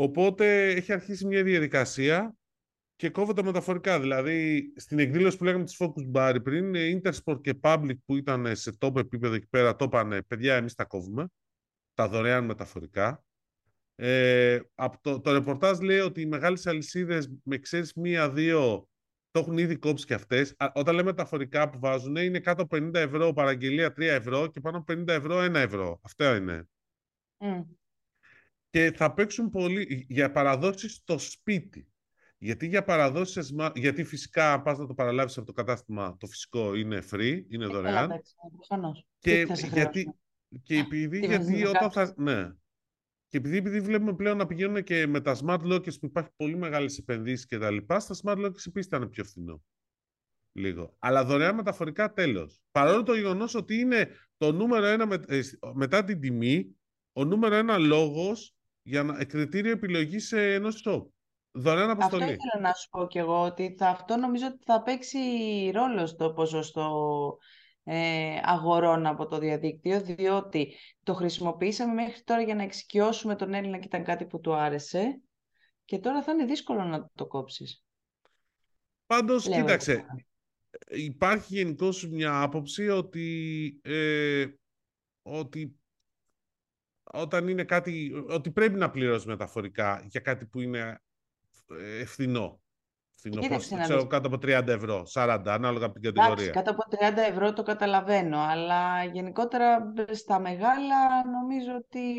Οπότε 0.00 0.68
έχει 0.70 0.92
αρχίσει 0.92 1.26
μια 1.26 1.42
διαδικασία 1.42 2.34
και 2.96 3.10
κόβω 3.10 3.32
τα 3.32 3.44
μεταφορικά. 3.44 4.00
Δηλαδή, 4.00 4.72
στην 4.76 4.98
εκδήλωση 4.98 5.36
που 5.36 5.44
λέγαμε 5.44 5.64
της 5.64 5.76
Focus 5.78 6.12
Bar 6.14 6.36
πριν, 6.42 6.74
η 6.74 7.00
Intersport 7.02 7.40
και 7.40 7.58
Public 7.62 7.96
που 8.04 8.16
ήταν 8.16 8.56
σε 8.56 8.76
top 8.80 8.96
επίπεδο 8.96 9.34
εκεί 9.34 9.46
πέρα, 9.46 9.76
το 9.76 9.84
είπανε, 9.84 10.22
παιδιά, 10.22 10.54
εμείς 10.54 10.74
τα 10.74 10.84
κόβουμε. 10.84 11.26
Τα 11.94 12.08
δωρεάν 12.08 12.44
μεταφορικά. 12.44 13.24
Ε, 13.94 14.60
από 14.74 14.98
το, 15.00 15.20
το 15.20 15.32
ρεπορτάζ 15.32 15.78
λέει 15.78 15.98
ότι 15.98 16.20
οι 16.20 16.26
μεγάλες 16.26 16.66
αλυσίδες, 16.66 17.32
με 17.42 17.58
ξέρεις 17.58 17.94
μία-δύο, 17.94 18.88
το 19.30 19.40
έχουν 19.40 19.58
ήδη 19.58 19.76
κόψει 19.76 20.06
και 20.06 20.14
αυτές. 20.14 20.54
Α, 20.58 20.72
όταν 20.74 20.94
λέμε 20.94 21.10
μεταφορικά 21.10 21.70
που 21.70 21.78
βάζουν, 21.78 22.16
είναι 22.16 22.40
κάτω 22.40 22.62
από 22.62 22.76
50 22.76 22.94
ευρώ 22.94 23.32
παραγγελία 23.32 23.92
3 23.92 24.00
ευρώ 24.00 24.46
και 24.46 24.60
πάνω 24.60 24.76
από 24.76 24.92
50 24.92 25.08
ευρώ 25.08 25.44
1 25.44 25.54
ευρώ. 25.54 26.00
Αυτό 26.02 26.34
είναι. 26.34 26.68
Μμ. 27.38 27.60
Και 28.70 28.92
θα 28.96 29.14
παίξουν 29.14 29.50
πολύ 29.50 30.06
για 30.08 30.30
παραδόσεις 30.30 30.92
στο 30.94 31.18
σπίτι. 31.18 31.88
Γιατί 32.38 32.66
για 32.66 32.84
παραδόσεις, 32.84 33.52
μα- 33.52 33.72
γιατί 33.74 34.04
φυσικά 34.04 34.52
αν 34.52 34.62
πας 34.62 34.78
να 34.78 34.86
το 34.86 34.94
παραλάβεις 34.94 35.36
από 35.36 35.46
το 35.46 35.52
κατάστημα, 35.52 36.16
το 36.18 36.26
φυσικό 36.26 36.74
είναι 36.74 37.02
free, 37.10 37.42
είναι 37.48 37.64
Ε, 37.64 37.66
Καλά, 37.68 37.72
δωρεάν. 37.72 38.04
εντάξει, 38.10 38.34
προφανώς. 38.56 39.06
Και 39.18 39.40
Τι 39.40 39.46
θα 39.46 39.54
σε 39.54 39.66
γιατί, 39.66 40.00
χρεώσουν. 40.00 40.20
και 40.62 40.76
επειδή, 40.78 41.20
τη 41.20 41.26
γιατί 41.26 41.44
βενζίνα 41.44 41.68
όταν 41.68 41.88
κάψεις. 41.90 42.14
θα, 42.14 42.22
ναι. 42.22 42.52
Και 43.28 43.36
επειδή, 43.36 43.56
επειδή 43.56 43.80
βλέπουμε 43.80 44.14
πλέον 44.14 44.36
να 44.36 44.46
πηγαίνουν 44.46 44.82
και 44.82 45.06
με 45.06 45.20
τα 45.20 45.36
smart 45.44 45.60
lockers 45.72 45.98
που 46.00 46.06
υπάρχει 46.06 46.30
πολύ 46.36 46.56
μεγάλες 46.56 46.98
επενδύσεις 46.98 47.46
και 47.46 47.58
τα 47.58 47.70
λοιπά, 47.70 48.00
στα 48.00 48.14
smart 48.22 48.36
lockers 48.46 48.66
επίσης 48.66 48.86
ήταν 48.86 49.08
πιο 49.08 49.24
φθηνό. 49.24 49.62
Λίγο. 50.52 50.96
Αλλά 50.98 51.24
δωρεάν 51.24 51.54
μεταφορικά 51.54 52.12
τέλος. 52.12 52.60
Παρόλο 52.70 53.02
το 53.02 53.14
γεγονός 53.14 53.54
ότι 53.54 53.74
είναι 53.78 54.10
το 54.36 54.52
νούμερο 54.52 54.86
ένα 54.86 55.06
με- 55.06 55.24
ε, 55.28 55.40
μετά 55.74 56.04
την 56.04 56.20
τιμή, 56.20 56.76
ο 57.12 57.24
νούμερο 57.24 57.54
ένα 57.54 57.78
λόγος 57.78 58.52
για 58.88 59.02
να, 59.02 59.24
κριτήριο 59.24 59.70
επιλογής 59.70 60.32
ε, 60.32 60.54
ενός 60.54 60.82
shop. 60.86 61.02
Δωρεάν 61.50 61.90
Αυτό 61.90 62.04
αποστολή. 62.04 62.24
ήθελα 62.32 62.68
να 62.68 62.72
σου 62.72 62.88
πω 62.88 63.06
κι 63.06 63.18
εγώ, 63.18 63.42
ότι 63.42 63.74
θα, 63.78 63.88
αυτό 63.88 64.16
νομίζω 64.16 64.46
ότι 64.46 64.58
θα 64.64 64.82
παίξει 64.82 65.18
ρόλο 65.74 66.06
στο 66.06 66.32
ποσοστό 66.32 66.90
ε, 67.84 68.38
αγορών 68.42 69.06
από 69.06 69.26
το 69.26 69.38
διαδίκτυο, 69.38 70.00
διότι 70.00 70.74
το 71.02 71.14
χρησιμοποιήσαμε 71.14 71.92
μέχρι 71.92 72.22
τώρα 72.22 72.42
για 72.42 72.54
να 72.54 72.62
εξοικειώσουμε 72.62 73.36
τον 73.36 73.54
Έλληνα 73.54 73.78
και 73.78 73.86
ήταν 73.86 74.04
κάτι 74.04 74.26
που 74.26 74.40
του 74.40 74.54
άρεσε 74.54 75.20
και 75.84 75.98
τώρα 75.98 76.22
θα 76.22 76.32
είναι 76.32 76.44
δύσκολο 76.44 76.84
να 76.84 77.10
το 77.14 77.26
κόψεις. 77.26 77.84
Πάντως, 79.06 79.46
Λέω 79.46 79.56
εγώ. 79.56 79.66
κοίταξε, 79.66 80.04
υπάρχει 80.88 81.54
γενικώς 81.54 82.08
μια 82.08 82.42
άποψη 82.42 82.88
ότι, 82.88 83.80
ε, 83.82 84.46
ότι 85.22 85.77
όταν 87.12 87.48
είναι 87.48 87.64
κάτι, 87.64 88.12
ότι 88.28 88.50
πρέπει 88.50 88.78
να 88.78 88.90
πληρώσει 88.90 89.28
μεταφορικά 89.28 90.02
για 90.06 90.20
κάτι 90.20 90.46
που 90.46 90.60
είναι 90.60 91.00
ε, 92.00 92.04
φθηνό. 92.04 92.60
Φθηνό, 93.20 93.40
Κοίταξε 93.40 93.68
πώς, 93.68 93.78
να 93.78 93.84
ξέρω, 93.84 93.98
δεις. 94.00 94.08
κάτω 94.08 94.26
από 94.28 94.36
30 94.36 94.66
ευρώ, 94.68 95.02
40, 95.12 95.40
ανάλογα 95.44 95.86
από 95.86 95.94
την 96.00 96.08
Εντάξει, 96.08 96.28
κατηγορία. 96.30 96.52
κάτω 96.52 96.70
από 96.70 96.82
30 96.90 97.30
ευρώ 97.30 97.52
το 97.52 97.62
καταλαβαίνω, 97.62 98.38
αλλά 98.40 99.04
γενικότερα 99.04 99.92
στα 100.10 100.40
μεγάλα 100.40 101.24
νομίζω 101.26 101.74
ότι, 101.76 102.16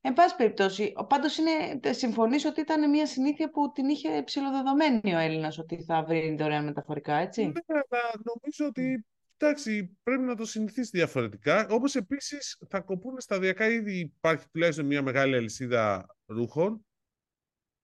εν 0.00 0.12
πάση 0.12 0.36
περιπτώσει, 0.36 0.92
ο- 0.96 1.06
πάντως 1.06 1.36
είναι, 1.38 1.78
τε- 1.80 1.94
συμφωνείς 1.94 2.44
ότι 2.44 2.60
ήταν 2.60 2.90
μια 2.90 3.06
συνήθεια 3.06 3.50
που 3.50 3.72
την 3.72 3.88
είχε 3.88 4.22
ψηλοδεδομένη 4.22 5.14
ο 5.14 5.18
Έλληνας 5.18 5.58
ότι 5.58 5.84
θα 5.84 6.04
βρει 6.04 6.36
δωρεάν 6.38 6.64
μεταφορικά, 6.64 7.14
έτσι; 7.16 7.44
Ναι, 7.46 7.52
αλλά 7.68 8.02
νομίζω 8.24 8.66
ότι 8.68 9.06
εντάξει, 9.38 9.98
πρέπει 10.02 10.22
να 10.22 10.34
το 10.36 10.44
συνηθίσει 10.44 10.90
διαφορετικά. 10.90 11.68
Όπως 11.68 11.94
επίσης 11.94 12.62
θα 12.68 12.80
κοπούν 12.80 13.20
σταδιακά 13.20 13.68
ήδη 13.68 13.98
υπάρχει 13.98 14.48
τουλάχιστον 14.48 14.86
μια 14.86 15.02
μεγάλη 15.02 15.36
αλυσίδα 15.36 16.16
ρούχων 16.26 16.86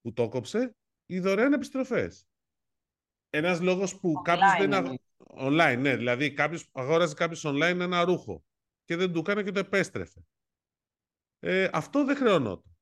που 0.01 0.13
το 0.13 0.29
κόψε, 0.29 0.75
οι 1.07 1.21
δωρεάν 1.21 1.53
επιστροφές. 1.53 2.27
ένας 3.31 3.61
λόγος 3.61 4.01
που 4.01 4.13
κάποιος 4.13 4.69
δεν... 4.69 4.99
Online, 5.35 5.79
ναι. 5.81 5.97
Δηλαδή 5.97 6.33
κάποιος 6.33 6.69
αγόραζε 6.73 7.15
κάποιος 7.15 7.45
online 7.47 7.79
ένα 7.81 8.05
ρούχο 8.05 8.45
και 8.85 8.97
δεν 8.97 9.13
του 9.13 9.19
έκανε 9.19 9.43
και 9.43 9.51
το 9.51 9.59
επέστρεφε. 9.59 10.21
Ε, 11.39 11.69
αυτό 11.73 12.05
δεν 12.05 12.17
χρεωνόταν 12.17 12.77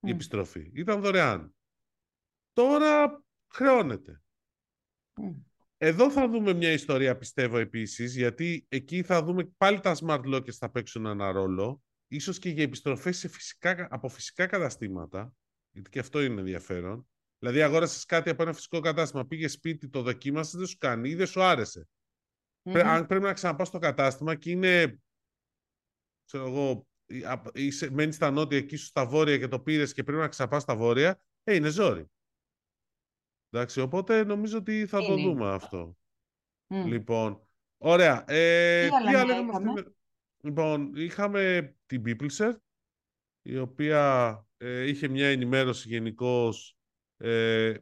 η 0.00 0.10
επιστροφή. 0.10 0.70
Ήταν 0.74 1.00
δωρεάν. 1.00 1.54
Τώρα 2.52 3.24
χρεώνεται. 3.52 4.22
Εδώ 5.82 6.10
θα 6.10 6.28
δούμε 6.28 6.52
μια 6.52 6.72
ιστορία, 6.72 7.16
πιστεύω, 7.16 7.58
επίσης, 7.58 8.16
γιατί 8.16 8.66
εκεί 8.68 9.02
θα 9.02 9.22
δούμε 9.22 9.44
πάλι 9.56 9.80
τα 9.80 9.96
smart 10.00 10.34
lockers 10.34 10.52
θα 10.52 10.70
παίξουν 10.70 11.06
ένα 11.06 11.32
ρόλο, 11.32 11.82
ίσως 12.08 12.38
και 12.38 12.48
για 12.48 12.62
επιστροφές 12.62 13.18
σε 13.18 13.28
φυσικά, 13.28 13.88
από 13.90 14.08
φυσικά 14.08 14.46
καταστήματα, 14.46 15.32
γιατί 15.70 15.90
και 15.90 15.98
αυτό 15.98 16.22
είναι 16.22 16.40
ενδιαφέρον. 16.40 17.08
Δηλαδή, 17.38 17.62
αγόρασες 17.62 18.04
κάτι 18.04 18.30
από 18.30 18.42
ένα 18.42 18.52
φυσικό 18.52 18.80
κατάστημα, 18.80 19.26
πήγε 19.26 19.48
σπίτι, 19.48 19.88
το 19.88 20.02
δοκίμασες, 20.02 20.54
δεν 20.54 20.66
σου 20.66 20.76
κάνει 20.78 21.08
ή 21.08 21.14
δεν 21.14 21.26
σου 21.26 21.42
αρεσε 21.42 21.88
αν 22.62 23.06
πρέπει 23.06 23.24
να 23.24 23.32
ξαναπά 23.32 23.64
στο 23.64 23.78
κατάστημα 23.78 24.34
και 24.34 24.50
είναι, 24.50 25.00
ξέρω 26.24 26.46
εγώ, 26.46 26.86
είσαι, 27.52 27.90
μένεις 27.90 28.14
στα 28.14 28.30
νότια, 28.30 28.58
εκεί 28.58 28.76
σου 28.76 28.86
στα 28.86 29.06
βόρεια 29.06 29.38
και 29.38 29.48
το 29.48 29.60
πήρες 29.60 29.92
και 29.92 30.04
πρέπει 30.04 30.20
να 30.20 30.28
ξαναπάς 30.28 30.62
στα 30.62 30.76
βόρεια, 30.76 31.20
ε, 31.44 31.54
είναι 31.54 31.68
ζόρι. 31.68 32.10
Εντάξει, 33.50 33.80
οπότε 33.80 34.24
νομίζω 34.24 34.58
ότι 34.58 34.86
θα 34.86 35.00
το 35.02 35.16
δούμε 35.16 35.48
αυτό. 35.48 35.96
Λοιπόν, 36.68 37.46
ωραία. 37.78 38.24
Ε, 38.26 38.88
τι 38.88 38.94
άλλα 38.94 39.40
είχαμε. 39.40 39.94
Λοιπόν, 40.42 40.92
είχαμε 40.94 41.74
την 41.86 42.02
Peopleser, 42.06 42.52
η 43.42 43.58
οποία 43.58 44.34
ε, 44.56 44.88
είχε 44.88 45.08
μια 45.08 45.28
ενημέρωση 45.28 45.88
γενικώς 45.88 46.76
ε, 47.16 47.74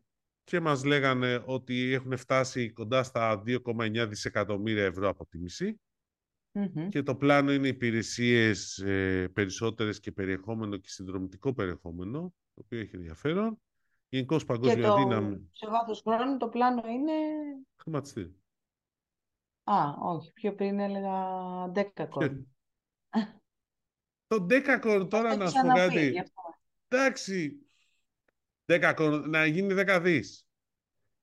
και 0.45 0.61
μας 0.61 0.85
λέγανε 0.85 1.43
ότι 1.47 1.93
έχουν 1.93 2.17
φτάσει 2.17 2.73
κοντά 2.73 3.03
στα 3.03 3.43
2,9 3.47 4.07
δισεκατομμύρια 4.09 4.85
ευρώ 4.85 5.09
από 5.09 5.27
τη 5.27 5.39
μισή 5.39 5.81
και 6.89 7.03
το 7.03 7.17
πλάνο 7.17 7.53
είναι 7.53 7.69
υπηρεσίες 7.69 8.79
ε, 8.79 9.29
περισσότερες 9.33 10.01
και 10.01 10.13
περιεχόμενο 10.13 10.77
και 10.77 10.89
συνδρομητικό 10.89 11.55
περιεχόμενο, 11.55 12.21
το 12.55 12.63
οποίο 12.65 12.79
έχει 12.79 12.97
ενδιαφέρον. 12.97 13.61
Γενικώ 14.09 14.45
παγκόσμια 14.47 14.75
και 14.75 15.03
δύναμη. 15.03 15.51
Σε 15.53 15.69
βάθος 15.71 16.01
χρόνου 16.01 16.37
το 16.37 16.49
πλάνο 16.49 16.83
είναι. 16.89 17.13
Χρηματιστήριο. 17.77 18.35
Α, 19.65 19.95
όχι. 20.01 20.33
Πιο 20.33 20.55
πριν 20.55 20.79
έλεγα 20.79 21.15
Decacorn. 21.75 22.45
το 24.27 24.47
Decacorn 24.51 25.07
τώρα 25.11 25.37
να 25.37 25.49
σου 25.49 25.61
πω 25.61 25.69
κάτι. 25.69 26.23
Εντάξει. 26.89 27.67
Decacorn, 28.67 29.23
να 29.27 29.47
γίνει 29.47 29.73
δεκαδείς. 29.73 30.47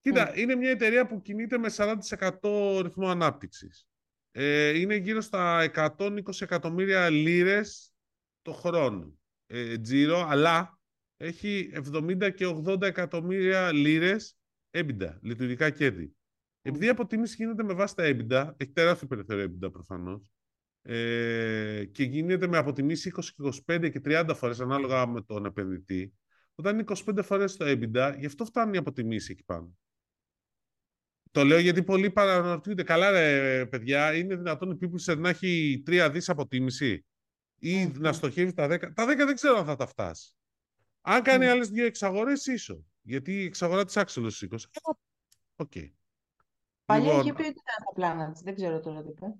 Κοίτα, 0.01 0.31
mm. 0.31 0.37
είναι 0.37 0.55
μια 0.55 0.69
εταιρεία 0.69 1.07
που 1.07 1.21
κινείται 1.21 1.57
με 1.57 1.69
40% 1.75 2.79
ρυθμό 2.81 3.07
ανάπτυξης. 3.07 3.87
Ε, 4.31 4.79
είναι 4.79 4.95
γύρω 4.95 5.21
στα 5.21 5.71
120 5.75 6.41
εκατομμύρια 6.41 7.09
λίρες 7.09 7.93
το 8.41 8.53
χρόνο. 8.53 9.13
Ε, 9.47 9.77
τζίρο, 9.77 10.25
αλλά 10.29 10.74
έχει 11.17 11.71
70 11.93 12.33
και 12.35 12.61
80 12.65 12.81
εκατομμύρια 12.81 13.71
λίρες 13.71 14.37
έμπιντα, 14.71 15.19
λειτουργικά 15.21 15.69
κέρδη. 15.69 16.15
Επειδή 16.61 16.85
η 16.85 16.89
αποτίμηση 16.89 17.35
γίνεται 17.37 17.63
με 17.63 17.73
βάση 17.73 17.95
τα 17.95 18.03
έμπιντα, 18.03 18.55
έχει 18.57 18.71
τεράστιο 18.71 19.07
περιθώριο 19.07 19.43
έμπιντα 19.43 19.71
προφανώς. 19.71 20.31
Ε, 20.81 21.85
και 21.91 22.03
γίνεται 22.03 22.47
με 22.47 22.57
αποτιμήσεις 22.57 23.05
20, 23.05 23.51
25 23.67 23.89
και 23.89 24.01
30 24.05 24.31
φορές 24.35 24.59
ανάλογα 24.59 25.07
με 25.07 25.21
τον 25.21 25.45
επενδυτή. 25.45 26.13
Όταν 26.55 26.73
είναι 26.73 26.83
25 26.83 27.23
φορές 27.23 27.55
το 27.55 27.65
έμπιντα, 27.65 28.15
γι' 28.15 28.25
αυτό 28.25 28.45
φτάνει 28.45 28.75
η 28.75 28.77
αποτιμήση 28.77 29.31
εκεί 29.31 29.43
πάνω. 29.43 29.77
Το 31.31 31.43
λέω 31.43 31.59
γιατί 31.59 31.83
πολλοί 31.83 32.11
παραναρωτούνται. 32.11 32.83
Καλά, 32.83 33.11
ρε 33.11 33.65
παιδιά, 33.65 34.15
είναι 34.15 34.35
δυνατόν 34.35 34.71
η 34.71 34.77
Peopleser 34.81 35.17
να 35.17 35.29
έχει 35.29 35.83
3 35.87 36.09
δις 36.11 36.29
αποτίμηση 36.29 37.05
ή 37.59 37.85
να 37.87 38.13
στοχεύει 38.13 38.53
τα 38.53 38.67
10. 38.67 38.93
Τα 38.93 39.05
10 39.05 39.25
δεν 39.25 39.35
ξέρω 39.35 39.57
αν 39.57 39.65
θα 39.65 39.75
τα 39.75 39.87
φτάσει. 39.87 40.35
Αν 41.07 41.21
κάνει 41.21 41.45
mm. 41.45 41.49
άλλες 41.49 41.69
δύο 41.69 41.85
εξαγορές, 41.85 42.45
ίσως. 42.45 42.83
Γιατί 43.01 43.31
η 43.31 43.43
εξαγορά 43.43 43.85
της 43.85 43.97
άξελο 43.97 44.29
σήκωσε. 44.29 44.69
Οκ. 45.55 45.71
Okay. 45.75 45.91
Παλιά 46.85 47.05
λοιπόν, 47.05 47.21
είχε 47.21 47.33
πει 47.33 47.41
ότι 47.41 47.49
ήταν 47.49 47.85
τα 47.85 47.93
πλάνα 47.93 48.31
της. 48.31 48.41
Δεν 48.41 48.55
ξέρω 48.55 48.79
τώρα 48.79 49.03
τι 49.03 49.09
είπε. 49.09 49.35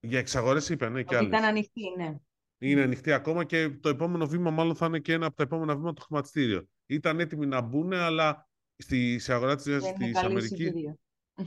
Για 0.00 0.18
εξαγορές 0.18 0.68
είπε, 0.68 0.88
ναι, 0.88 1.02
και 1.02 1.16
άλλες. 1.16 1.28
Ήταν 1.28 1.44
ανοιχτή, 1.44 1.82
ναι. 1.96 2.14
Είναι 2.58 2.82
ανοιχτή 2.82 3.12
ακόμα 3.12 3.44
και 3.44 3.70
το 3.70 3.88
επόμενο 3.88 4.26
βήμα, 4.26 4.50
μάλλον 4.50 4.76
θα 4.76 4.86
είναι 4.86 4.98
και 4.98 5.12
ένα 5.12 5.26
από 5.26 5.36
τα 5.36 5.42
επόμενα 5.42 5.76
βήματα 5.76 5.94
το 5.94 6.02
χρηματιστήριο. 6.02 6.68
Ήταν 6.86 7.20
έτοιμοι 7.20 7.46
να 7.46 7.60
μπουν, 7.60 7.92
αλλά 7.92 8.48
στη, 8.76 9.18
σε 9.18 9.32
αγορά 9.32 9.56
της 9.56 9.66
Αμερική. 10.14 10.72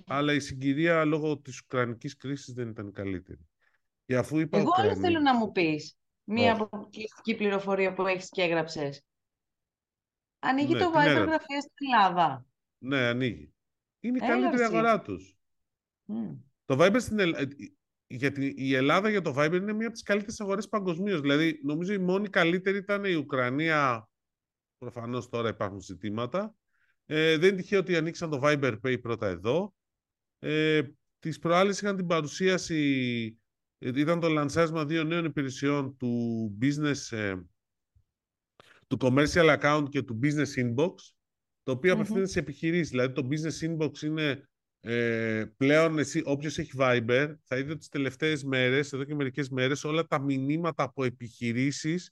Αλλά 0.06 0.34
η 0.34 0.40
συγκυρία 0.40 1.06
λόγω 1.06 1.40
της 1.40 1.60
Ουκρανικής 1.60 2.16
κρίσης 2.16 2.54
δεν 2.54 2.70
ήταν 2.70 2.92
καλύτερη. 2.92 3.48
Και 4.06 4.18
αφού 4.18 4.40
είπα 4.40 4.58
Εγώ 4.58 4.74
δεν 4.82 4.98
θέλω 5.00 5.20
να 5.20 5.36
μου 5.36 5.52
πεις 5.52 5.98
μία 6.24 6.54
αποκλειστική 6.54 7.36
πληροφορία 7.36 7.94
που 7.94 8.08
έχεις 8.08 8.30
και 8.30 8.42
έγραψες. 8.42 9.06
Ανοίγει 10.40 10.74
ναι, 10.74 10.80
το 10.80 10.92
Viber 10.96 11.26
γραφείας 11.28 11.64
στην 11.64 11.94
Ελλάδα. 11.94 12.46
Ναι, 12.78 12.98
ανοίγει. 12.98 13.54
Είναι 14.00 14.18
η 14.18 14.28
καλύτερη 14.28 14.64
αγορά 14.64 15.02
τους. 15.02 15.38
Το 16.66 16.78
Viber 16.80 16.98
στην 17.00 17.20
Ελλάδα... 17.20 17.42
Ε, 17.42 17.48
γιατί 18.10 18.54
η 18.58 18.74
Ελλάδα 18.74 19.10
για 19.10 19.22
το 19.22 19.34
Viber 19.38 19.54
είναι 19.54 19.74
μία 19.74 19.86
από 19.86 19.94
τις 19.94 20.04
καλύτερες 20.04 20.40
αγορές 20.40 20.68
παγκοσμίως. 20.68 21.22
Δηλαδή, 21.22 21.60
νομίζω 21.64 21.94
η 21.94 21.98
μόνη 21.98 22.30
καλύτερη 22.30 22.78
ήταν 22.78 23.04
η 23.04 23.14
Ουκρανία. 23.14 24.10
Προφανώς 24.78 25.30
τώρα 25.30 25.50
υπάρχουν 25.50 25.80
ζητήματα. 25.80 26.56
Ε, 27.06 27.38
δεν 27.38 27.50
είναι 27.50 27.62
τυχαίο 27.62 27.80
ότι 27.80 27.96
ανοίξαν 27.96 28.30
το 28.30 28.40
Viber 28.44 28.78
Pay 28.84 29.02
πρώτα 29.02 29.28
εδώ. 29.28 29.74
Ε, 30.40 30.82
τις 31.20 31.40
προάλλες 31.40 31.82
είχαν 31.82 31.96
την 31.96 32.08
παρουσίαση, 32.08 33.40
ε, 33.78 33.92
ήταν 33.96 34.20
το 34.20 34.30
λανσάρισμα 34.30 34.86
δύο 34.86 35.04
νέων 35.04 35.26
υπηρεσιών 35.26 35.98
του 35.98 36.58
business, 36.62 37.18
ε, 37.18 37.36
του 38.88 38.98
commercial 39.02 39.58
account 39.60 39.86
και 39.90 40.02
του 40.02 40.20
business 40.24 40.64
inbox, 40.64 40.94
το 41.64 41.72
οποίο 41.72 41.92
mm-hmm. 41.92 41.96
απευθύνεται 41.96 42.28
σε 42.28 42.40
επιχειρήσεις. 42.40 42.90
Δηλαδή 42.90 43.14
το 43.14 43.28
business 43.32 43.70
inbox 43.70 44.02
είναι 44.02 44.50
ε, 44.80 45.46
πλέον 45.58 46.00
εσύ, 46.00 46.22
όποιος 46.26 46.58
έχει 46.58 46.72
Viber, 46.78 47.34
θα 47.44 47.58
είδε 47.58 47.76
τις 47.76 47.90
τελευταίες 47.90 48.44
μέρες, 48.44 48.94
εδώ 48.94 49.04
και 49.04 49.16
μερικές 49.16 49.50
μέρες, 49.50 49.84
όλα 49.84 50.08
τα 50.08 50.20
μηνύματα 50.22 50.84
από 50.84 51.04
επιχειρήσεις 51.04 52.12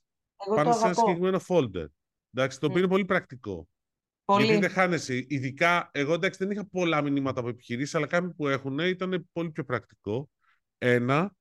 πάνε 0.56 0.72
σε 0.72 0.86
ένα 0.86 0.94
συγκεκριμένο 0.94 1.40
folder. 1.48 1.86
Εντάξει, 2.34 2.60
το 2.60 2.66
οποίο 2.66 2.80
είναι 2.80 2.88
πολύ 2.88 3.06
πρακτικό. 3.06 3.68
Πολύ. 4.26 4.46
Γιατί 4.46 4.62
δεν 4.62 4.70
χάνεσαι. 4.70 5.26
Ειδικά, 5.28 5.90
εγώ 5.94 6.14
εντάξει 6.14 6.40
δεν 6.44 6.52
είχα 6.52 6.68
πολλά 6.68 7.02
μηνύματα 7.02 7.40
από 7.40 7.50
επιχειρήσεις, 7.50 7.96
αλλά 7.96 8.08
κάποιοι 8.08 8.34
που 8.34 8.48
έχουν 8.48 8.80
ήταν 8.80 9.30
πολύ 9.32 9.52
πιο 9.52 9.64
πρακτικό. 9.64 10.30
Ένα. 10.78 11.36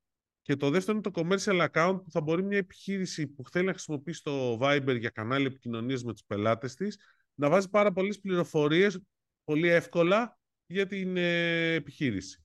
Και 0.44 0.56
το 0.56 0.70
δεύτερο 0.70 0.98
είναι 0.98 1.10
το 1.10 1.22
commercial 1.22 1.68
account 1.68 2.00
που 2.04 2.10
θα 2.10 2.20
μπορεί 2.20 2.42
μια 2.42 2.58
επιχείρηση 2.58 3.26
που 3.26 3.42
θέλει 3.50 3.66
να 3.66 3.72
χρησιμοποιήσει 3.72 4.22
το 4.22 4.58
Viber 4.62 4.96
για 4.98 5.10
κανάλι 5.10 5.46
επικοινωνίας 5.46 6.04
με 6.04 6.12
τους 6.12 6.24
πελάτες 6.26 6.74
της 6.74 6.98
να 7.34 7.48
βάζει 7.48 7.70
πάρα 7.70 7.92
πολλές 7.92 8.20
πληροφορίες 8.20 9.00
πολύ 9.44 9.68
εύκολα 9.68 10.38
για 10.66 10.86
την 10.86 11.16
ε, 11.16 11.72
επιχείρηση. 11.72 12.44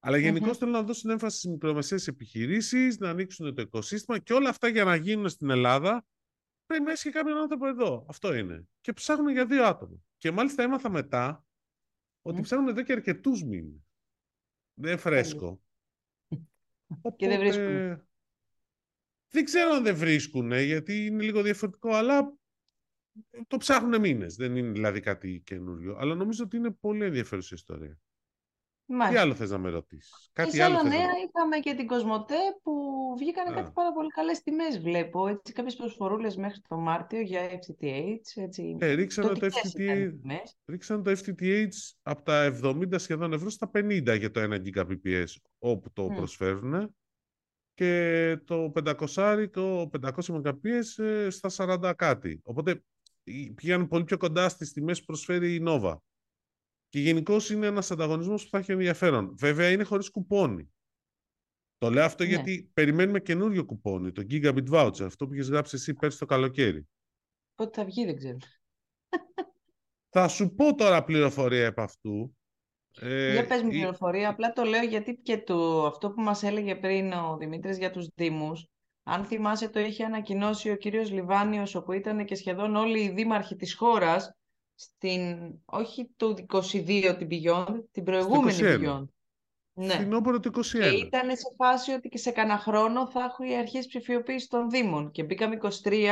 Αλλά 0.00 0.16
γενικώς 0.16 0.56
mm-hmm. 0.56 0.58
θέλω 0.58 0.70
να 0.70 0.82
δώσουν 0.82 1.10
έμφαση 1.10 1.36
στις 1.36 1.50
μικρομεσαίες 1.50 2.06
επιχειρήσεις, 2.06 2.98
να 2.98 3.10
ανοίξουν 3.10 3.54
το 3.54 3.62
οικοσύστημα 3.62 4.18
και 4.18 4.32
όλα 4.32 4.48
αυτά 4.48 4.68
για 4.68 4.84
να 4.84 4.94
γίνουν 4.94 5.28
στην 5.28 5.50
Ελλάδα 5.50 6.06
πρέπει 6.66 6.82
να 6.82 6.92
έχει 6.92 7.02
και 7.02 7.10
κάποιον 7.10 7.36
άνθρωπο 7.36 7.66
εδώ. 7.66 8.06
Αυτό 8.08 8.34
είναι. 8.34 8.64
Και 8.80 8.92
ψάχνουν 8.92 9.28
για 9.28 9.46
δύο 9.46 9.64
άτομα. 9.64 9.96
Και 10.16 10.30
μάλιστα 10.30 10.62
έμαθα 10.62 10.90
μετά 10.90 11.44
ότι 12.22 12.40
ψάχνουν 12.40 12.68
εδώ 12.68 12.82
και 12.82 12.92
αρκετούς 12.92 13.44
μήνες. 13.44 13.88
Δεν 14.74 14.90
είναι 14.90 15.00
φρέσκο. 15.00 15.63
Οπότε... 17.02 17.16
Και 17.16 17.28
δεν 17.28 17.38
βρίσκουν. 17.38 18.06
Δεν 19.28 19.44
ξέρω 19.44 19.70
αν 19.70 19.82
δεν 19.82 19.96
βρίσκουν, 19.96 20.52
γιατί 20.52 21.06
είναι 21.06 21.22
λίγο 21.22 21.42
διαφορετικό, 21.42 21.94
αλλά 21.94 22.36
το 23.46 23.56
ψάχνουν 23.56 24.00
μήνες. 24.00 24.34
Δεν 24.36 24.56
είναι 24.56 24.70
δηλαδή 24.70 25.00
κάτι 25.00 25.42
καινούριο. 25.44 25.96
Αλλά 25.96 26.14
νομίζω 26.14 26.44
ότι 26.44 26.56
είναι 26.56 26.70
πολύ 26.70 27.04
ενδιαφέρουσα 27.04 27.54
ιστορία. 27.54 27.98
Μάλιστα. 28.86 29.12
Τι 29.12 29.18
άλλο 29.18 29.34
θες 29.34 29.50
να 29.50 29.58
με 29.58 29.70
ρωτήσεις; 29.70 30.30
Κάτι 30.32 30.50
και 30.50 30.62
άλλο 30.62 30.82
νέα 30.82 30.98
είχαμε 30.98 31.58
και 31.62 31.74
την 31.74 31.86
Κοσμοτέ 31.86 32.34
που 32.62 32.72
βγήκανε 33.18 33.54
κάτι 33.54 33.70
πάρα 33.74 33.92
πολύ 33.92 34.08
καλές 34.08 34.42
τιμές 34.42 34.80
βλέπω. 34.80 35.26
Έτσι, 35.28 35.52
κάποιες 35.52 35.76
προσφορούλες 35.76 36.36
μέχρι 36.36 36.60
το 36.68 36.76
Μάρτιο 36.76 37.20
για 37.20 37.40
FTTH. 37.40 38.42
Έτσι. 38.42 38.76
Ε, 38.80 38.92
ρίξανε 38.92 39.28
το, 39.28 39.34
το, 39.34 39.46
FTTH, 39.46 40.10
ρίξανε 40.66 41.02
το 41.02 41.10
FTTH 41.10 41.68
από 42.02 42.22
τα 42.22 42.58
70 42.62 42.94
σχεδόν 42.96 43.32
ευρώ 43.32 43.50
στα 43.50 43.70
50 43.74 44.18
για 44.18 44.30
το 44.30 44.40
1 44.42 44.58
Gbps 44.74 45.34
όπου 45.58 45.92
το 45.92 46.06
mm. 46.06 46.16
προσφέρουν 46.16 46.94
και 47.74 48.36
το 48.44 48.72
500 48.84 49.46
το 49.50 49.90
500 50.02 50.10
Mbps 50.26 50.82
στα 51.28 51.78
40 51.82 51.92
κάτι. 51.96 52.40
Οπότε 52.44 52.82
πήγαν 53.54 53.88
πολύ 53.88 54.04
πιο 54.04 54.16
κοντά 54.16 54.48
στις 54.48 54.72
τιμές 54.72 54.98
που 54.98 55.04
προσφέρει 55.04 55.54
η 55.54 55.62
Nova. 55.66 55.96
Και 56.94 57.00
γενικώς 57.00 57.50
είναι 57.50 57.66
ένας 57.66 57.90
ανταγωνισμός 57.90 58.44
που 58.44 58.50
θα 58.50 58.58
έχει 58.58 58.72
ενδιαφέρον. 58.72 59.34
Βέβαια 59.38 59.70
είναι 59.70 59.84
χωρίς 59.84 60.10
κουπόνι. 60.10 60.72
Το 61.78 61.90
λέω 61.90 62.04
αυτό 62.04 62.22
ναι. 62.22 62.28
γιατί 62.28 62.70
περιμένουμε 62.72 63.20
καινούριο 63.20 63.64
κουπόνι, 63.64 64.12
το 64.12 64.22
Gigabit 64.30 64.70
Voucher, 64.70 65.02
αυτό 65.02 65.26
που 65.26 65.32
έχει 65.32 65.50
γράψει 65.50 65.76
εσύ 65.76 65.94
πέρσι 65.94 66.18
το 66.18 66.24
καλοκαίρι. 66.24 66.88
Πότε 67.54 67.80
θα 67.80 67.84
βγει, 67.84 68.04
δεν 68.04 68.16
ξέρω. 68.16 68.36
Θα 70.14 70.28
σου 70.28 70.54
πω 70.54 70.74
τώρα 70.74 71.04
πληροφορία 71.04 71.66
επ' 71.66 71.80
αυτού. 71.80 72.36
Ε, 73.00 73.32
για 73.32 73.46
πες 73.46 73.62
μου 73.62 73.68
πληροφορία, 73.68 74.28
απλά 74.28 74.52
το 74.52 74.62
λέω 74.62 74.82
γιατί 74.82 75.14
και 75.14 75.38
το, 75.38 75.86
αυτό 75.86 76.10
που 76.10 76.22
μας 76.22 76.42
έλεγε 76.42 76.76
πριν 76.76 77.12
ο 77.12 77.36
Δημήτρης 77.36 77.78
για 77.78 77.90
τους 77.90 78.08
Δήμους, 78.14 78.66
αν 79.02 79.24
θυμάσαι 79.24 79.68
το 79.68 79.80
είχε 79.80 80.04
ανακοινώσει 80.04 80.70
ο 80.70 80.76
κύριος 80.76 81.10
Λιβάνιος, 81.10 81.74
όπου 81.74 81.92
ήταν 81.92 82.24
και 82.24 82.34
σχεδόν 82.34 82.76
όλοι 82.76 83.00
οι 83.00 83.10
δήμαρχοι 83.10 83.56
της 83.56 83.74
χώρας, 83.74 84.34
στην, 84.74 85.52
όχι 85.64 86.10
το 86.16 86.34
22 86.48 87.14
την 87.18 87.28
Beyond, 87.30 87.84
την 87.90 88.04
προηγούμενη 88.04 88.58
Beyond. 88.60 89.04
Ναι. 89.76 90.06
το 90.08 90.50
21. 90.54 90.62
Και 90.62 90.86
ήταν 90.86 91.28
σε 91.28 91.54
φάση 91.56 91.92
ότι 91.92 92.08
και 92.08 92.18
σε 92.18 92.30
κανένα 92.30 92.58
χρόνο 92.58 93.10
θα 93.10 93.22
έχουν 93.22 93.46
οι 93.46 93.58
αρχές 93.58 93.86
ψηφιοποίησης 93.86 94.48
των 94.48 94.70
Δήμων. 94.70 95.10
Και 95.10 95.24
μπήκαμε 95.24 95.58
23 95.84 96.04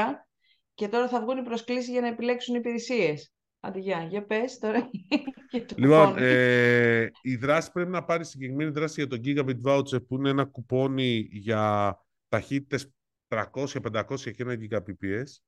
και 0.75 0.89
τώρα 0.89 1.09
θα 1.09 1.21
βγουν 1.21 1.39
οι 1.39 1.43
προσκλήσεις 1.43 1.89
για 1.89 2.01
να 2.01 2.07
επιλέξουν 2.07 2.55
υπηρεσίες. 2.55 3.33
Άντε, 3.61 3.79
για, 3.79 4.03
για 4.03 4.25
πες 4.25 4.59
τώρα. 4.59 4.91
λοιπόν, 5.77 6.15
ε, 6.19 7.11
η 7.23 7.37
δράση 7.37 7.73
πρέπει 7.73 7.91
να 7.91 8.05
πάρει 8.05 8.25
συγκεκριμένη 8.25 8.71
δράση 8.71 9.01
για 9.01 9.07
το 9.07 9.21
Gigabit 9.25 9.61
Voucher 9.65 10.07
που 10.07 10.15
είναι 10.17 10.29
ένα 10.29 10.45
κουπόνι 10.45 11.29
για 11.31 11.97
ταχύτητες 12.29 12.91
300, 13.29 13.45
500 13.93 14.05
και 14.19 14.43
ένα 14.43 14.57
Gbps. 14.61 15.43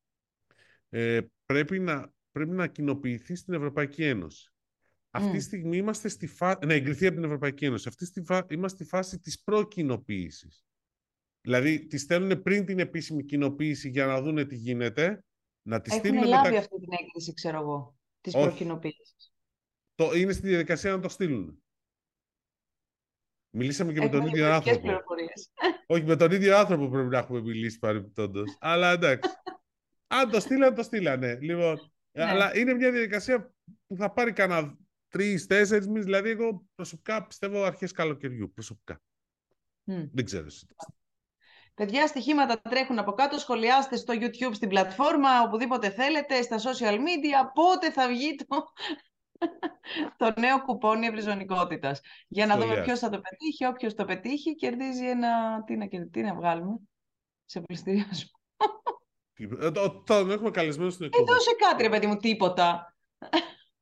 Ε, 0.89 1.21
πρέπει, 1.47 1.79
να, 1.79 2.13
πρέπει 2.35 2.51
να 2.51 2.67
κοινοποιηθεί 2.67 3.35
στην 3.35 3.55
Ευρωπαϊκή 3.55 4.05
Ένωση. 4.05 4.53
Αυτή 5.11 5.31
τη 5.31 5.41
στιγμή 5.41 5.77
είμαστε 5.77 6.09
στη 6.09 6.27
φάση... 6.27 6.67
Να 6.67 6.75
εγκριθεί 6.75 7.07
από 7.07 7.15
την 7.15 7.25
Ευρωπαϊκή 7.25 7.65
Ένωση. 7.65 7.89
Αυτή 7.89 8.05
τη 8.05 8.11
στιγμή 8.11 8.41
είμαστε 8.49 8.85
στη 8.85 8.89
φάση 8.89 9.19
της 9.19 9.43
προκοινοποίησης. 9.43 10.65
Δηλαδή, 11.41 11.87
τη 11.87 11.99
στέλνουν 11.99 12.43
πριν 12.43 12.65
την 12.65 12.79
επίσημη 12.79 13.25
κοινοποίηση 13.25 13.89
για 13.89 14.07
να 14.07 14.23
δουν 14.23 14.49
τι 14.49 14.57
γίνεται. 14.57 15.25
Να 15.63 15.81
τη 15.81 15.95
Έχουν 15.95 16.15
λάβει 16.15 16.49
μετα... 16.49 16.59
αυτή 16.59 16.79
την 16.81 16.89
έγκριση, 17.01 17.33
ξέρω 17.35 17.61
εγώ 17.61 17.97
της 18.21 18.33
προκοινοποίησης. 18.33 19.33
Το, 19.95 20.13
είναι 20.15 20.33
στη 20.33 20.49
διαδικασία 20.49 20.91
να 20.91 21.01
το 21.01 21.09
στείλουν. 21.09 21.63
Μιλήσαμε 23.51 23.93
και 23.93 24.01
με 24.01 24.09
τον 24.09 24.27
ίδιο 24.27 24.53
άνθρωπο. 24.53 24.89
Όχι, 25.87 26.05
με 26.05 26.17
τον 26.17 26.33
ίδιο 26.33 26.57
άνθρωπο 26.57 26.89
πρέπει 26.89 27.09
να 27.09 27.19
έχουμε 27.19 27.41
μιλήσει 27.41 27.79
παρεμπιπτόντως. 27.79 28.57
αλλά 28.61 28.93
εντάξει. 28.93 29.31
Αν 30.07 30.31
το 30.31 30.41
στείλανε, 30.41 30.75
το 30.75 30.83
στείλανε. 30.83 31.39
Λοιπόν, 31.41 31.94
ναι. 32.15 32.25
Αλλά 32.25 32.57
είναι 32.57 32.75
μια 32.75 32.91
διαδικασία 32.91 33.53
που 33.87 33.97
θα 33.97 34.13
πάρει 34.13 34.33
κανένα 34.33 34.77
τρει-τέσσερι 35.09 35.87
μήνες. 35.87 36.05
Δηλαδή, 36.05 36.31
εγώ 36.31 36.67
προσωπικά 36.75 37.27
πιστεύω 37.27 37.63
αρχές 37.63 37.93
καλοκαιριού. 37.93 38.53
Προσωπικά. 38.53 39.03
Δεν 39.85 40.25
ξέρω 40.25 40.47
εσύ. 40.47 40.67
Παιδιά, 41.75 42.07
στοιχήματα 42.07 42.61
τρέχουν 42.61 42.99
από 42.99 43.13
κάτω. 43.13 43.39
Σχολιάστε 43.39 43.97
στο 43.97 44.15
YouTube, 44.17 44.55
στην 44.55 44.69
πλατφόρμα, 44.69 45.43
οπουδήποτε 45.43 45.91
θέλετε, 45.91 46.43
στα 46.43 46.59
social 46.59 46.95
media. 46.95 47.51
Πότε 47.55 47.91
θα 47.91 48.09
βγει 48.09 48.35
το, 48.35 48.65
το 50.17 50.41
νέο 50.41 50.63
κουπόνι 50.63 51.07
ευρυζωνικότητας. 51.07 52.01
Για 52.29 52.47
να 52.47 52.57
δούμε 52.59 52.83
ποιος 52.83 52.99
θα 52.99 53.11
το 53.11 53.21
πετύχει. 53.21 53.67
Όποιος 53.67 53.95
το 53.95 54.05
πετύχει, 54.05 54.55
κερδίζει 54.55 55.09
ένα. 55.09 55.63
Τι 55.65 55.77
να, 55.77 55.89
τι 56.11 56.23
να 56.23 56.35
βγάλουμε; 56.35 56.77
Σε 57.45 57.61
πληστηριασμό. 57.61 58.31
Ε, 59.39 59.71
τον 60.05 60.31
έχουμε 60.31 60.51
καλεσμένο 60.51 60.91
στην 60.91 61.05
εκπομπή. 61.05 61.31
Ε, 61.31 61.35
δώσε 61.35 61.51
κάτι, 61.59 61.83
ρε 61.83 61.89
παιδί 61.89 62.07
μου, 62.07 62.17
τίποτα. 62.17 62.97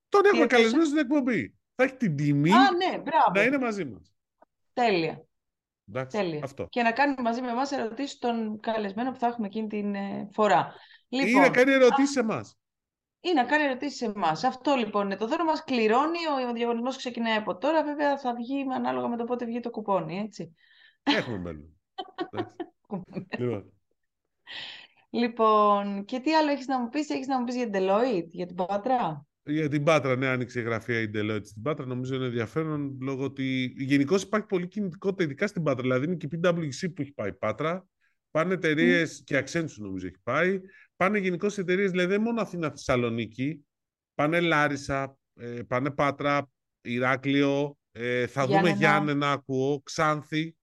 Τον 0.09 0.25
έχουμε 0.25 0.47
καλεσμένο 0.47 0.85
στην 0.85 0.99
εκπομπή. 0.99 1.55
Θα 1.75 1.85
έχει 1.85 1.97
την 1.97 2.17
τιμή 2.17 2.51
Α, 2.53 2.71
ναι, 2.73 3.03
να 3.35 3.43
είναι 3.43 3.59
μαζί 3.59 3.85
μας. 3.85 4.15
Τέλεια. 4.73 5.27
Εντάξει, 5.89 6.17
Τέλεια. 6.17 6.41
Αυτό. 6.45 6.67
Και 6.71 6.83
να 6.83 6.93
κάνει 6.93 7.15
μαζί 7.23 7.41
με 7.41 7.51
εμάς 7.51 7.73
ερωτήσεις 7.73 8.11
στον 8.11 8.61
καλεσμένο 8.61 9.11
που 9.11 9.19
θα 9.19 9.27
έχουμε 9.27 9.47
εκείνη 9.47 9.67
την 9.67 9.95
ε, 9.95 10.29
φορά. 10.33 10.75
Λοιπόν, 11.09 11.29
ή 11.29 11.35
να 11.35 11.51
κάνει 11.51 11.73
ερωτήσεις 11.73 12.11
σε 12.11 12.21
εμάς. 12.21 12.57
Ή 13.21 13.33
να 13.33 13.45
κάνει 13.45 13.65
ερωτήσεις 13.65 13.99
σε 13.99 14.05
εμάς. 14.05 14.45
Αυτό 14.45 14.75
λοιπόν 14.75 15.05
είναι 15.05 15.17
το 15.17 15.27
δώρο 15.27 15.45
μας. 15.45 15.65
Κληρώνει. 15.65 16.19
Ο 16.49 16.53
διαγωνισμός 16.53 16.97
ξεκινάει 16.97 17.37
από 17.37 17.57
τώρα. 17.57 17.85
Βέβαια 17.85 18.19
θα 18.19 18.35
βγει 18.35 18.67
ανάλογα 18.75 19.09
με 19.09 19.17
το 19.17 19.25
πότε 19.25 19.45
βγει 19.45 19.61
το 19.61 19.71
κουπόνι. 19.71 20.19
Έτσι. 20.19 20.55
Έχουμε 21.03 21.39
μέλλον. 21.39 21.81
λοιπόν. 23.39 23.73
Λοιπόν, 25.13 26.05
και 26.05 26.21
τι 26.21 26.35
άλλο 26.35 26.51
έχεις 26.51 26.67
να 26.67 26.81
μου 26.81 26.89
πεις, 26.89 27.11
έχεις 27.11 27.27
να 27.27 27.39
μου 27.39 27.45
πεις 27.45 27.55
για 27.55 27.71
την 27.71 27.81
Deloitte, 27.81 28.29
για 28.31 28.47
την 28.47 28.57
Πάτρα; 28.57 29.27
Για 29.45 29.69
την 29.69 29.85
Πάτρα, 29.85 30.17
ναι, 30.17 30.27
άνοιξε 30.27 30.61
η 30.61 30.63
γραφεία 30.63 31.01
η 31.01 31.11
Deloitte 31.15 31.45
στην 31.45 31.63
Πάτρα. 31.63 31.87
Νομίζω 31.87 32.15
είναι 32.15 32.25
ενδιαφέρον 32.25 32.99
λόγω 33.01 33.25
ότι 33.25 33.75
γενικώς 33.77 34.23
υπάρχει 34.23 34.47
πολύ 34.47 34.69
κινητικότητα, 34.69 35.23
ειδικά 35.23 35.47
στην 35.47 35.63
Πάτρα. 35.63 35.83
Δηλαδή 35.83 36.05
είναι 36.05 36.15
και 36.15 36.29
η 36.33 36.41
PwC 36.43 36.95
που 36.95 37.03
έχει 37.03 37.13
πάει 37.13 37.33
Πάτρα. 37.33 37.87
Πάνε 38.31 38.55
εταιρείες 38.55 39.21
mm. 39.21 39.25
και 39.25 39.39
Accenture 39.39 39.77
νομίζω 39.79 40.07
έχει 40.07 40.19
πάει. 40.23 40.61
Πάνε 40.97 41.19
γενικώς 41.19 41.59
εταιρείες, 41.59 41.91
δηλαδή 41.91 42.09
δεν 42.09 42.21
μόνο 42.21 42.41
Αθήνα 42.41 42.71
Θεσσαλονίκη. 42.71 43.65
Πάνε 44.15 44.41
Λάρισα, 44.41 45.17
ε, 45.35 45.63
πάνε 45.63 45.91
Πάτρα, 45.91 46.51
Ηράκλειο. 46.83 47.77
Ε, 47.93 48.27
θα 48.27 48.45
Γιάννενα. 48.45 48.75
δούμε 48.75 48.79
Γιάννενα, 48.79 49.33
ακούω. 49.33 49.81
Ξάνθη, 49.83 50.57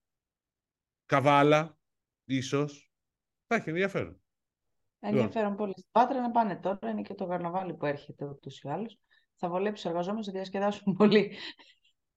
Καβάλα, 1.05 1.77
ίσως. 2.25 2.91
Θα 3.47 3.55
έχει 3.55 3.69
ενδιαφέρον. 3.69 4.21
Ενδιαφέρον 4.99 5.55
πολύ. 5.55 5.71
Στην 5.71 5.91
Πάτρα 5.91 6.21
να 6.21 6.31
πάνε 6.31 6.55
τώρα, 6.55 6.89
είναι 6.89 7.01
και 7.01 7.13
το 7.13 7.25
καρναβάλι 7.25 7.73
που 7.73 7.85
έρχεται 7.85 8.25
ούτως 8.25 8.59
ή 8.59 8.69
άλλως. 8.69 8.99
Θα 9.35 9.49
βολέψει 9.49 9.83
τους 9.83 9.89
εργαζόμενους, 9.89 10.23
θα 10.23 10.31
διασκεδάσουν 10.31 10.93
πολύ. 10.93 11.37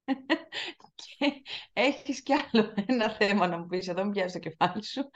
και 0.95 1.41
έχεις 1.73 2.23
κι 2.23 2.33
άλλο 2.33 2.73
ένα 2.87 3.09
θέμα 3.09 3.47
να 3.47 3.57
μου 3.57 3.65
πεις 3.65 3.87
εδώ, 3.87 4.03
μην 4.03 4.11
πιάσεις 4.11 4.33
το 4.33 4.39
κεφάλι 4.39 4.85
σου. 4.85 5.09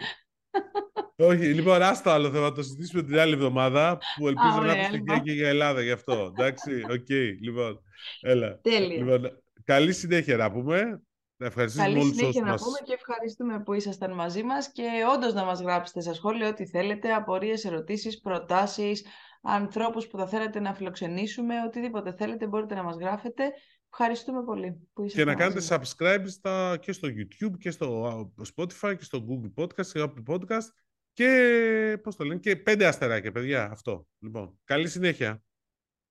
Όχι, 1.16 1.54
λοιπόν, 1.54 1.82
άστο 1.82 2.10
άλλο 2.10 2.32
θέμα, 2.32 2.52
το 2.52 2.64
συζητήσουμε 2.64 3.04
την 3.04 3.20
άλλη 3.20 3.34
εβδομάδα, 3.34 3.98
που 4.18 4.28
ελπίζω 4.28 4.62
να 4.62 4.72
έχουμε 4.72 4.98
λοιπόν. 4.98 5.22
και 5.22 5.32
για 5.32 5.48
Ελλάδα 5.48 5.82
γι' 5.82 5.92
αυτό. 5.92 6.32
Εντάξει, 6.38 6.84
OK, 6.90 7.06
okay, 7.10 7.32
λοιπόν, 7.42 7.82
έλα. 8.22 8.60
Τέλεια. 8.62 8.98
Λοιπόν, 8.98 9.42
καλή 9.64 9.94
συνέχεια 9.94 10.38
να 10.38 10.52
πούμε. 10.52 11.02
Ευχαριστούμε 11.40 11.86
Καλή 11.86 12.14
συνέχεια 12.14 12.42
να 12.42 12.56
πούμε 12.56 12.80
και 12.84 12.94
ευχαριστούμε 12.94 13.64
που 13.64 13.74
ήσασταν 13.74 14.14
μαζί 14.14 14.44
μας 14.44 14.72
και 14.72 14.84
όντως 15.16 15.34
να 15.34 15.44
μας 15.44 15.62
γράψετε 15.62 16.02
στα 16.02 16.14
σχόλια 16.14 16.48
ό,τι 16.48 16.66
θέλετε, 16.66 17.14
απορίες, 17.14 17.66
ερωτήσεις, 17.66 18.22
προτάσεις, 18.22 19.06
ανθρώπους 19.42 20.08
που 20.08 20.18
θα 20.18 20.28
θέλετε 20.28 20.60
να 20.60 20.74
φιλοξενήσουμε, 20.74 21.56
οτιδήποτε 21.66 22.14
θέλετε 22.14 22.48
μπορείτε 22.48 22.76
να 22.76 22.84
μας 22.84 22.96
γράφετε. 22.96 23.52
Ευχαριστούμε 23.90 24.44
πολύ 24.44 24.90
που 24.94 25.04
ήσασταν 25.04 25.26
Και 25.26 25.32
να 25.32 25.36
κάνετε 25.38 25.62
subscribe 25.70 26.24
στα, 26.26 26.78
και 26.82 26.92
στο 26.92 27.08
YouTube 27.08 27.58
και 27.60 27.72
στο 27.72 28.32
Spotify 28.56 28.96
και 28.98 29.04
στο 29.04 29.26
Google 29.30 29.64
Podcast 29.64 29.86
και 29.86 30.04
Apple 30.04 30.34
Podcast 30.34 30.68
και, 31.14 32.00
πώς 32.04 32.16
το 32.16 32.24
λένε, 32.24 32.40
και 32.40 32.56
πέντε 32.56 32.86
αστεράκια, 32.88 33.32
παιδιά, 33.32 33.70
αυτό. 33.72 34.08
Λοιπόν, 34.20 34.60
καλή 34.64 34.88
συνέχεια. 34.88 35.42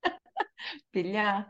Φιλιά. 0.90 1.46